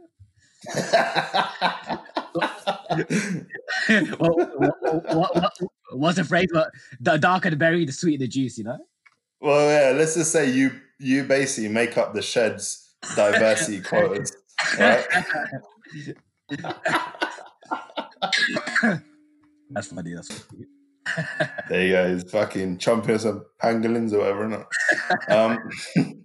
[2.34, 4.20] it?
[4.20, 5.52] what, what, what, what,
[5.92, 6.48] what's the phrase?
[6.52, 6.70] What,
[7.00, 8.78] the darker the berry, the sweeter the juice, you know?
[9.40, 9.96] well, yeah.
[9.96, 14.34] Let's just say you you basically make up the shed's diversity quotas,
[14.78, 15.06] right?
[19.70, 20.14] That's funny.
[20.14, 20.66] That's funny.
[21.68, 22.14] There you go.
[22.14, 25.30] He's fucking chomping some pangolins or whatever, innit?
[25.30, 25.58] Um,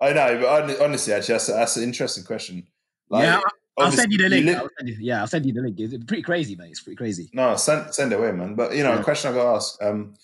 [0.00, 2.66] I know, but honestly, actually, that's, that's an interesting question.
[3.10, 3.40] Like, yeah,
[3.86, 4.46] I'll send you the link.
[4.46, 5.78] li- I'll send you, yeah, I'll send you the link.
[5.78, 6.70] It's pretty crazy, mate.
[6.70, 7.30] It's pretty crazy.
[7.32, 8.54] no, send send it away, man.
[8.54, 9.00] But you know, Yeah.
[9.00, 10.14] a question I got to ask: um,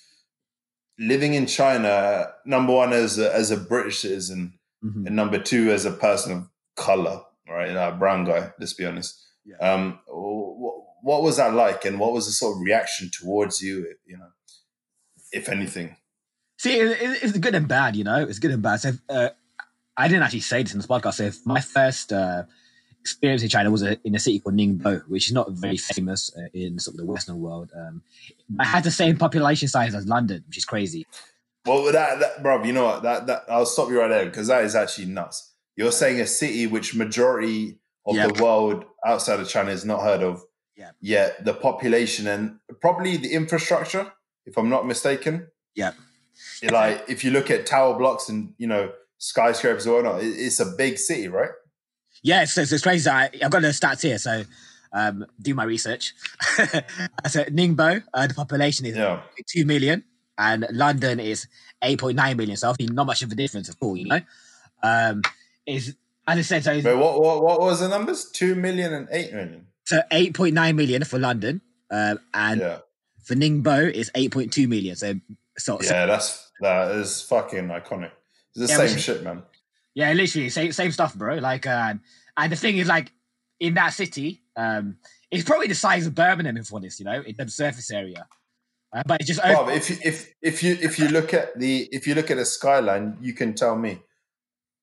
[0.98, 5.06] living in China, number one as a, as a British citizen, Mhm.
[5.06, 7.68] and number two as a person of color, right?
[7.68, 8.52] You know, a brown guy.
[8.58, 9.20] Let's be honest.
[9.44, 9.56] Yeah.
[9.56, 13.86] Um, what, what was that like, and what was the sort of reaction towards you?
[14.06, 14.28] You know,
[15.32, 15.96] if anything.
[16.58, 18.22] See, it, it- it's good and bad, you know?
[18.22, 18.80] It's good and bad.
[18.80, 19.30] So, uh,
[19.96, 21.14] I didn't actually say this in this podcast.
[21.14, 22.44] So, if my first uh,
[23.04, 26.34] experience in China was a, in a city called Ningbo, which is not very famous
[26.38, 27.70] uh, in sort of the Western world.
[27.76, 28.00] Um,
[28.58, 31.06] it had the same population size as London, which is crazy.
[31.66, 33.02] Well, that, that bro, you know what?
[33.02, 35.52] That that I'll stop you right there because that is actually nuts.
[35.76, 40.22] You're saying a city which majority of the world outside of China is not heard
[40.22, 40.42] of.
[40.74, 40.92] Yeah.
[41.00, 44.12] Yet the population and probably the infrastructure,
[44.46, 45.48] if I'm not mistaken.
[45.74, 45.92] Yeah.
[46.70, 50.66] Like if you look at tower blocks and you know skyscrapers or whatnot, it's a
[50.66, 51.50] big city, right?
[52.24, 53.08] Yeah, so, so it's crazy.
[53.08, 54.42] I, I've got the stats here, so
[54.92, 56.14] um, do my research.
[57.28, 59.20] so Ningbo, uh, the population is Yeah.
[59.46, 60.02] 2 million,
[60.38, 61.46] and London is
[61.82, 62.56] 8.9 million.
[62.56, 64.20] So obviously not much of a difference at all, you know?
[64.82, 65.22] Um,
[65.66, 65.94] is
[66.26, 68.30] as I said, so, But what what what was the numbers?
[68.30, 69.66] Two million and eight million.
[69.84, 71.60] so 8.9 million for London,
[71.90, 72.78] um, and yeah.
[73.22, 74.96] for Ningbo is 8.2 million.
[74.96, 75.14] So,
[75.58, 78.12] so, so Yeah, that's that is fucking iconic.
[78.56, 79.42] It's the Yeah, same shit, man.
[79.94, 81.36] Yeah, literally same same stuff, bro.
[81.36, 81.94] Like, uh,
[82.36, 83.12] and the thing is, like,
[83.60, 84.96] in that city, um,
[85.30, 88.26] it's probably the size of Birmingham, if honest, you know, in the surface area.
[88.92, 91.88] Uh, but it's just Bob, if you if if you if you look at the
[91.92, 94.00] if you look at the skyline, you can tell me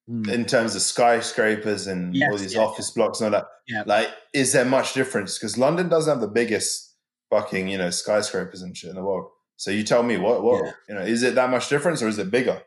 [0.10, 0.28] Mm.
[0.30, 3.48] in terms of skyscrapers and all these yeah, office blocks and all that.
[3.68, 3.84] Yeah.
[3.86, 5.38] Like, is there much difference?
[5.38, 6.96] Because London doesn't have the biggest
[7.30, 9.30] fucking you know skyscrapers and shit in the world.
[9.58, 10.72] So you tell me what what Yeah.
[10.90, 12.64] you know is it that much difference or is it bigger?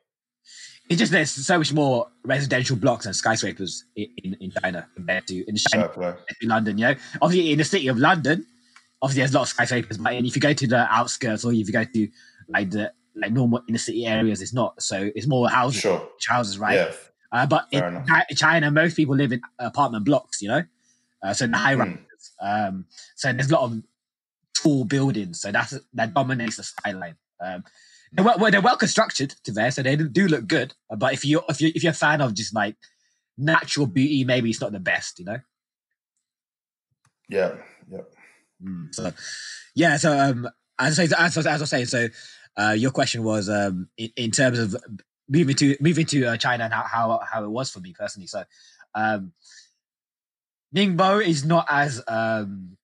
[0.89, 5.27] It's just there's so much more residential blocks and skyscrapers in, in, in China compared
[5.29, 6.15] to in, China, Fair play.
[6.43, 6.77] in London.
[6.79, 8.45] You know, obviously in the city of London,
[9.01, 11.67] obviously there's a lot of skyscrapers, but if you go to the outskirts or if
[11.67, 12.09] you go to
[12.49, 14.81] like the like normal inner city areas, it's not.
[14.83, 16.07] So it's more houses, Sure.
[16.29, 16.75] houses, right?
[16.75, 16.93] Yeah.
[17.33, 18.07] Uh, but in enough.
[18.37, 20.63] China, most people live in apartment blocks, you know,
[21.23, 21.81] uh, so the high Hmm.
[21.81, 22.33] rises.
[22.41, 22.87] Um,
[23.17, 23.83] so there's a lot of
[24.55, 27.17] tall buildings, so that's that dominates the skyline.
[27.45, 27.65] Um,
[28.15, 30.75] they're well, well, they're well constructed to there, so they do look good.
[30.97, 32.77] But if you if you if you're a fan of just like
[33.37, 35.39] natural beauty, maybe it's not the best, you know.
[37.29, 37.57] Yeah.
[37.91, 38.01] Yeah.
[38.63, 39.13] Mm, So
[39.75, 42.09] yeah, so um, as I, as, as I was saying, so
[42.57, 44.77] uh, your question was um, in, in terms of
[45.29, 48.29] moving to moving to uh, China and how, how how it was for me personally.
[48.29, 48.45] So
[48.95, 49.33] um,
[50.75, 52.77] Ningbo is not as um,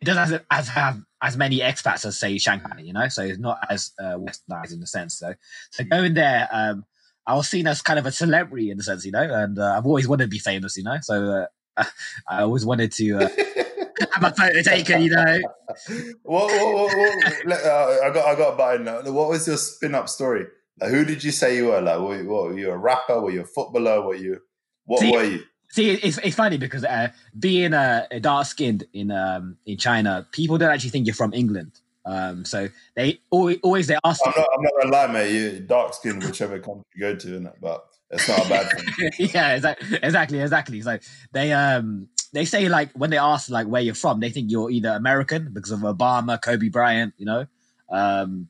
[0.00, 3.38] it doesn't as, as have as many expats as say Shanghai, you know, so it's
[3.38, 5.18] not as uh, westernized in the sense.
[5.18, 5.32] So,
[5.70, 6.84] so going there, um,
[7.26, 9.74] I was seen as kind of a celebrity in the sense, you know, and uh,
[9.78, 11.46] I've always wanted to be famous, you know, so
[11.78, 11.84] uh,
[12.28, 13.20] I always wanted to uh,
[14.12, 15.38] have a photo taken, you know.
[16.24, 19.00] what, what, what, what, uh, I got, I got a button now.
[19.10, 20.44] What was your spin-up story?
[20.78, 21.80] Like, who did you say you were?
[21.80, 23.18] Like, were you, what, were you a rapper?
[23.18, 24.02] Were you a footballer?
[24.02, 24.40] Were you?
[24.84, 25.42] What See- were you?
[25.74, 30.56] See, it's, it's funny because uh, being uh, dark skinned in um, in China, people
[30.56, 31.72] don't actually think you're from England.
[32.06, 34.20] Um, so they always, always they ask.
[34.24, 35.32] I'm not, I'm not gonna lie, mate.
[35.32, 37.54] You dark skinned, whichever country you go to, innit?
[37.60, 39.10] but it's not a bad thing.
[39.34, 40.80] yeah, exactly, exactly, exactly.
[40.80, 40.98] So
[41.32, 44.70] they um they say like when they ask like where you're from, they think you're
[44.70, 47.46] either American because of Obama, Kobe Bryant, you know.
[47.90, 48.48] Um,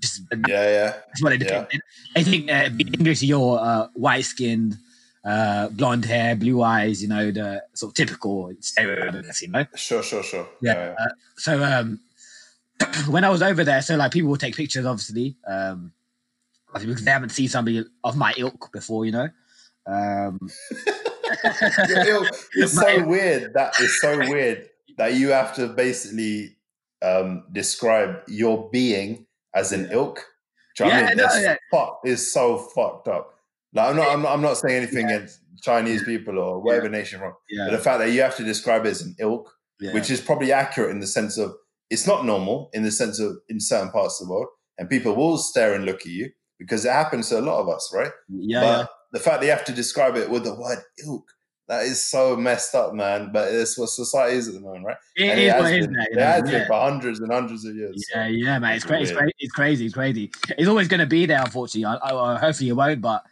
[0.00, 0.92] just, Yeah, yeah.
[1.06, 1.80] that's what they think.
[2.16, 4.76] I think uh, being English, you're uh, white skinned,
[5.24, 7.02] uh, blonde hair, blue eyes.
[7.02, 9.42] You know the sort of typical stereotypes.
[9.42, 9.66] You know.
[9.74, 10.48] Sure, sure, sure.
[10.60, 10.94] Yeah.
[10.98, 12.00] Uh, so um,
[13.08, 15.92] when I was over there, so like people will take pictures, obviously, um,
[16.72, 19.28] because they haven't seen somebody of my ilk before, you know.
[19.86, 20.38] Um,
[22.54, 23.54] it's so weird.
[23.54, 26.56] That is so weird that you have to basically
[27.02, 30.24] um, describe your being as an ilk.
[30.76, 31.16] Do you know I Yeah, mean?
[31.16, 31.56] no, yeah.
[31.70, 33.37] fuck is so fucked up.
[33.74, 37.18] Like I'm not, I'm not, I'm not saying anything against Chinese people or whatever nation
[37.20, 37.32] from,
[37.66, 39.50] but the fact that you have to describe it as an ilk,
[39.80, 41.52] yeah, which is probably accurate in the sense of
[41.90, 45.14] it's not normal in the sense of in certain parts of the world, and people
[45.14, 48.10] will stare and look at you because it happens to a lot of us, right?
[48.28, 48.86] yeah, but yeah.
[49.12, 51.24] the fact that you have to describe it with the word ilk,
[51.68, 53.30] that is so messed up, man.
[53.32, 54.96] But it's what society is at the moment, right?
[55.16, 56.66] It And is has what it is, been, mate, it has been yeah.
[56.66, 58.04] for hundreds and hundreds of years.
[58.12, 58.74] so- Yeah, yeah, man.
[58.76, 59.18] It's, cra- it's, weird.
[59.24, 59.84] cra- it's crazy.
[59.86, 60.30] It's crazy.
[60.56, 61.84] It's always going to be there, unfortunately.
[61.84, 63.22] I, I, I- hopefully it won't, but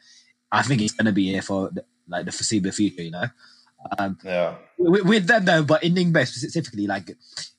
[0.52, 1.70] I think it's going to be here for
[2.08, 3.02] like the foreseeable future.
[3.02, 3.26] You know,
[3.98, 4.54] um, yeah.
[4.78, 7.10] with, with them though, but in Ningbo specifically, like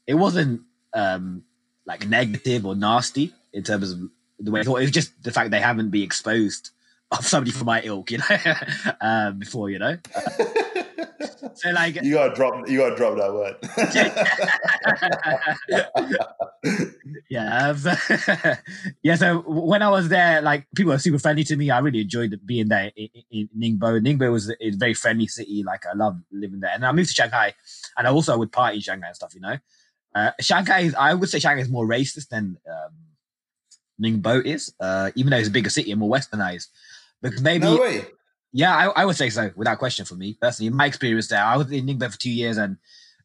[0.05, 0.61] it wasn't
[0.93, 1.43] um
[1.85, 3.99] like negative or nasty in terms of
[4.39, 4.61] the way.
[4.61, 6.71] It was just the fact they haven't been exposed
[7.11, 8.53] of somebody from my ilk, you know,
[9.01, 9.97] um, before, you know.
[11.55, 12.67] So like, you gotta drop.
[12.69, 13.55] You gotta drop that word.
[17.29, 18.57] yeah,
[19.03, 19.15] yeah.
[19.15, 21.71] So when I was there, like people were super friendly to me.
[21.71, 23.99] I really enjoyed being there in, in Ningbo.
[24.01, 25.63] Ningbo was a very friendly city.
[25.63, 26.71] Like I love living there.
[26.73, 27.53] And I moved to Shanghai,
[27.97, 29.33] and I also would party in Shanghai and stuff.
[29.33, 29.57] You know,
[30.13, 30.95] uh, Shanghai is.
[30.95, 32.93] I would say Shanghai is more racist than um,
[34.01, 36.67] Ningbo is, uh, even though it's a bigger city and more westernized.
[37.21, 38.05] Because maybe no way.
[38.57, 40.71] Yeah, I, I would say so without question for me personally.
[40.71, 42.77] My experience there, I was in Ningbo for two years and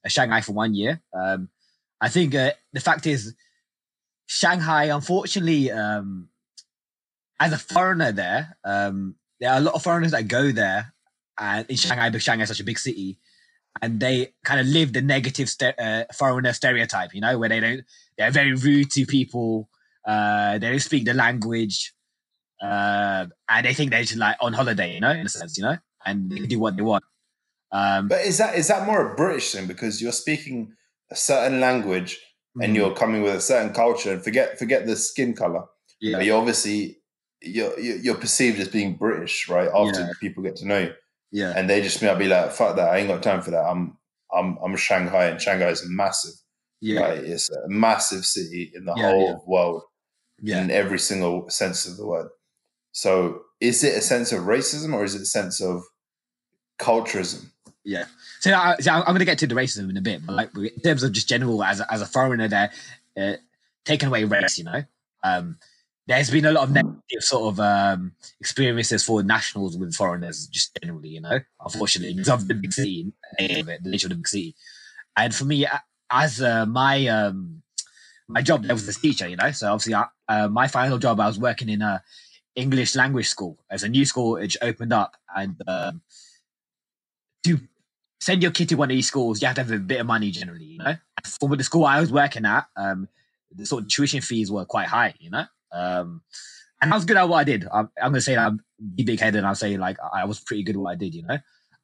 [0.04, 1.00] uh, Shanghai for one year.
[1.14, 1.48] Um,
[2.02, 3.34] I think uh, the fact is,
[4.26, 6.28] Shanghai, unfortunately, um,
[7.40, 10.92] as a foreigner there, um, there are a lot of foreigners that go there
[11.40, 13.18] and in Shanghai because Shanghai is such a big city,
[13.80, 17.60] and they kind of live the negative ste- uh, foreigner stereotype, you know, where they
[17.60, 17.84] don't,
[18.18, 19.70] they're very rude to people,
[20.06, 21.94] uh, they don't speak the language,
[22.62, 25.64] uh, and they think they're just like on holiday, you know, in a sense, you
[25.64, 25.76] know,
[26.06, 27.04] and they do what they want.
[27.72, 30.74] Um, But is that is that more a British thing because you're speaking
[31.10, 32.18] a certain language
[32.54, 32.64] Mm.
[32.64, 35.64] and you're coming with a certain culture and forget forget the skin color.
[36.00, 37.00] yeah, But you obviously
[37.40, 39.70] you're you're you're perceived as being British, right?
[39.74, 40.12] After Yeah.
[40.20, 40.92] people get to know you,
[41.30, 42.90] yeah, and they just might be like, "Fuck that!
[42.92, 43.96] I ain't got time for that." I'm
[44.30, 46.34] I'm I'm Shanghai, and Shanghai is massive.
[46.82, 47.24] yeah, Right?
[47.24, 49.38] It's a massive city in the Yeah, whole yeah.
[49.46, 49.82] world
[50.42, 50.60] yeah.
[50.62, 52.28] in every single sense of the word.
[52.92, 55.82] So, is it a sense of racism or is it a sense of
[56.78, 57.46] culturism?
[57.84, 58.04] Yeah.
[58.40, 60.50] So, I, so I'm going to get to the racism in a bit, but like
[60.56, 62.70] in terms of just general as a, as a foreigner there,
[63.16, 63.34] uh,
[63.84, 64.84] taking away race, you know,
[65.24, 65.58] um,
[66.06, 70.76] there's been a lot of negative sort of um, experiences for nationals with foreigners, just
[70.82, 74.54] generally, you know, unfortunately, because of the big city, the nature of the big city.
[75.16, 75.66] And for me,
[76.10, 77.62] as uh, my um,
[78.28, 80.98] my job there was as a teacher, you know, so obviously, I, uh, my final
[80.98, 82.02] job, I was working in a
[82.54, 83.58] English language school.
[83.70, 86.02] as a new school which opened up, and um,
[87.44, 87.58] to
[88.20, 90.06] send your kid to one of these schools, you have to have a bit of
[90.06, 90.94] money generally, you know.
[91.40, 93.08] For the school I was working at, um,
[93.54, 95.44] the sort of tuition fees were quite high, you know.
[95.72, 96.22] Um,
[96.80, 97.66] and I was good at what I did.
[97.72, 98.60] I'm, I'm gonna say that I'm
[98.94, 101.22] big headed and I'll say like I was pretty good at what I did, you
[101.22, 101.38] know.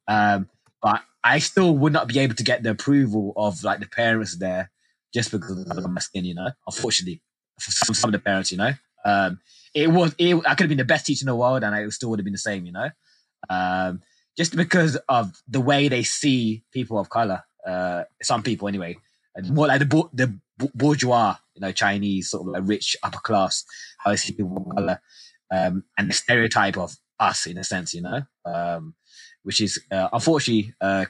[0.07, 0.49] Um,
[0.81, 4.37] but I still would not be able to get the approval of like the parents
[4.37, 4.71] there
[5.13, 6.49] just because of my skin, you know.
[6.67, 7.21] Unfortunately,
[7.59, 8.71] for some, some of the parents, you know.
[9.05, 9.39] Um,
[9.73, 11.87] it was it, I could have been the best teacher in the world and I
[11.89, 12.89] still would have been the same, you know.
[13.49, 14.01] Um,
[14.37, 17.43] just because of the way they see people of color.
[17.67, 18.97] Uh, some people, anyway,
[19.35, 20.39] and more like the the
[20.73, 23.65] bourgeois, you know, Chinese sort of like rich upper class,
[23.97, 25.01] how they see people of color,
[25.51, 28.21] um, and the stereotype of us in a sense, you know.
[28.45, 28.95] Um,
[29.43, 31.05] which is uh, unfortunately uh,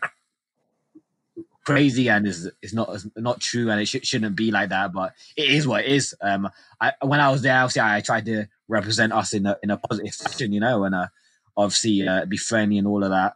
[1.70, 4.92] crazy and is is not not true, and it sh- shouldn't be like that.
[4.92, 6.16] But it is what it is.
[6.22, 6.50] Um,
[6.82, 9.78] I when I was there, obviously, I tried to represent us in a in a
[9.78, 11.08] positive fashion, you know, and uh,
[11.56, 13.34] obviously uh, be friendly and all of that.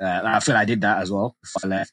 [0.00, 1.92] Uh, I feel I did that as well before I left.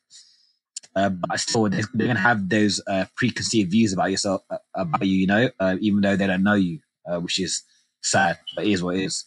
[0.94, 5.16] Uh, but still, they're, gonna have those uh, preconceived views about yourself, uh, about you,
[5.16, 5.50] you know,
[5.80, 6.80] even though they don't know you,
[7.22, 7.64] which is
[8.02, 9.26] sad, but it is what it is.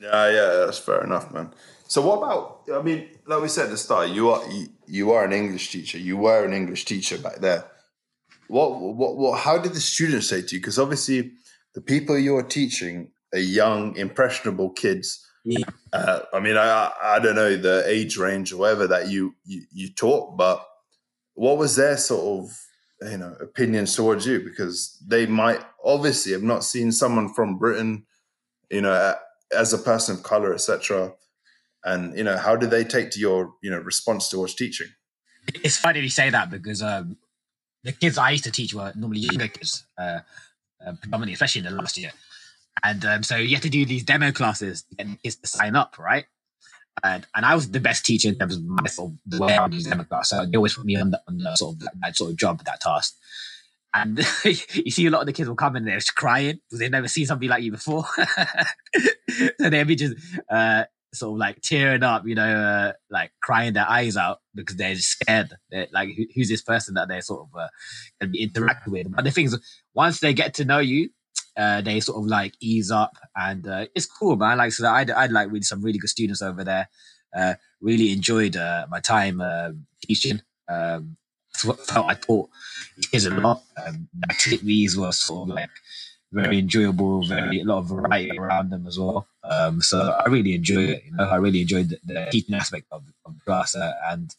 [0.00, 1.50] Yeah, yeah, that's fair enough, man.
[1.90, 2.62] So what about?
[2.72, 5.72] I mean, like we said at the start, you are you, you are an English
[5.72, 5.98] teacher.
[5.98, 7.64] You were an English teacher back there.
[8.46, 9.40] What what what?
[9.40, 10.60] How did the students say to you?
[10.60, 11.32] Because obviously,
[11.74, 15.26] the people you're teaching are young, impressionable kids.
[15.44, 15.64] Yeah.
[15.92, 19.34] Uh, I mean, I I- I don't know the age range or whatever that you
[19.44, 20.64] you, you taught, but
[21.34, 24.38] what was their sort of you know opinions towards you?
[24.38, 28.06] Because they might obviously have not seen someone from Britain,
[28.70, 29.14] you know,
[29.52, 31.14] as a person of color, etc.
[31.84, 34.88] And you know, how do they take to your you know response towards teaching?
[35.54, 37.16] It's funny you say that because um,
[37.82, 40.20] the kids I used to teach were normally younger kids, uh,
[40.84, 42.12] uh, predominantly, especially in the last year.
[42.82, 45.98] And um, so you have to do these demo classes get kids to sign up,
[45.98, 46.26] right?
[47.02, 49.56] And and I was the best teacher in terms of my sort of the way
[49.56, 50.30] I do demo class.
[50.30, 52.62] So they always put me on the, on the sort of that, sort of job,
[52.64, 53.16] that task.
[53.92, 56.78] And you see a lot of the kids will come in there just crying because
[56.78, 58.04] they've never seen somebody like you before.
[59.60, 60.16] so they'll be just
[60.50, 64.76] uh, sort of like tearing up, you know, uh, like crying their eyes out because
[64.76, 65.50] they're scared.
[65.70, 67.68] They're like, who, who's this person that they're sort of uh,
[68.20, 69.14] going to be interacting with?
[69.14, 69.58] But the thing is,
[69.94, 71.10] once they get to know you,
[71.56, 74.58] uh, they sort of like ease up and uh, it's cool, man.
[74.58, 76.88] Like, so I would like really some really good students over there.
[77.36, 80.42] Uh, really enjoyed uh, my time um teaching.
[80.68, 81.16] Um,
[81.54, 82.50] felt I taught
[83.10, 83.62] kids a lot.
[83.84, 85.70] Um, activities were sort of like
[86.32, 89.26] very enjoyable, very a lot of variety around them as well.
[89.42, 91.04] Um, so I really enjoyed it.
[91.04, 94.34] You know, I really enjoyed the, the teaching aspect of, of the class, uh, and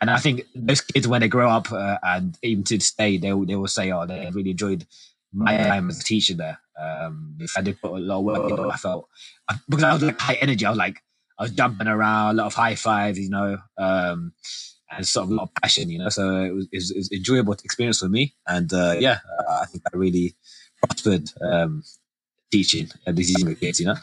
[0.00, 3.16] and I think those kids when they grow up uh, and even to this day,
[3.16, 4.86] they they will say, oh, they really enjoyed
[5.32, 6.58] my time as a teacher there.
[6.80, 9.08] Um, if I did put a lot of work it, I felt
[9.68, 10.64] because I was like high energy.
[10.64, 11.02] I was like
[11.38, 13.58] I was jumping around, a lot of high fives, you know.
[13.78, 14.32] Um,
[14.90, 16.08] and sort of a lot of passion, you know.
[16.08, 19.18] So it was, it was, it was an enjoyable experience for me, and uh, yeah,
[19.48, 20.34] I think I really
[20.82, 21.82] prospered um,
[22.50, 23.96] teaching uh, these kids, you know.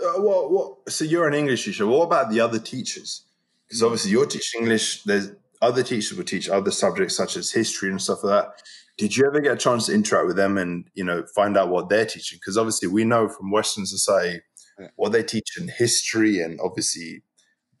[0.00, 0.90] Uh, what what?
[0.90, 1.86] So you're an English teacher.
[1.86, 3.24] What about the other teachers?
[3.66, 5.02] Because obviously you're teaching English.
[5.02, 8.62] There's other teachers will teach other subjects such as history and stuff like that.
[8.96, 11.68] Did you ever get a chance to interact with them and you know find out
[11.68, 12.38] what they're teaching?
[12.40, 14.40] Because obviously we know from Western society
[14.78, 14.88] Yeah.
[14.96, 17.22] what they teach in history and obviously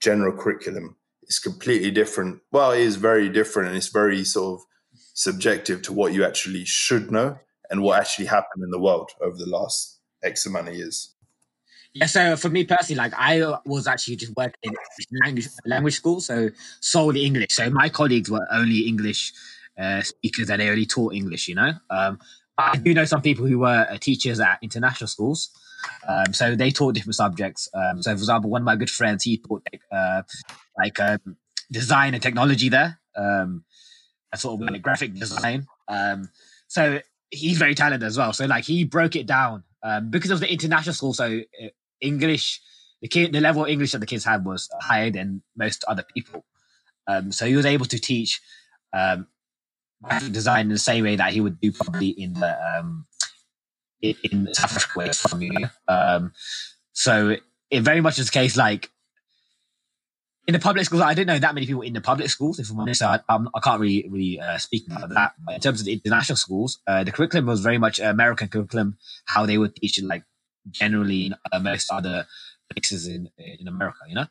[0.00, 2.40] general curriculum is completely different.
[2.50, 4.66] Well, it is very different and it's very sort of
[5.14, 7.38] subjective to what you actually should know
[7.70, 11.14] and what actually happened in the world over the last X amount of years.
[11.94, 14.74] Yeah, so for me personally, like I was actually just working in
[15.24, 16.50] language language school, so
[16.80, 17.48] solely English.
[17.50, 19.32] So my colleagues were only English
[19.78, 21.48] uh, speakers, and they only taught English.
[21.48, 22.18] You know, um,
[22.56, 25.50] I do know some people who were uh, teachers at international schools,
[26.06, 27.68] um, so they taught different subjects.
[27.74, 30.22] Um, so, for example, one of my good friends he taught like, uh,
[30.76, 31.36] like um,
[31.70, 33.64] design and technology there, um,
[34.32, 35.66] a sort of like graphic design.
[35.88, 36.28] Um,
[36.66, 37.00] so
[37.30, 38.32] he's very talented as well.
[38.32, 41.14] So like he broke it down um, because of the international school.
[41.14, 41.40] So
[42.00, 42.60] English,
[43.02, 46.04] the kid, the level of English that the kids had was higher than most other
[46.14, 46.44] people.
[47.06, 48.40] Um, so he was able to teach
[48.92, 49.26] um,
[50.02, 53.06] graphic design in the same way that he would do probably in the um,
[54.00, 55.68] in, South Africa from you.
[55.88, 56.32] Um,
[56.92, 57.36] so
[57.70, 58.90] it very much is the case like
[60.46, 61.02] in the public schools.
[61.02, 62.58] I didn't know that many people in the public schools.
[62.58, 65.32] If I'm honest, I, I'm, I can't really really uh, speak about that.
[65.44, 68.96] But in terms of the international schools, uh, the curriculum was very much American curriculum.
[69.26, 70.24] How they would teach like
[70.70, 72.26] generally in uh, most other
[72.70, 73.98] places in in America.
[74.08, 74.26] You know.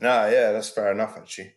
[0.00, 1.54] No, yeah, that's fair enough, actually.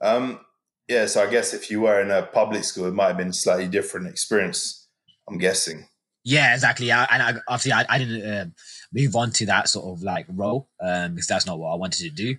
[0.00, 0.40] Um,
[0.86, 3.28] yeah, so I guess if you were in a public school, it might have been
[3.28, 4.86] a slightly different experience.
[5.28, 5.88] I'm guessing.
[6.24, 6.92] Yeah, exactly.
[6.92, 8.46] I, and I, obviously, I, I didn't uh,
[8.92, 12.02] move on to that sort of like role um, because that's not what I wanted
[12.04, 12.36] to do.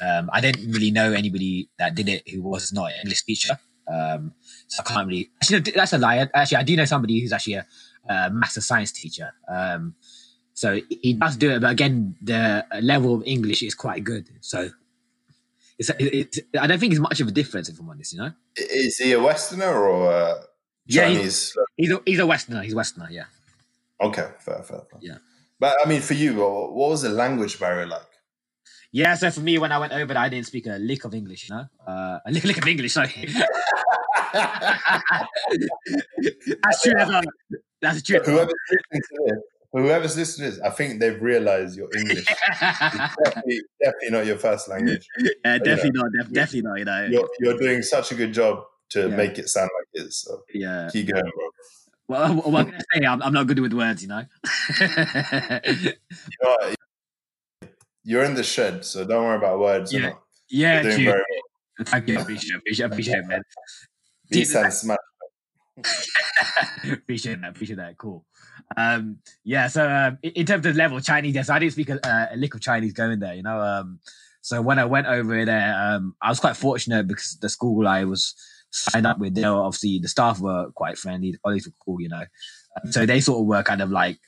[0.00, 3.58] Um, I didn't really know anybody that did it who was not an English teacher.
[3.92, 4.32] Um,
[4.68, 5.30] so I can't really.
[5.42, 6.26] Actually, that's a lie.
[6.34, 7.66] Actually, I do know somebody who's actually a,
[8.08, 9.32] a maths and science teacher.
[9.48, 9.94] Um,
[10.54, 14.28] so he does do it, but again, the level of English is quite good.
[14.40, 14.70] So
[15.78, 18.12] it's, it's, I don't think it's much of a difference, if I'm honest.
[18.12, 18.32] You know.
[18.56, 20.34] Is he a Westerner or a
[20.86, 21.54] Yeah, he- Chinese?
[21.76, 22.62] He's a, he's a Westerner.
[22.62, 23.08] He's a Westerner.
[23.10, 23.24] Yeah.
[24.00, 25.00] okay, fair, fair, fair.
[25.00, 25.18] Yeah.
[25.58, 28.02] But I mean, for you, what was the language barrier like?
[28.94, 31.14] Yeah, so for me, when I went over there, I didn't speak a lick of
[31.14, 31.64] English, you know?
[31.86, 33.10] Uh, a lick, lick of English, sorry.
[34.34, 34.42] as
[36.82, 37.22] true as, uh,
[37.82, 38.20] That's true.
[38.24, 39.42] Whoever's listening to this,
[39.72, 42.26] whoever's listening to this, I think they've realized your English is
[43.24, 45.06] definitely, definitely not your first language.
[45.44, 46.06] yeah, definitely not.
[46.18, 46.78] Def- definitely not.
[46.78, 47.06] You know.
[47.10, 49.16] You're, you're doing such a good job to Yeah.
[49.16, 50.12] make it sound like it.
[50.12, 50.88] So Yeah.
[50.92, 51.48] keep going, bro.
[52.08, 54.02] Well, what I'm gonna say, I'm, I'm not good with words.
[54.02, 54.24] You know.
[54.80, 55.92] You
[56.42, 56.74] know?
[58.04, 59.92] You're in the shed, so don't worry about words.
[59.92, 60.12] Yeah, Yeah.
[60.48, 61.86] yeah, You're doing very well.
[61.86, 62.18] Thank you.
[62.20, 63.42] Appreciate, appreciate, appreciate, man.
[64.32, 64.98] Nissan Smash.
[66.92, 67.50] appreciate that.
[67.50, 67.96] Appreciate that.
[67.98, 68.24] Cool.
[68.76, 69.68] Um, yeah.
[69.68, 72.60] So um, in terms of level Chinese, yes, I didn't speak a, a lick of
[72.60, 73.34] Chinese going there.
[73.34, 73.60] You know.
[73.60, 74.00] Um,
[74.40, 78.04] so when I went over there, um, I was quite fortunate because the school I
[78.04, 78.34] was
[78.70, 82.00] signed up with, they were obviously the staff were quite friendly, the colleagues were cool.
[82.00, 82.24] You know.
[82.84, 84.18] Um, so they sort of were kind of like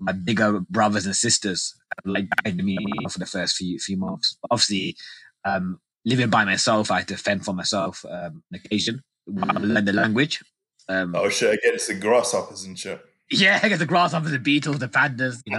[0.00, 1.74] my bigger brothers and sisters,
[2.04, 2.78] like guided me
[3.10, 4.36] for the first few few months.
[4.42, 4.96] But obviously,
[5.44, 9.02] um, living by myself, I had to fend for myself um, on occasion.
[9.26, 10.42] while I learned the language.
[10.88, 11.54] Um, Oh shit!
[11.54, 13.00] Against the grasshoppers and shit.
[13.30, 15.58] yeah, I guess the grasshoppers, the beetles, the pandas, you know,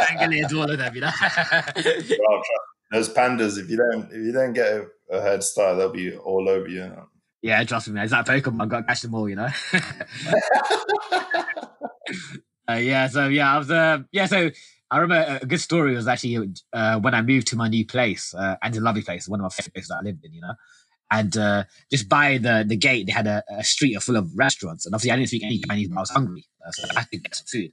[0.00, 1.10] pangolins, all of them, you know.
[2.90, 6.16] Those pandas, if you don't, if you don't get a, a head start, they'll be
[6.16, 6.80] all over you.
[6.80, 7.08] know.
[7.42, 8.04] yeah, trust me, man.
[8.04, 9.48] It's like Pokemon, got to catch them all, you know.
[12.68, 14.50] uh, yeah, so yeah, I was, uh, yeah, so
[14.90, 18.34] I remember a good story was actually uh, when I moved to my new place,
[18.34, 20.40] uh, and a lovely place, one of my favorite places that I lived in, you
[20.40, 20.54] know.
[21.10, 24.84] And uh, just by the, the gate, they had a, a street full of restaurants.
[24.84, 26.44] And obviously, I didn't speak any Chinese, but I was hungry.
[26.66, 27.72] Uh, so I had to get some food.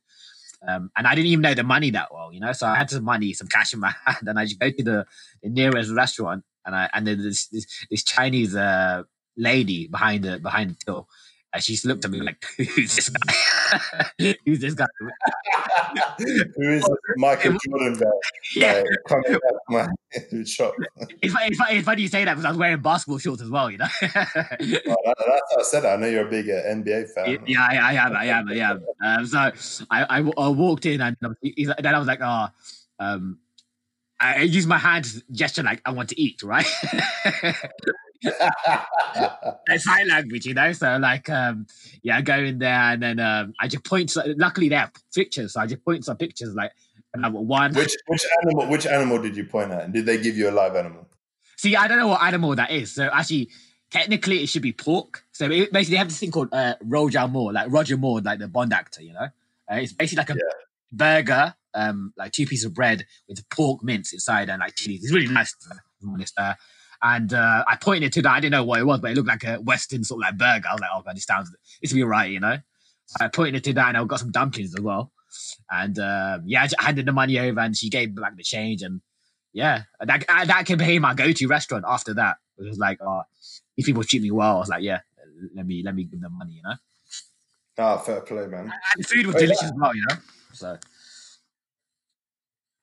[0.67, 2.51] Um, and I didn't even know the money that well, you know.
[2.53, 4.83] So I had some money, some cash in my hand, and I just go to
[4.83, 5.05] the,
[5.43, 9.03] the nearest restaurant, and I and then this this, this Chinese uh,
[9.37, 11.07] lady behind the behind the till,
[11.55, 13.33] and she just looked at me like, "Who's this guy?
[14.45, 14.85] Who's this guy?"
[16.55, 16.87] Who is
[17.17, 18.05] Michael Jordan guy?
[18.55, 20.73] Yeah, Like, coming back to my shop.
[21.21, 23.41] it's, funny- it's, funny, it's funny you say that because I was wearing basketball shorts
[23.41, 23.87] as well, you know.
[24.01, 25.87] Oh, that, that's how I said it.
[25.87, 27.39] I know you're a big uh, NBA fan.
[27.47, 28.85] yeah, I, I am, I am, I am.
[29.03, 29.37] Um, so
[29.91, 32.47] I, I, I walked in and then I was like, oh,
[32.99, 33.39] um,
[34.19, 36.65] I I used my hand gesture like I want to eat, right?
[39.67, 40.71] It's sign language, you know.
[40.73, 41.65] So like, um,
[42.03, 44.09] yeah, I go in there and then um, I just point.
[44.09, 46.71] To, luckily, they have pictures, so I just point some pictures like
[47.15, 47.73] number one.
[47.73, 49.85] which which animal which animal did you point at?
[49.85, 51.07] And did they give you a live animal?
[51.57, 52.93] See, I don't know what animal that is.
[52.93, 53.49] So actually,
[53.89, 55.23] technically, it should be pork.
[55.31, 58.47] So it, basically, they have this thing called uh, roujiamo, like Roger Moore, like the
[58.47, 59.01] Bond actor.
[59.01, 59.27] You know,
[59.71, 60.51] uh, it's basically like a Yeah.
[60.91, 65.03] burger, um, like two pieces of bread with pork mince inside and like chilies.
[65.03, 65.53] It's really nice.
[65.53, 66.33] To be honest.
[66.37, 66.53] Uh,
[67.01, 68.31] and uh, I pointed to that.
[68.31, 70.37] I didn't know what it was, but it looked like a Western sort of like
[70.37, 70.69] burger.
[70.69, 72.57] I was like, oh god, this sounds this will be right, you know.
[73.19, 75.11] I pointed to that, and I got some dumplings as well.
[75.69, 78.81] And um, yeah, I just handed the money over, and she gave back the change,
[78.81, 79.01] and
[79.53, 82.37] yeah, that that became my go-to restaurant after that.
[82.57, 83.21] It was like, oh,
[83.75, 84.55] these people treat me well.
[84.55, 85.01] I was like, yeah,
[85.55, 86.75] let me let me give them money, you know.
[87.77, 88.71] Ah, fair play, man.
[88.95, 89.45] And the food was Oh, yeah.
[89.45, 90.15] delicious as well, you know.
[90.53, 90.77] So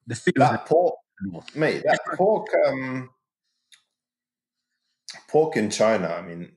[0.07, 1.45] the food was That pork, incredible.
[1.59, 1.83] mate.
[1.85, 3.11] That pork, um,
[5.33, 6.09] pork in China.
[6.09, 6.53] I mean,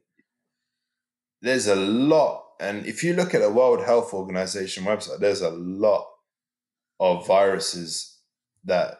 [1.41, 5.49] there's a lot, and if you look at the World Health Organization website, there's a
[5.49, 6.05] lot
[6.99, 8.19] of viruses
[8.65, 8.97] that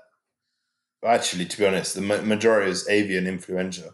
[1.06, 3.92] actually, to be honest, the majority is avian influenza,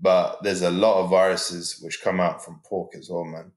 [0.00, 3.52] but there's a lot of viruses which come out from pork as well, man.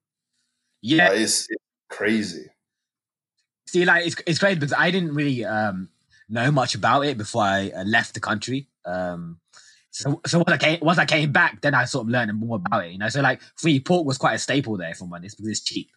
[0.81, 1.09] yeah.
[1.09, 2.47] Like, it's, it's crazy.
[3.67, 5.89] See, like it's it's crazy because I didn't really um
[6.29, 8.67] know much about it before I uh, left the country.
[8.85, 9.39] Um,
[9.93, 12.57] so so once I came once I came back, then I sort of learned more
[12.57, 12.91] about it.
[12.93, 15.23] You know, so like free pork was quite a staple there for one.
[15.23, 15.89] It's because it's cheap.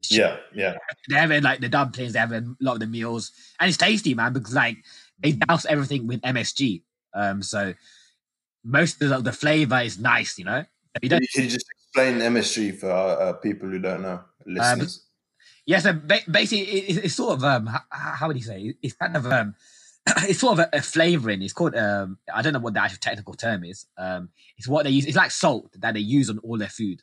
[0.00, 0.18] It's cheap.
[0.20, 0.74] Yeah, yeah.
[1.08, 2.12] They have it like the dumplings.
[2.12, 4.32] They have a lot of the meals, and it's tasty, man.
[4.34, 4.76] Because like
[5.18, 6.82] they douse everything with MSG.
[7.14, 7.72] Um, so
[8.64, 10.38] most of the, the flavor is nice.
[10.38, 10.64] You know,
[11.02, 15.06] you don't Can you just explain MSG for uh, uh, people who don't know, listeners?
[15.66, 18.74] Yeah, so ba- basically, it, it- it's sort of um, how, how would you say?
[18.82, 19.54] It's kind of um,
[20.28, 21.42] it's sort of a, a flavoring.
[21.42, 23.86] It's called um, I don't know what the actual technical term is.
[23.96, 25.06] Um, it's what they use.
[25.06, 27.02] It's like salt that they use on all their food.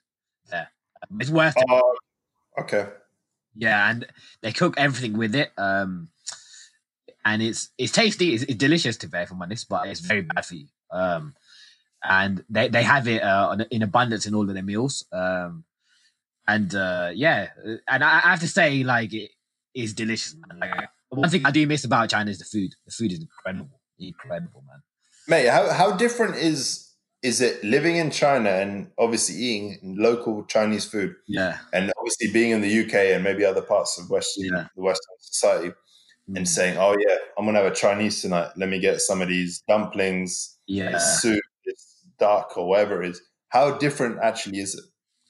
[0.49, 0.69] There,
[1.09, 1.65] um, it's worth it.
[1.69, 1.95] Oh,
[2.59, 2.87] okay.
[3.55, 4.07] Yeah, and
[4.41, 5.51] they cook everything with it.
[5.57, 6.09] Um,
[7.25, 8.33] and it's it's tasty.
[8.33, 10.67] It's, it's delicious to be fair, if I'm but it's very bad for you.
[10.91, 11.35] Um,
[12.03, 15.05] and they they have it uh, in abundance in all of their meals.
[15.11, 15.65] Um,
[16.47, 19.31] and uh, yeah, uh, and I, I have to say, like, it
[19.73, 20.35] is delicious.
[20.35, 20.59] Man.
[20.59, 22.73] Like, one thing I do miss about China is the food.
[22.85, 24.81] The food is incredible, incredible, man.
[25.27, 26.87] Mate, how, how different is
[27.21, 32.49] is it living in China and obviously eating local Chinese food Yeah, and obviously being
[32.49, 34.67] in the UK and maybe other parts of Western Yeah.
[34.75, 35.71] the Western society
[36.29, 36.47] and Mm.
[36.47, 38.49] saying, Oh yeah, I'm gonna have a Chinese tonight.
[38.57, 40.93] Let me get some of these dumplings, yeah.
[40.93, 43.21] this soup, this duck or whatever it is.
[43.49, 44.83] How different actually is it?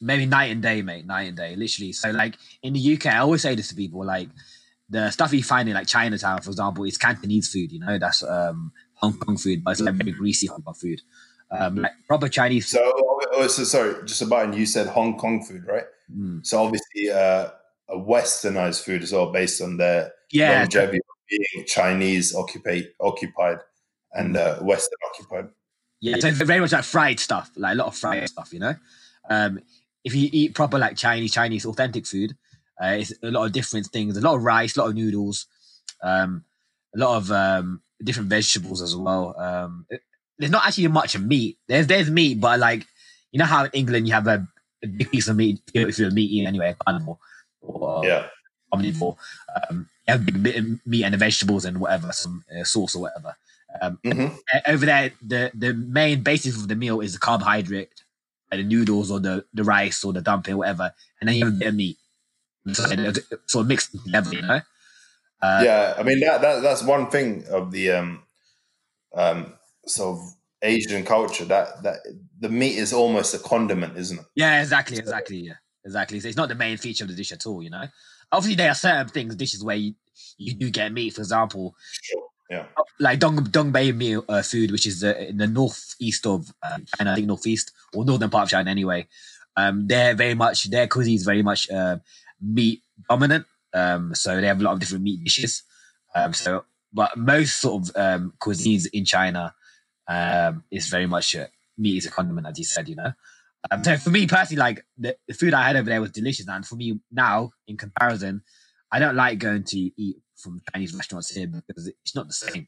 [0.03, 1.05] maybe night and day, mate.
[1.05, 1.91] Night and day, literally.
[1.91, 4.29] So like in the UK, I always say this to people, like
[4.91, 7.71] the stuff you find in like Chinatown, for example, is Cantonese food.
[7.71, 11.01] You know, that's um Hong Kong food, but it's like very greasy Hong Kong food.
[11.49, 12.69] Um, like proper Chinese.
[12.69, 15.85] So, oh, so sorry, just a about you said Hong Kong food, right?
[16.15, 16.45] Mm.
[16.45, 17.49] So obviously, uh,
[17.89, 23.59] a westernized food as well, based on their Yeah, longevity of being Chinese occupied, occupied,
[24.13, 25.49] and uh, Western occupied.
[25.99, 28.75] Yeah, so very much like fried stuff, like a lot of fried stuff, you know.
[29.29, 29.59] Um,
[30.03, 32.35] if you eat proper like Chinese, Chinese authentic food,
[32.81, 35.45] uh, it's a lot of different things, a lot of rice, a lot of noodles,
[36.03, 36.43] um,
[36.95, 39.35] a lot of um, different vegetables as well.
[39.39, 40.03] Um, it-
[40.39, 41.57] there's not actually much meat.
[41.67, 42.87] There's there's meat, but like
[43.31, 44.47] you know how in England you have a,
[44.83, 47.19] a big piece of meat if you're a meat eater anyway, carnivore
[47.61, 48.27] or Yeah,
[48.73, 49.17] omnivore.
[49.69, 52.63] Um, you have a big bit of meat and the vegetables and whatever, some uh,
[52.63, 53.35] sauce or whatever.
[53.81, 58.03] Um, hmm uh, over there, the the main basis of the meal is the carbohydrate,
[58.51, 61.53] like the noodles or the, the rice or the dumpling, whatever, and then you have
[61.53, 61.97] a bit of meat.
[62.73, 64.61] So of mixed together, you know.
[65.41, 65.95] Uh, yeah.
[65.97, 68.23] I mean that, that that's one thing of the um,
[69.15, 69.53] um,
[69.87, 71.97] sort of Asian culture that that
[72.39, 74.25] the meat is almost a condiment, isn't it?
[74.35, 76.19] yeah, exactly, exactly, yeah, exactly.
[76.19, 77.85] So it's not the main feature of the dish at all, you know.
[78.31, 79.93] Obviously, there are certain things, dishes where you,
[80.37, 81.13] you do get meat.
[81.15, 82.23] For example, Sure.
[82.49, 82.65] Yeah.
[82.99, 87.11] like Dong Dongbei meal uh, food, which is the, in the northeast of um, China,
[87.11, 89.07] I think northeast or northern part of China anyway.
[89.55, 91.97] Um, they're very much their cuisine is very much uh,
[92.41, 93.45] meat dominant.
[93.73, 95.63] Um, so they have a lot of different meat dishes.
[96.13, 99.53] Um, so, but most sort of um, cuisines in China
[100.07, 101.47] um, is very much uh,
[101.77, 102.89] meat is a condiment, as you said.
[102.89, 103.13] You know.
[103.69, 106.65] Um, so for me personally, like the, food I had over there was delicious, and
[106.65, 108.41] for me now, in comparison,
[108.91, 112.67] I don't like going to eat from Chinese restaurants here because it's not the same.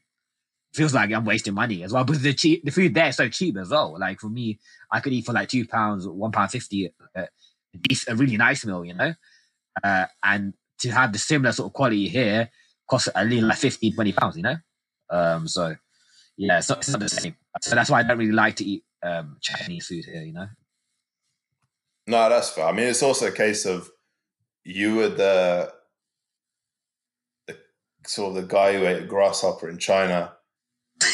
[0.72, 2.04] It feels like I'm wasting money as well.
[2.04, 3.98] But the cheap, the food there is so cheap as well.
[3.98, 4.58] Like for me,
[4.90, 7.28] I could eat for like two pounds, one pound fifty, uh, a,
[8.08, 9.14] a really nice meal, you know.
[9.82, 12.50] Uh, and to have the similar sort of quality here
[12.88, 14.56] costs at least like 15, 20 pounds, you know.
[15.10, 15.74] Um, so
[16.36, 17.36] yeah, it's not, it's not the same.
[17.60, 20.48] So that's why I don't really like to eat um Chinese food here, you know.
[22.06, 22.66] No, that's fair.
[22.66, 23.90] I mean, it's also a case of
[24.64, 25.72] you were the,
[27.46, 27.56] the
[28.06, 30.32] sort of the guy who ate a grasshopper in China,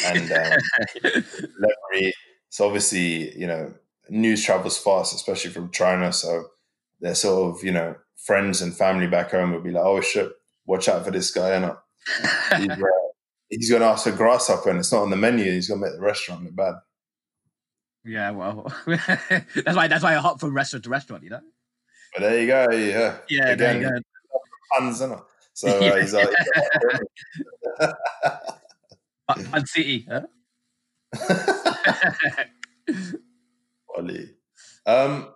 [0.04, 0.58] and um.
[2.50, 3.72] So obviously, you know,
[4.08, 6.12] news travels fast, especially from China.
[6.12, 6.46] So
[7.00, 7.94] they're sort of, you know,
[8.24, 10.30] friends and family back home would be like, "Oh shit,
[10.66, 11.72] watch out for this guy!" And
[12.56, 12.86] he's, uh,
[13.48, 15.44] he's going to ask for grasshopper, and it's not on the menu.
[15.50, 16.74] He's going to make the restaurant look bad.
[18.04, 21.40] yeah, well, that's why that's why I hop from restaurant to restaurant, you know.
[22.14, 22.66] But there you go.
[22.72, 24.00] Yeah, Yeah, there you go.
[24.76, 25.22] puns, innit?
[25.52, 26.28] So uh, he's like,
[29.50, 30.22] Fun City, huh?
[33.96, 34.30] Ollie.
[34.86, 35.28] Um,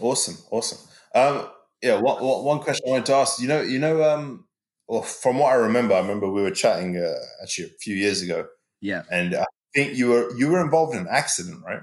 [0.00, 0.78] awesome, awesome.
[1.14, 1.48] Um,
[1.82, 3.40] yeah, one, one question I wanted to ask.
[3.40, 4.46] You know, you know, um,
[4.88, 8.22] well, from what I remember, I remember we were chatting uh, actually a few years
[8.22, 8.46] ago,
[8.80, 9.02] yeah.
[9.10, 11.82] and I think you were you were involved in an accident, right?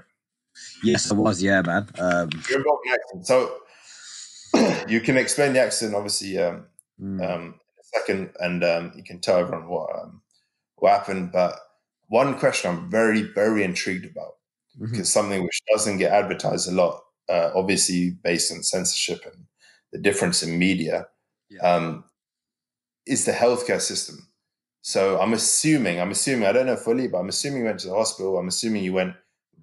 [0.82, 1.42] Yes, I was.
[1.42, 1.88] Yeah, man.
[1.98, 6.66] Um, You're involved in an accident, so you can explain the accident, obviously, um,
[7.00, 10.20] mm, um, in a second, and um, you can tell everyone what um,
[10.76, 11.32] what happened.
[11.32, 11.58] But
[12.08, 14.34] one question I'm very very intrigued about.
[14.78, 14.90] mhm.
[14.90, 19.44] because something which doesn't get advertised a lot, uh, obviously based on censorship and
[19.92, 21.06] the difference in media,
[21.50, 21.60] Yeah.
[21.62, 22.04] um,
[23.06, 24.28] is the healthcare system.
[24.82, 27.88] So I'm assuming, I'm assuming, I don't know fully, but I'm assuming you went to
[27.88, 28.38] the hospital.
[28.38, 29.14] I'm assuming you went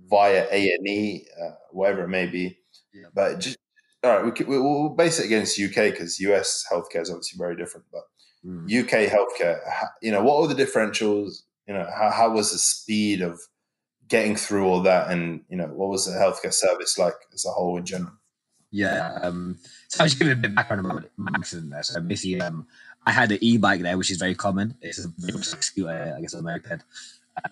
[0.09, 2.57] via A and E, uh, whatever it may be.
[2.93, 3.07] Yeah.
[3.13, 3.57] But just
[4.03, 7.55] all right, we we- we'll base it against UK because US healthcare is obviously very
[7.57, 7.85] different.
[7.91, 8.03] But
[8.45, 8.69] Mm.
[8.71, 9.59] UK healthcare,
[10.01, 11.41] you know, what were the differentials?
[11.67, 13.37] You know, how, how was the speed of
[14.09, 17.49] getting through all that, and you know, what was the healthcare service like as a
[17.49, 18.13] whole in general?
[18.71, 19.17] Yeah.
[19.21, 19.57] Um,
[19.87, 21.83] so I'll just give you a bit of background about my accident there.
[21.83, 22.67] So basically, um,
[23.05, 24.75] I had an e-bike there, which is very common.
[24.81, 26.83] It's a very much like scooter, I guess, a moped.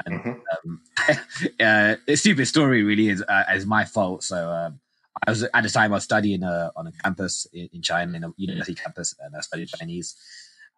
[0.06, 0.42] And Mhm.
[0.66, 0.82] um,
[1.60, 4.24] uh, a stupid story really is uh, is my fault.
[4.24, 4.80] So um,
[5.26, 8.16] I was at the time I was studying uh, on a campus in, in China,
[8.16, 10.16] in a university campus, and I studied Chinese.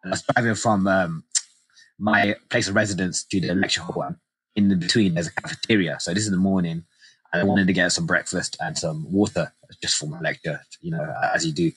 [0.02, 1.24] And I was driving from um,
[1.98, 4.14] my place of residence to the lecture hall.
[4.56, 5.98] In between, there's a cafeteria.
[6.00, 6.84] So this is the morning,
[7.32, 9.52] and I wanted to get some breakfast and some water
[9.82, 11.72] just for my lecture, you know, as you do.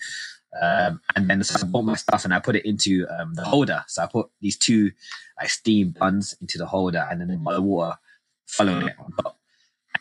[0.61, 3.43] Um, and then so I bought my stuff and I put it into um, the
[3.43, 3.83] holder.
[3.87, 4.91] So I put these two
[5.39, 7.97] like steam buns into the holder, and then the water
[8.45, 9.39] following it on top.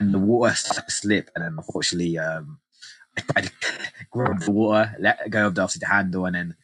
[0.01, 2.59] And the water started to slip, and then unfortunately, um,
[3.17, 3.53] I tried to
[4.11, 6.57] grab the water, let go of the, the handle, and then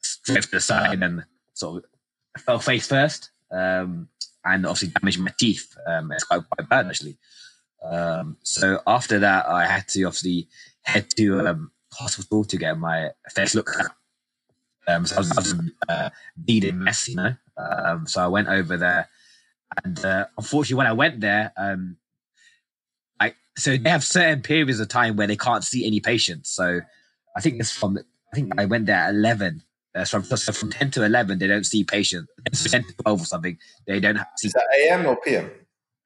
[0.00, 1.24] straight to the side, and
[1.54, 1.84] sort
[2.36, 4.08] of fell face first, um,
[4.44, 5.76] and obviously damaged my teeth.
[5.86, 7.18] Um, it's quite quite bad actually.
[7.84, 10.48] Um, so after that, I had to obviously
[10.82, 13.90] head to um, hospital to get my face looked at.
[14.86, 15.54] Um, so I was, I was
[15.88, 17.34] uh, bleeding mess, you know.
[17.56, 19.08] Um, so I went over there,
[19.82, 21.96] and uh, unfortunately, when I went there, um,
[23.20, 26.50] I so they have certain periods of time where they can't see any patients.
[26.50, 26.80] So
[27.36, 29.62] I think it's from I think I went there at eleven.
[29.94, 32.28] Uh, so, from, so from ten to eleven, they don't see patients.
[32.70, 33.56] Ten to twelve or something,
[33.86, 35.50] they don't see Is that AM or PM?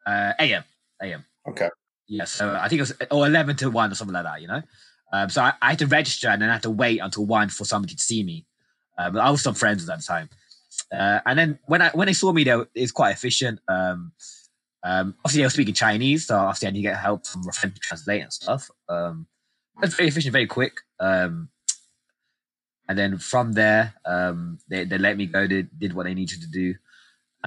[0.06, 0.64] uh, AM.
[1.02, 1.24] AM.
[1.48, 1.68] Okay.
[2.06, 4.48] Yeah, so I think it was or eleven to one or something like that, you
[4.48, 4.62] know.
[5.12, 7.48] Um, so I, I had to register and then I had to wait until one
[7.48, 8.46] for somebody to see me.
[8.98, 10.28] Uh, but I was some friends at the time,
[10.92, 13.60] uh, and then when I when they saw me, they were, it was quite efficient.
[13.68, 14.12] Um,
[14.82, 17.52] um, obviously, they were speaking Chinese, so obviously I need to get help from a
[17.52, 18.70] friend to translate and stuff.
[18.88, 19.26] Um,
[19.76, 20.80] it was very efficient, very quick.
[20.98, 21.48] Um,
[22.88, 25.46] and then from there, um, they they let me go.
[25.46, 26.74] They did what they needed to do,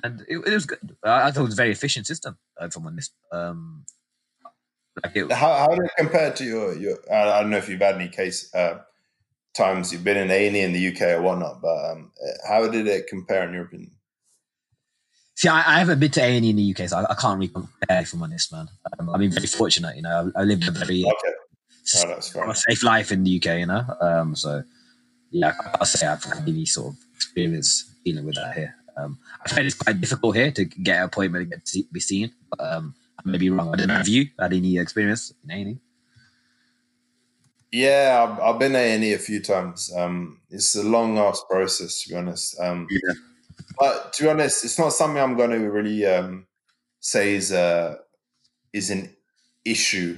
[0.04, 0.96] and it, it was good.
[1.04, 2.38] I, I thought it was a very efficient system.
[2.60, 3.86] Uh, if I'm honest, um,
[5.04, 6.98] like it, How, how did it compare to your your?
[7.12, 8.80] I I don't know if you've had any case uh,
[9.56, 12.12] times you've been in A and E in the UK or whatnot, but um,
[12.48, 13.92] how did it compare in your opinion?
[15.36, 17.16] See, I, I haven't been to A and E in the UK, so I, I
[17.16, 18.02] can't really compare.
[18.02, 18.68] If I'm honest, man,
[19.00, 19.96] um, I mean, very fortunate.
[19.96, 22.48] You know, I, I lived a very Okay, oh, that's fair.
[22.48, 23.60] a safe life in the UK.
[23.60, 24.64] You know, um, so
[25.32, 28.76] yeah, I'll say I've had any sort of experience dealing with that here.
[28.98, 32.00] Um, I find it's quite difficult here to get an appointment and get to be
[32.00, 32.32] seen.
[32.50, 33.74] But, um, I may be wrong.
[33.80, 35.80] I know if you had any experience in A and E.
[37.72, 39.92] Yeah, I've, I've been A and E a few times.
[39.96, 42.60] Um, it's a long ass process to be honest.
[42.60, 43.14] Um, Yeah.
[43.80, 46.48] but to be honest, it's not something I'm going to really um,
[47.00, 48.00] say is a
[48.74, 49.16] is an
[49.64, 50.18] issue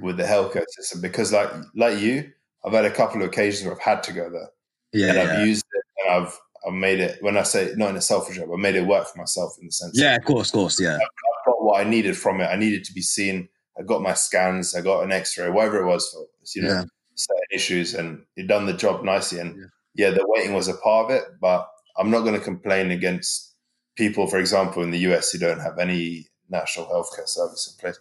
[0.00, 2.32] with the healthcare system because, like like you,
[2.64, 4.48] I've had a couple of occasions where I've had to go there
[4.92, 7.18] Yeah, and yeah, I've used it and I've I've made it.
[7.22, 9.66] When I say not in a selfish way, I've made it work for myself in
[9.66, 9.98] the sense.
[10.00, 10.14] yeah.
[10.16, 10.94] Of course, of course, yeah.
[10.94, 10.98] I
[11.46, 12.44] got what I needed from it.
[12.46, 13.48] I needed to be seen.
[13.78, 14.74] I got my scans.
[14.76, 16.24] I got an X-ray, whatever it was for
[16.54, 16.84] you know Yeah.
[17.16, 19.40] certain issues, and it done the job nicely.
[19.40, 19.56] And
[19.94, 20.08] Yeah.
[20.08, 20.10] yeah.
[20.14, 23.54] the waiting was a part of it, but I'm not going to complain against
[23.96, 27.98] people, for example, in the US who don't have any national healthcare service in place.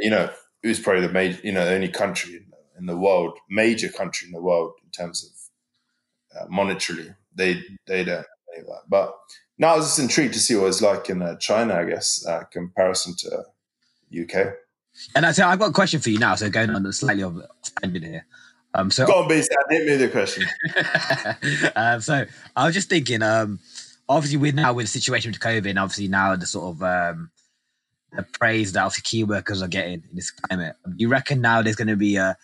[0.00, 0.28] You know,
[0.64, 2.40] it was probably the major, you know, the only country
[2.78, 5.50] in, the world, major country in the world in terms
[6.34, 7.14] of uh, monetarily.
[7.34, 8.82] They they don't have any of that.
[8.88, 9.14] But
[9.58, 12.24] now I was just intrigued to see what it's like in uh, China, I guess,
[12.26, 13.44] uh, comparison to
[14.22, 14.54] UK.
[15.14, 16.34] And I say I've got a question for you now.
[16.34, 17.48] So going on slightly of a
[17.80, 18.26] tangent here.
[18.74, 20.44] Um, so Go on, Bisan, hit me with the question.
[21.76, 23.58] um, so I was just thinking, um,
[24.06, 27.30] obviously with now with the situation with COVID, and obviously now the sort of um,
[28.12, 30.76] the praise that obviously key workers are getting in this climate.
[30.84, 32.36] Do you reckon now there's going to be a,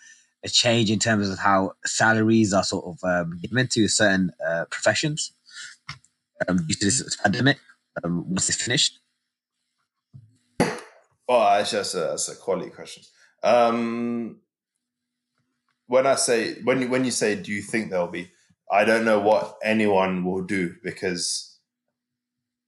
[0.43, 4.65] a change in terms of how salaries are sort of um, given to certain uh,
[4.69, 5.33] professions
[6.47, 7.57] um, due to this pandemic?
[8.03, 8.99] Um, once it's finished,
[11.27, 13.03] Oh, actually, that's a, that's a quality question.
[13.43, 14.39] Um,
[15.87, 18.31] when I say when you when you say, do you think there'll be?
[18.71, 21.57] I don't know what anyone will do because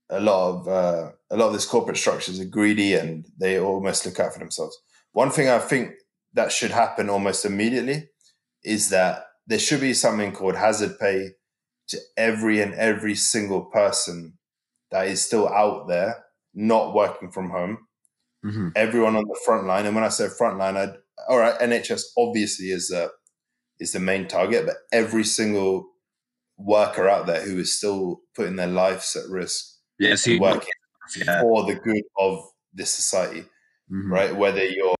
[0.09, 4.05] a lot of uh, a lot of these corporate structures are greedy and they almost
[4.05, 4.77] look out for themselves.
[5.11, 5.93] One thing I think
[6.35, 8.09] that should happen almost immediately
[8.63, 11.31] is that there should be something called hazard pay
[11.87, 14.37] to every and every single person
[14.91, 17.79] that is still out there, not working from home
[18.45, 18.69] mm-hmm.
[18.75, 19.85] everyone on the front line.
[19.85, 20.93] And when I say front line, I
[21.27, 23.07] all right, NHS obviously is uh,
[23.79, 25.87] is the main target, but every single
[26.57, 29.65] worker out there who is still putting their lives at risk
[29.99, 30.69] yeah, so working
[31.17, 33.45] yeah, for the good of this society,
[33.91, 34.09] mhm.
[34.09, 34.35] right?
[34.35, 34.95] Whether you're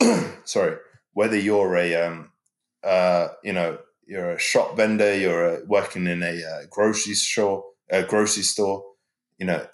[0.48, 0.76] sorry,
[1.12, 2.30] whether you're a um,
[2.82, 7.64] uh, you know you're a shop vendor, you're uh working in a uh, grocery store,
[7.90, 8.82] a grocery store,
[9.38, 9.66] you know,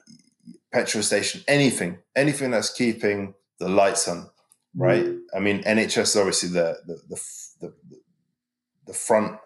[0.73, 4.29] petrol station, anything, anything that's keeping the lights on,
[4.75, 5.07] right?
[5.35, 7.21] I mean, NHS is obviously the the the,
[7.61, 8.03] the,
[8.87, 9.39] the front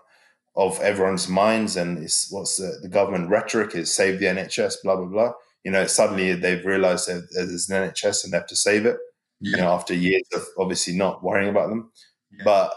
[0.56, 4.96] of everyone's minds, and it's what's the, the government rhetoric is save the NHS, blah
[4.96, 5.32] blah blah.
[5.64, 8.96] You know, suddenly they've realised that there's an NHS and they have to save it.
[9.40, 11.92] You know, after years of obviously not worrying about them,
[12.32, 12.44] Yeah.
[12.44, 12.74] but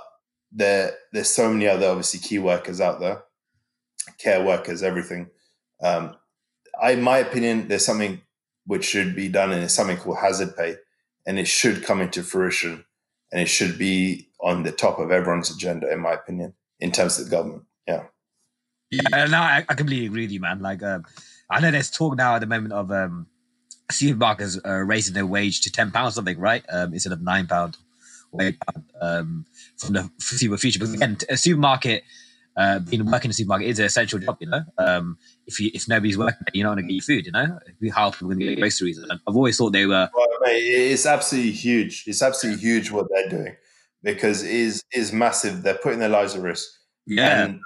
[0.51, 3.23] there there's so many other obviously key workers out there,
[4.19, 5.29] care workers, everything.
[5.81, 6.15] Um,
[6.81, 8.21] I, in my opinion, there's something
[8.65, 10.75] which should be done, and it's something called hazard pay,
[11.25, 12.85] and it should come into fruition,
[13.31, 17.17] and it should be on the top of everyone's agenda, in my opinion, in terms
[17.19, 17.63] of the government.
[17.88, 18.03] Yeah,
[18.91, 20.59] Yeah, no, I, I completely agree with you, man.
[20.59, 21.05] Like, um,
[21.49, 23.27] I know there's talk now at the moment of um,
[23.91, 26.63] supermarkets uh, raising their wage to ten pounds something, right?
[26.69, 27.77] Um, instead of nine pound
[28.31, 29.45] or eight pound um,
[29.77, 30.80] from the foreseeable future.
[30.80, 32.03] But again, a supermarket,
[32.57, 34.38] uh, being working in a supermarket is an essential job.
[34.39, 37.26] You know, um, if you if nobody's working, you're not going to get your food.
[37.26, 37.59] You know,
[37.93, 38.97] how people going to get groceries.
[38.97, 42.03] And I've always thought they were well, mate, it's absolutely huge.
[42.07, 43.55] It's absolutely huge what they're doing
[44.03, 45.63] because it is is massive.
[45.63, 46.69] They're putting their lives at risk.
[47.05, 47.43] Yeah.
[47.43, 47.59] And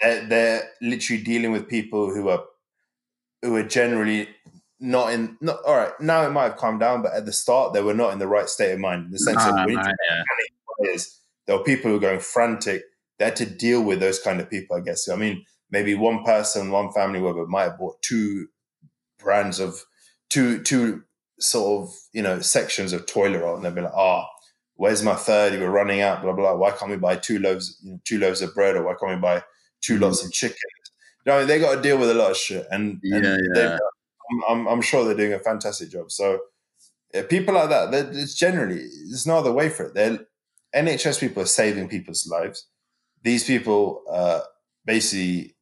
[0.00, 2.44] they're, they're literally dealing with people who are
[3.42, 4.28] who are generally
[4.80, 5.92] not in not all right.
[6.00, 8.26] Now it might have calmed down, but at the start they were not in the
[8.26, 9.06] right state of mind.
[9.06, 10.22] In the sense Nah, of we need man, to yeah.
[10.78, 12.82] players, there were people who were going frantic.
[13.18, 15.08] They had to deal with those kind of people, I guess.
[15.08, 18.48] I mean, maybe one person, one family member might have bought two
[19.18, 19.84] brands of
[20.30, 21.02] two two
[21.38, 24.26] sort of you know sections of toilet roll, and they'll be like, "Ah,
[24.76, 25.58] where's my third?
[25.60, 26.22] We're running out.
[26.22, 26.54] Blah blah.
[26.54, 29.16] Why can't we buy two loaves, you know, two loaves of bread, or why can't
[29.16, 29.42] we buy
[29.82, 30.02] two Mhm.
[30.02, 30.56] lots of chicken?"
[31.26, 33.64] You know, they got to deal with a lot of shit, and, and Yeah, they-
[33.64, 33.78] yeah.
[34.30, 36.10] I'm, I'm, I'm sure they're doing a fantastic job.
[36.10, 36.40] So
[37.12, 38.78] yeah, people like that, it's generally
[39.08, 39.94] there's no other way for it.
[39.94, 40.20] They're
[40.74, 42.66] NHS people are saving people's lives.
[43.22, 44.40] These people, uh,
[44.84, 45.56] basically,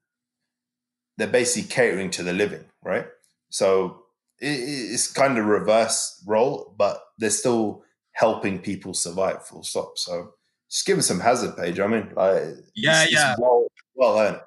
[1.17, 3.07] they're basically catering to the living, right?
[3.51, 4.03] So
[4.41, 7.83] it, it's kind of reverse role, but they're still
[8.13, 9.45] helping people survive.
[9.47, 9.93] Full stop.
[9.97, 10.35] So
[10.71, 11.73] just give them some hazard pay.
[11.73, 13.33] do you know what I mean, like, Yeah, it's, yeah.
[13.33, 14.41] it's well, well earned.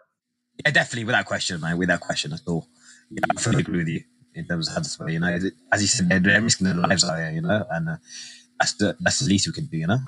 [0.63, 1.77] Yeah, definitely, without question, man.
[1.77, 2.67] Without question at all.
[3.09, 4.03] Yeah, I fully agree with you
[4.35, 5.13] in terms of way.
[5.13, 5.39] You know,
[5.71, 7.31] as you said, they're risking their lives out here.
[7.31, 7.97] You know, and uh,
[8.59, 9.77] that's the that's the least we can do.
[9.77, 9.99] You know.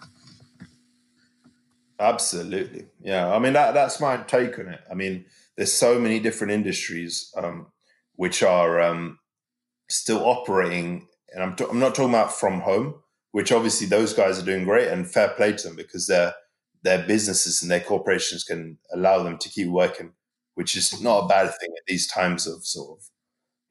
[2.00, 2.86] Absolutely.
[3.02, 3.34] Yeah.
[3.34, 4.82] I mean, that that's my take on it.
[4.90, 5.26] I mean,
[5.56, 7.68] there's so many different industries um,
[8.16, 9.20] which are um,
[9.90, 12.96] still operating, and I'm, t- I'm not talking about from home,
[13.32, 16.34] which obviously those guys are doing great and fair play to them because their
[16.84, 20.12] their businesses and their corporations can allow them to keep working,
[20.56, 23.06] which is not a bad thing at these times of sort of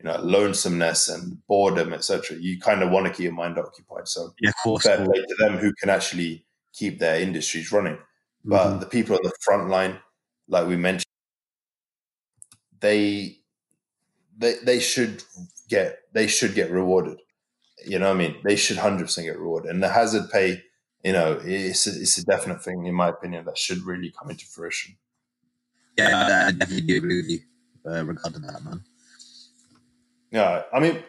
[0.03, 2.37] you know lonesomeness and boredom, etc.
[2.39, 4.09] You kind of want to keep your mind occupied.
[4.09, 4.85] So Yeah, of course.
[4.85, 7.99] fair play to them who can actually keep their industries running
[8.49, 8.81] but Mhm.
[8.81, 10.01] the people on the front line,
[10.49, 11.07] like we mentioned,
[12.81, 13.39] they
[14.39, 15.25] they they should
[15.69, 17.21] get they should get rewarded.
[17.87, 18.43] You know what I mean?
[18.45, 19.71] They should hundred percent get rewarded.
[19.73, 20.63] And the hazard pay,
[21.05, 24.31] you know, it's a, it's a definite thing in my opinion that should really come
[24.31, 24.97] into fruition.
[25.97, 27.41] yeah, I, I definitely agree with you
[27.91, 28.83] uh, regarding that, man.
[30.33, 31.03] Yeah, I mean,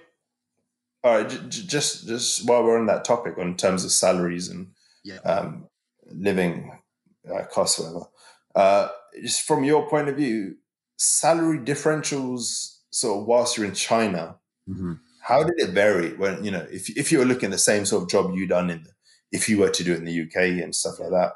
[1.04, 4.50] all right, j- j- just just while we're on that topic, on terms of salaries
[4.50, 4.74] and
[5.04, 5.18] Yeah.
[5.20, 5.68] um,
[6.06, 6.80] living
[7.34, 8.06] uh, costs, whatever.
[8.56, 8.90] Uh,
[9.22, 10.58] just from your point of view,
[10.98, 14.38] salary differentials, sort of whilst you're in China,
[14.68, 14.94] hmm
[15.26, 16.14] how did it vary?
[16.18, 18.46] When you know, if if you were looking at the same sort of job you
[18.46, 18.90] done in, the,
[19.32, 21.32] if you were to do it in the UK and stuff like that,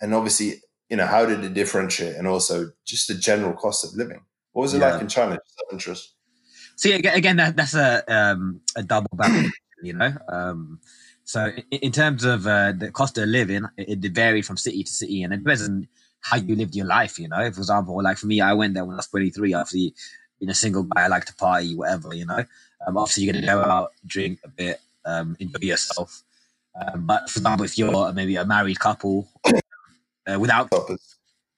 [0.00, 3.92] and obviously, you know, how did it differentiate, and also just the general cost of
[3.94, 4.20] living?
[4.52, 4.92] What was it Yeah.
[4.92, 5.34] like in China?
[5.44, 6.14] Just interest.
[6.76, 9.50] See, again, again that, that's a um, a double battle,
[9.82, 10.12] you know.
[10.28, 10.80] Um,
[11.24, 14.82] so, in, in terms of uh, the cost of living, it, it varied from city
[14.82, 15.88] to city, and it depends on
[16.20, 17.18] how you lived your life.
[17.18, 19.54] You know, for example, like for me, I went there when I was twenty three.
[19.54, 19.94] Obviously,
[20.40, 22.14] you know, single guy, I like to party, whatever.
[22.14, 22.44] You know,
[22.86, 26.22] um, obviously you're gonna go out, drink a bit, um, enjoy yourself.
[26.74, 29.28] Um, but for example, if you're maybe a married couple
[30.26, 30.70] uh, without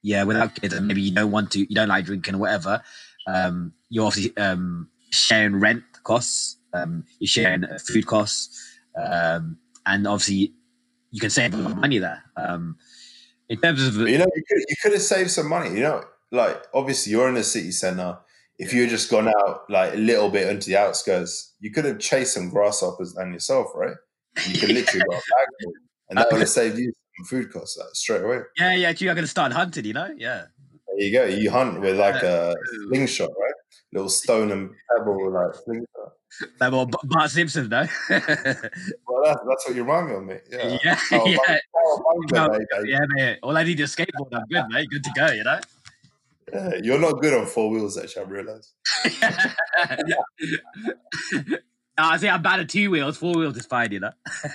[0.03, 2.83] yeah, without kids, and maybe you don't want to, you don't like drinking or whatever,
[3.27, 10.07] um, you're obviously um, sharing rent costs, um, you're sharing uh, food costs, um, and
[10.07, 10.53] obviously
[11.11, 12.23] you can save a lot of money there.
[12.37, 12.77] Um,
[13.49, 15.71] in terms of you know, you could, you could have saved some money.
[15.75, 18.19] You know, like obviously you're in the city center.
[18.59, 21.85] If you had just gone out like a little bit into the outskirts, you could
[21.85, 23.97] have chased some grasshoppers and yourself, right?
[24.49, 25.21] You could literally bag
[26.09, 28.41] and that would have saved you some food costs like, straight away.
[28.57, 30.45] yeah, yeah, you're going to start hunting, you know, yeah.
[30.97, 31.25] There you go.
[31.27, 32.55] You hunt with like a
[32.89, 33.53] slingshot, right?
[33.93, 36.13] Little stone and pebble like slingshot.
[36.61, 37.87] Like, well, Bart Simpson, though.
[39.09, 40.43] Well, that's, that's what you remind me of, mate.
[40.51, 40.79] Yeah.
[40.85, 42.89] yeah, Oh, yeah, oh, No, oh, mate, mate.
[43.17, 43.35] yeah.
[43.43, 44.29] All I need is a skateboard.
[44.35, 44.89] I'm good, mate.
[44.91, 45.59] Good to go, you know.
[46.53, 48.23] Yeah, You're not good on four wheels, actually.
[48.23, 48.73] I've realized.
[51.99, 53.17] I say I'm bad at two wheels.
[53.17, 54.11] Four wheels is fine, you know.
[54.45, 54.51] I,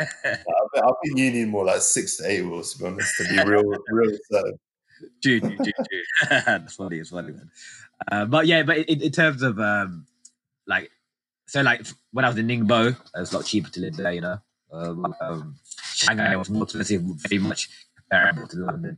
[0.74, 3.24] bet, I think you need more like six to eight wheels, to be honest, to
[3.30, 4.60] be real, real certain.
[5.22, 6.04] True, true, true, true.
[6.32, 7.52] it's funny, it's funny, man.
[8.12, 10.06] Uh, but yeah, but in, in terms of um,
[10.68, 10.92] like,
[11.46, 14.14] so like when I was in Ningbo, it was a lot cheaper to live there,
[14.14, 14.40] you know.
[14.72, 15.56] Um, um,
[15.94, 18.98] Shanghai was more expensive, very much comparable to London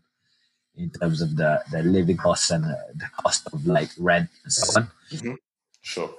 [0.75, 4.53] in terms of the, the living costs and the, the cost of like rent and
[4.53, 5.37] so on.
[5.81, 6.09] Sure.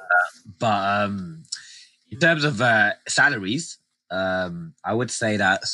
[0.58, 1.44] But um,
[2.10, 3.78] in terms of uh, salaries,
[4.10, 5.64] um, I would say that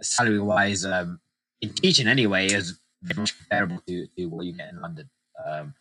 [0.00, 1.20] salary wise, um,
[1.60, 2.78] in teaching anyway, is
[3.14, 5.10] much comparable to, to what you get in London.
[5.44, 5.74] Um,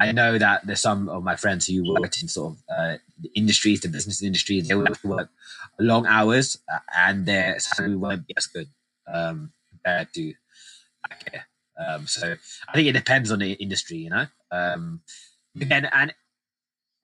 [0.00, 3.30] I know that there's some of my friends who worked in sort of uh, the
[3.34, 5.30] industries, the business industries, they would have to work
[5.78, 8.66] long hours uh, and their salary won't be as good
[9.12, 10.34] um, compared to
[11.08, 11.46] back here.
[11.78, 12.34] Um, so
[12.68, 14.26] I think it depends on the industry, you know.
[14.50, 15.02] Um,
[15.60, 16.14] again, and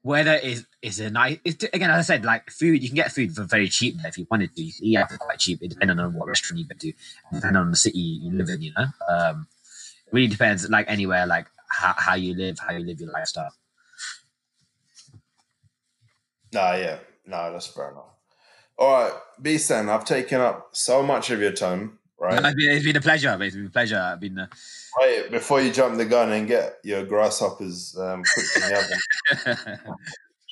[0.02, 1.38] weather is is a nice.
[1.44, 4.26] Again, as I said, like food, you can get food for very cheap if you
[4.30, 4.62] wanted to.
[4.62, 6.92] You can eat out for quite cheap, depending on what restaurant you go to,
[7.32, 8.62] depending on the city you live in.
[8.62, 9.46] You know, um,
[10.12, 10.68] really depends.
[10.68, 13.52] Like anywhere, like how, how you live, how you live your lifestyle.
[16.52, 18.04] Nah, yeah, no, that's fair enough.
[18.78, 22.34] All right, Bisan, I've taken up so much of your time, right?
[22.44, 23.38] It's been, it's been a pleasure.
[23.40, 23.98] It's been a pleasure.
[23.98, 24.38] I've been.
[24.38, 24.46] Uh,
[25.00, 29.78] Wait, before you jump the gun and get your grasshoppers um, cooked in the oven,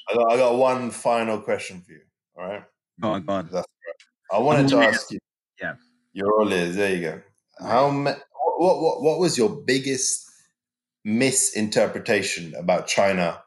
[0.09, 2.01] I got, I got one final question for you.
[2.39, 2.63] All right,
[3.01, 3.45] go on, go on.
[3.45, 4.39] that's right.
[4.39, 5.19] I wanted to ask you.
[5.61, 5.75] Yeah.
[6.13, 6.77] You're all ears.
[6.77, 7.21] There you go.
[7.61, 7.91] How?
[7.91, 8.17] ma-
[8.59, 8.81] What?
[8.81, 9.03] What?
[9.03, 10.31] What was your biggest
[11.05, 13.43] misinterpretation about China?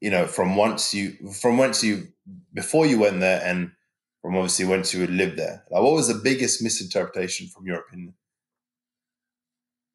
[0.00, 2.08] You know, from once you, from once you,
[2.54, 3.72] before you went there, and
[4.22, 5.64] from obviously once you would live there.
[5.70, 8.14] Like, what was the biggest misinterpretation from your opinion?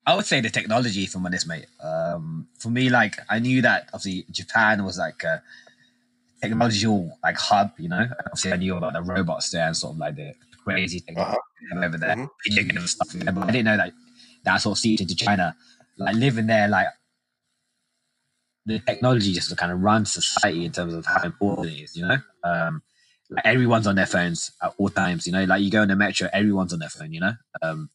[0.07, 1.66] I would say the technology, from honest, mate.
[1.84, 5.41] Um, for me, like I knew that obviously Japan was like a
[6.41, 8.07] technological like hub, you know.
[8.28, 10.34] Obviously, I knew about the robots there and sort of like the
[10.66, 11.38] crazy technology
[11.72, 11.86] Uh-huh.
[11.86, 12.78] over there, Mhm.
[12.78, 13.10] and stuff.
[13.36, 13.94] But I didn't know that
[14.44, 15.56] that sort of seeped into China.
[15.98, 16.88] Like living there, like
[18.66, 22.06] the technology just kind of runs society in terms of how important it is, you
[22.08, 22.18] know.
[22.44, 22.82] Um,
[23.30, 25.44] like everyone's on their phones at all times, you know.
[25.46, 27.34] Like you go in the metro, everyone's on their phone, you know.
[27.62, 27.90] Um,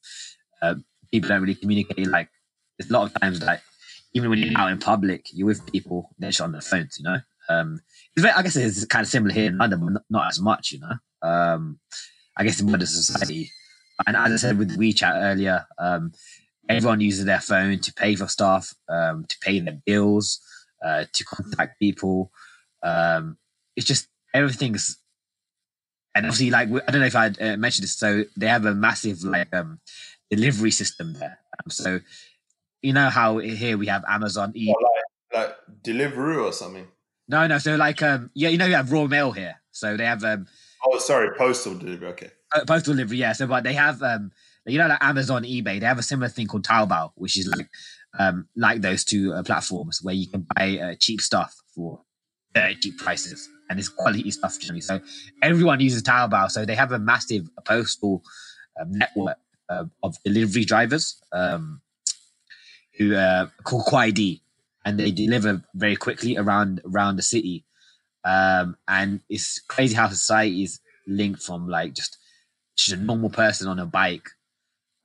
[0.63, 0.75] uh,
[1.11, 2.07] people don't really communicate.
[2.07, 2.31] Like
[2.79, 3.61] there's a lot of times like
[4.15, 7.05] even when you're out in public, you're with people, they're just on their phones, you
[7.05, 7.19] know.
[7.49, 7.81] Um,
[8.17, 10.73] very, I guess it's kind of similar here in London, but not, not as much,
[10.73, 10.95] you know.
[11.29, 11.79] Um,
[12.37, 13.51] I guess in modern society,
[14.07, 16.13] and as I said with WeChat earlier, um,
[16.69, 20.41] everyone uses their phone to pay for stuff, um, to pay their bills,
[20.85, 22.31] uh, to contact people.
[22.83, 23.37] Um,
[23.77, 24.99] it's just everything's,
[26.15, 28.75] and obviously, like I don't know if I uh, mentioned this, so they have a
[28.75, 29.81] massive like um,
[30.31, 31.39] delivery system there.
[31.59, 32.01] Um, so
[32.83, 34.73] you know how here we have Amazon E.
[34.73, 36.87] Or like, like Deliveroo or something.
[37.29, 37.59] No, no.
[37.59, 40.47] So like um, yeah, you know you have Royal Mail here, so they have um,
[40.85, 42.09] Oh, sorry, postal delivery.
[42.09, 42.31] Okay.
[42.55, 43.19] uh, postal delivery.
[43.19, 44.31] Yeah, so but they have um,
[44.67, 45.81] you know like Amazon, eBay.
[45.81, 47.69] They have a similar thing called Taobao, which is like
[48.19, 52.01] um, like those two uh, platforms where you can buy uh, cheap stuff for
[52.55, 54.81] very cheap prices, and it's quality stuff generally.
[54.81, 55.01] So
[55.43, 58.23] everyone uses Taobao, so they have a massive postal
[58.81, 59.39] um, network
[59.69, 61.81] uh, of delivery drivers um,
[62.99, 64.41] who uh, called Kuaidi,
[64.85, 67.65] and they deliver very quickly around around the city.
[68.25, 72.19] Um, and it's crazy how society is linked from like just
[72.77, 74.29] just a normal person on a bike.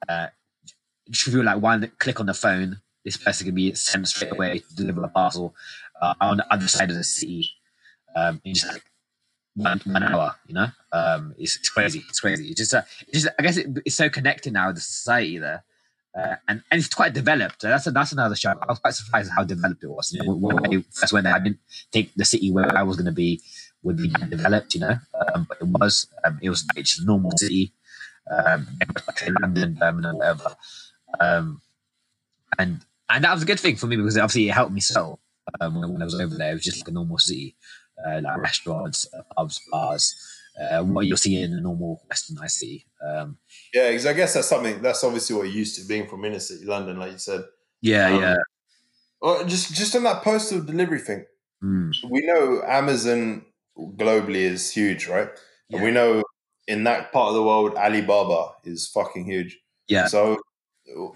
[0.08, 0.28] Uh,
[1.10, 4.60] just feel like one click on the phone, this person can be sent straight away
[4.60, 5.56] to deliver a parcel
[6.02, 7.50] uh, on the other side of the city
[8.16, 8.84] um, in just like
[9.56, 10.36] one, one hour.
[10.48, 12.04] You know, um, it's, it's crazy.
[12.10, 12.48] It's crazy.
[12.50, 15.38] It's just, uh, it's just I guess it, it's so connected now with the society
[15.38, 15.64] there.
[16.18, 17.62] Uh, and, and it's quite developed.
[17.62, 18.52] So that's a, that's another show.
[18.52, 20.14] I was quite surprised how developed it was.
[20.14, 21.60] You know, when I first went there, I didn't
[21.92, 23.42] think the city where I was going to be
[23.84, 24.74] would be developed.
[24.76, 24.96] You know,
[25.34, 26.08] um, but it was.
[26.24, 27.74] Um, it was just a normal city,
[28.32, 28.66] um,
[29.08, 30.56] like London, Birmingham, whatever.
[31.20, 31.62] Um,
[32.58, 35.20] and and that was a good thing for me because obviously it helped me sell
[35.60, 36.52] um, when, when I was over there.
[36.52, 37.56] It was just like a normal city,
[38.08, 40.16] uh, like restaurants, uh, pubs, bars,
[40.60, 42.86] uh, what you'll see in a normal Western city.
[43.06, 43.38] Um,
[43.74, 46.40] Yeah, because I guess that's something that's obviously what you're used to being from inner
[46.40, 47.44] city London, like you said.
[47.82, 48.36] yeah, Um, yeah.
[49.22, 51.26] Or just just on that postal delivery thing,
[51.64, 53.46] Mm, we know Amazon
[53.78, 55.30] globally is huge, right?
[55.72, 56.24] And we know
[56.68, 59.58] in that part of the world, Alibaba is fucking huge.
[59.88, 60.08] yeah.
[60.08, 60.38] So,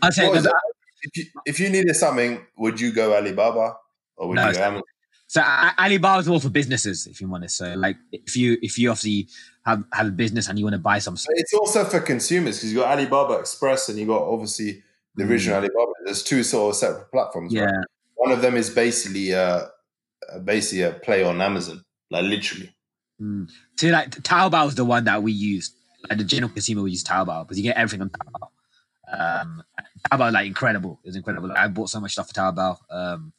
[0.01, 0.53] I'd say that-
[1.01, 3.75] if you if you needed something, would you go Alibaba
[4.17, 4.83] or would No, you go Amazon?
[5.29, 7.49] So A- Alibaba's more for businesses, if you want to.
[7.49, 7.75] say.
[7.75, 9.27] like, if you if you obviously
[9.63, 12.57] have have a business and you want to buy some, But It's also for consumers
[12.57, 14.81] because you got Alibaba Express and you got obviously
[15.15, 15.91] the original Alibaba.
[16.03, 17.53] There's two sort of separate platforms.
[17.53, 17.63] right?
[17.63, 17.71] Mm.
[17.71, 17.81] yeah,
[18.15, 19.65] One of them is basically uh,
[20.33, 22.73] uh, basically a play on Amazon, like literally.
[23.21, 23.51] Mm.
[23.77, 25.75] So like Taobao is the one that we use.
[26.09, 28.47] Like the general consumer will use Taobao because you get everything on Taobao.
[29.11, 29.63] Um,
[30.11, 30.99] Taobao like incredible.
[31.03, 31.49] It's incredible.
[31.49, 32.77] Like, I bought so much stuff for Taobao.
[32.89, 33.33] Um,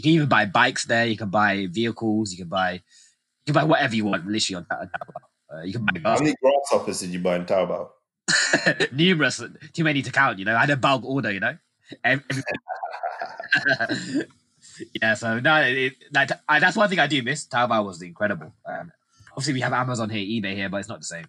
[0.00, 1.04] you can even buy bikes there.
[1.04, 2.32] You can buy vehicles.
[2.32, 5.58] You can buy you can buy whatever you want literally on Ta- Taobao.
[5.58, 7.90] Uh, you can buy How many grasshoppers did you buy in Taobao?
[8.92, 9.42] numerous,
[9.74, 10.38] too many to count.
[10.38, 11.30] You know, I had a bulk order.
[11.30, 11.58] You know,
[15.02, 17.46] yeah, so no, it, like, I, that's one thing I do miss.
[17.46, 18.54] Taobao was incredible.
[18.64, 18.90] Um,
[19.32, 21.26] obviously, we have Amazon here, eBay here, but it's not the same.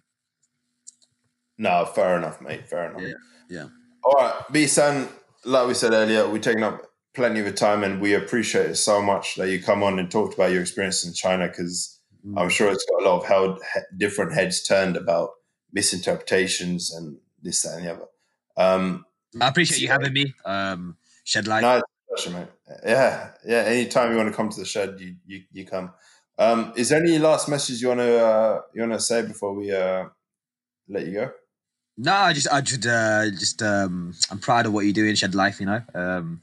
[1.58, 2.66] No, fair enough, mate.
[2.66, 3.02] Fair enough.
[3.02, 3.12] Yeah,
[3.50, 3.68] yeah.
[4.02, 5.08] All right, Bisan,
[5.44, 9.02] like we said earlier, we're taking up plenty of time and we appreciate it so
[9.02, 12.40] much that you come on and talked about your experience in China because Mm.
[12.40, 15.30] I'm sure it's got a lot of held, he- different heads turned about
[15.72, 18.06] misinterpretations and this, that, and the other.
[18.56, 19.04] Um,
[19.40, 20.32] I appreciate you having me.
[20.44, 21.62] Um, shed light.
[21.62, 22.48] no, pleasure, mate.
[22.86, 23.62] Yeah, yeah.
[23.62, 25.92] Anytime you want to come to the shed, you you, you come.
[26.38, 29.54] Um, is there any last message you want to uh, you want to say before
[29.54, 30.04] we uh,
[30.88, 31.32] let you go?
[31.98, 35.14] No, I just, I should, uh, just, um, I'm proud of what you do in
[35.14, 35.60] Shed Life.
[35.60, 36.40] You know, um,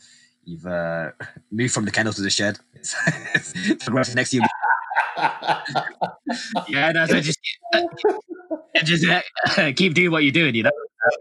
[0.49, 1.11] you've uh,
[1.51, 2.59] moved from the kennel to the shed.
[3.35, 4.41] It's, it's progressing next year.
[6.67, 7.39] yeah, no, so just,
[8.85, 10.55] just uh, keep doing what you're doing.
[10.55, 10.71] You know.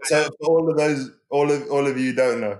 [0.03, 2.59] so all of those, all of all of you don't know,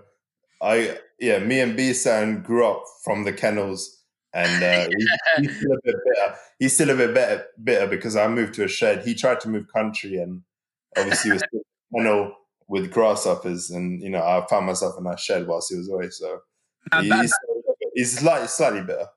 [0.61, 4.89] I yeah, me and Bisan grew up from the kennels, and uh,
[5.37, 6.35] he, he's still a bit bitter.
[6.59, 9.05] He's still a bit better, bitter because I moved to a shed.
[9.05, 10.41] He tried to move country, and
[10.97, 12.33] obviously was still a kennel
[12.67, 16.09] with grasshoppers, and you know I found myself in that shed whilst he was away.
[16.09, 16.48] So I'm he- back,
[17.01, 17.33] he's,
[17.93, 19.07] he's slightly slightly bitter.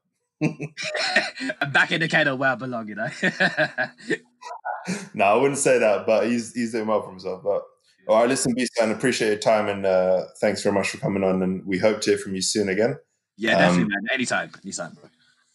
[1.60, 2.88] I'm back in the kennel where I belong.
[2.88, 3.08] You know.
[5.14, 7.42] no, I wouldn't say that, but he's he's doing well for himself.
[7.44, 7.62] But
[8.08, 11.22] all right, listen, B San, appreciate your time, and uh, thanks very much for coming
[11.22, 11.42] on.
[11.42, 12.96] And we hope to hear from you soon again.
[13.36, 14.06] yeah, definitely, Um, man.
[14.12, 14.94] Anytime, anytime.
[14.94, 15.10] Bro.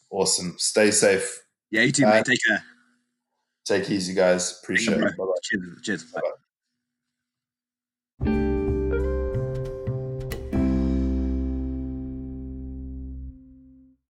[0.10, 0.56] Awesome.
[0.57, 1.44] Stay safe.
[1.69, 2.26] Yeah, you too, uh, mate.
[2.26, 2.64] Take care.
[3.65, 4.60] Take easy, guys.
[4.64, 5.14] Appreciate it.
[5.44, 5.81] Cheers.
[5.84, 6.03] Cheers.
[6.06, 6.22] Bye.
[8.19, 8.47] Bye-bye.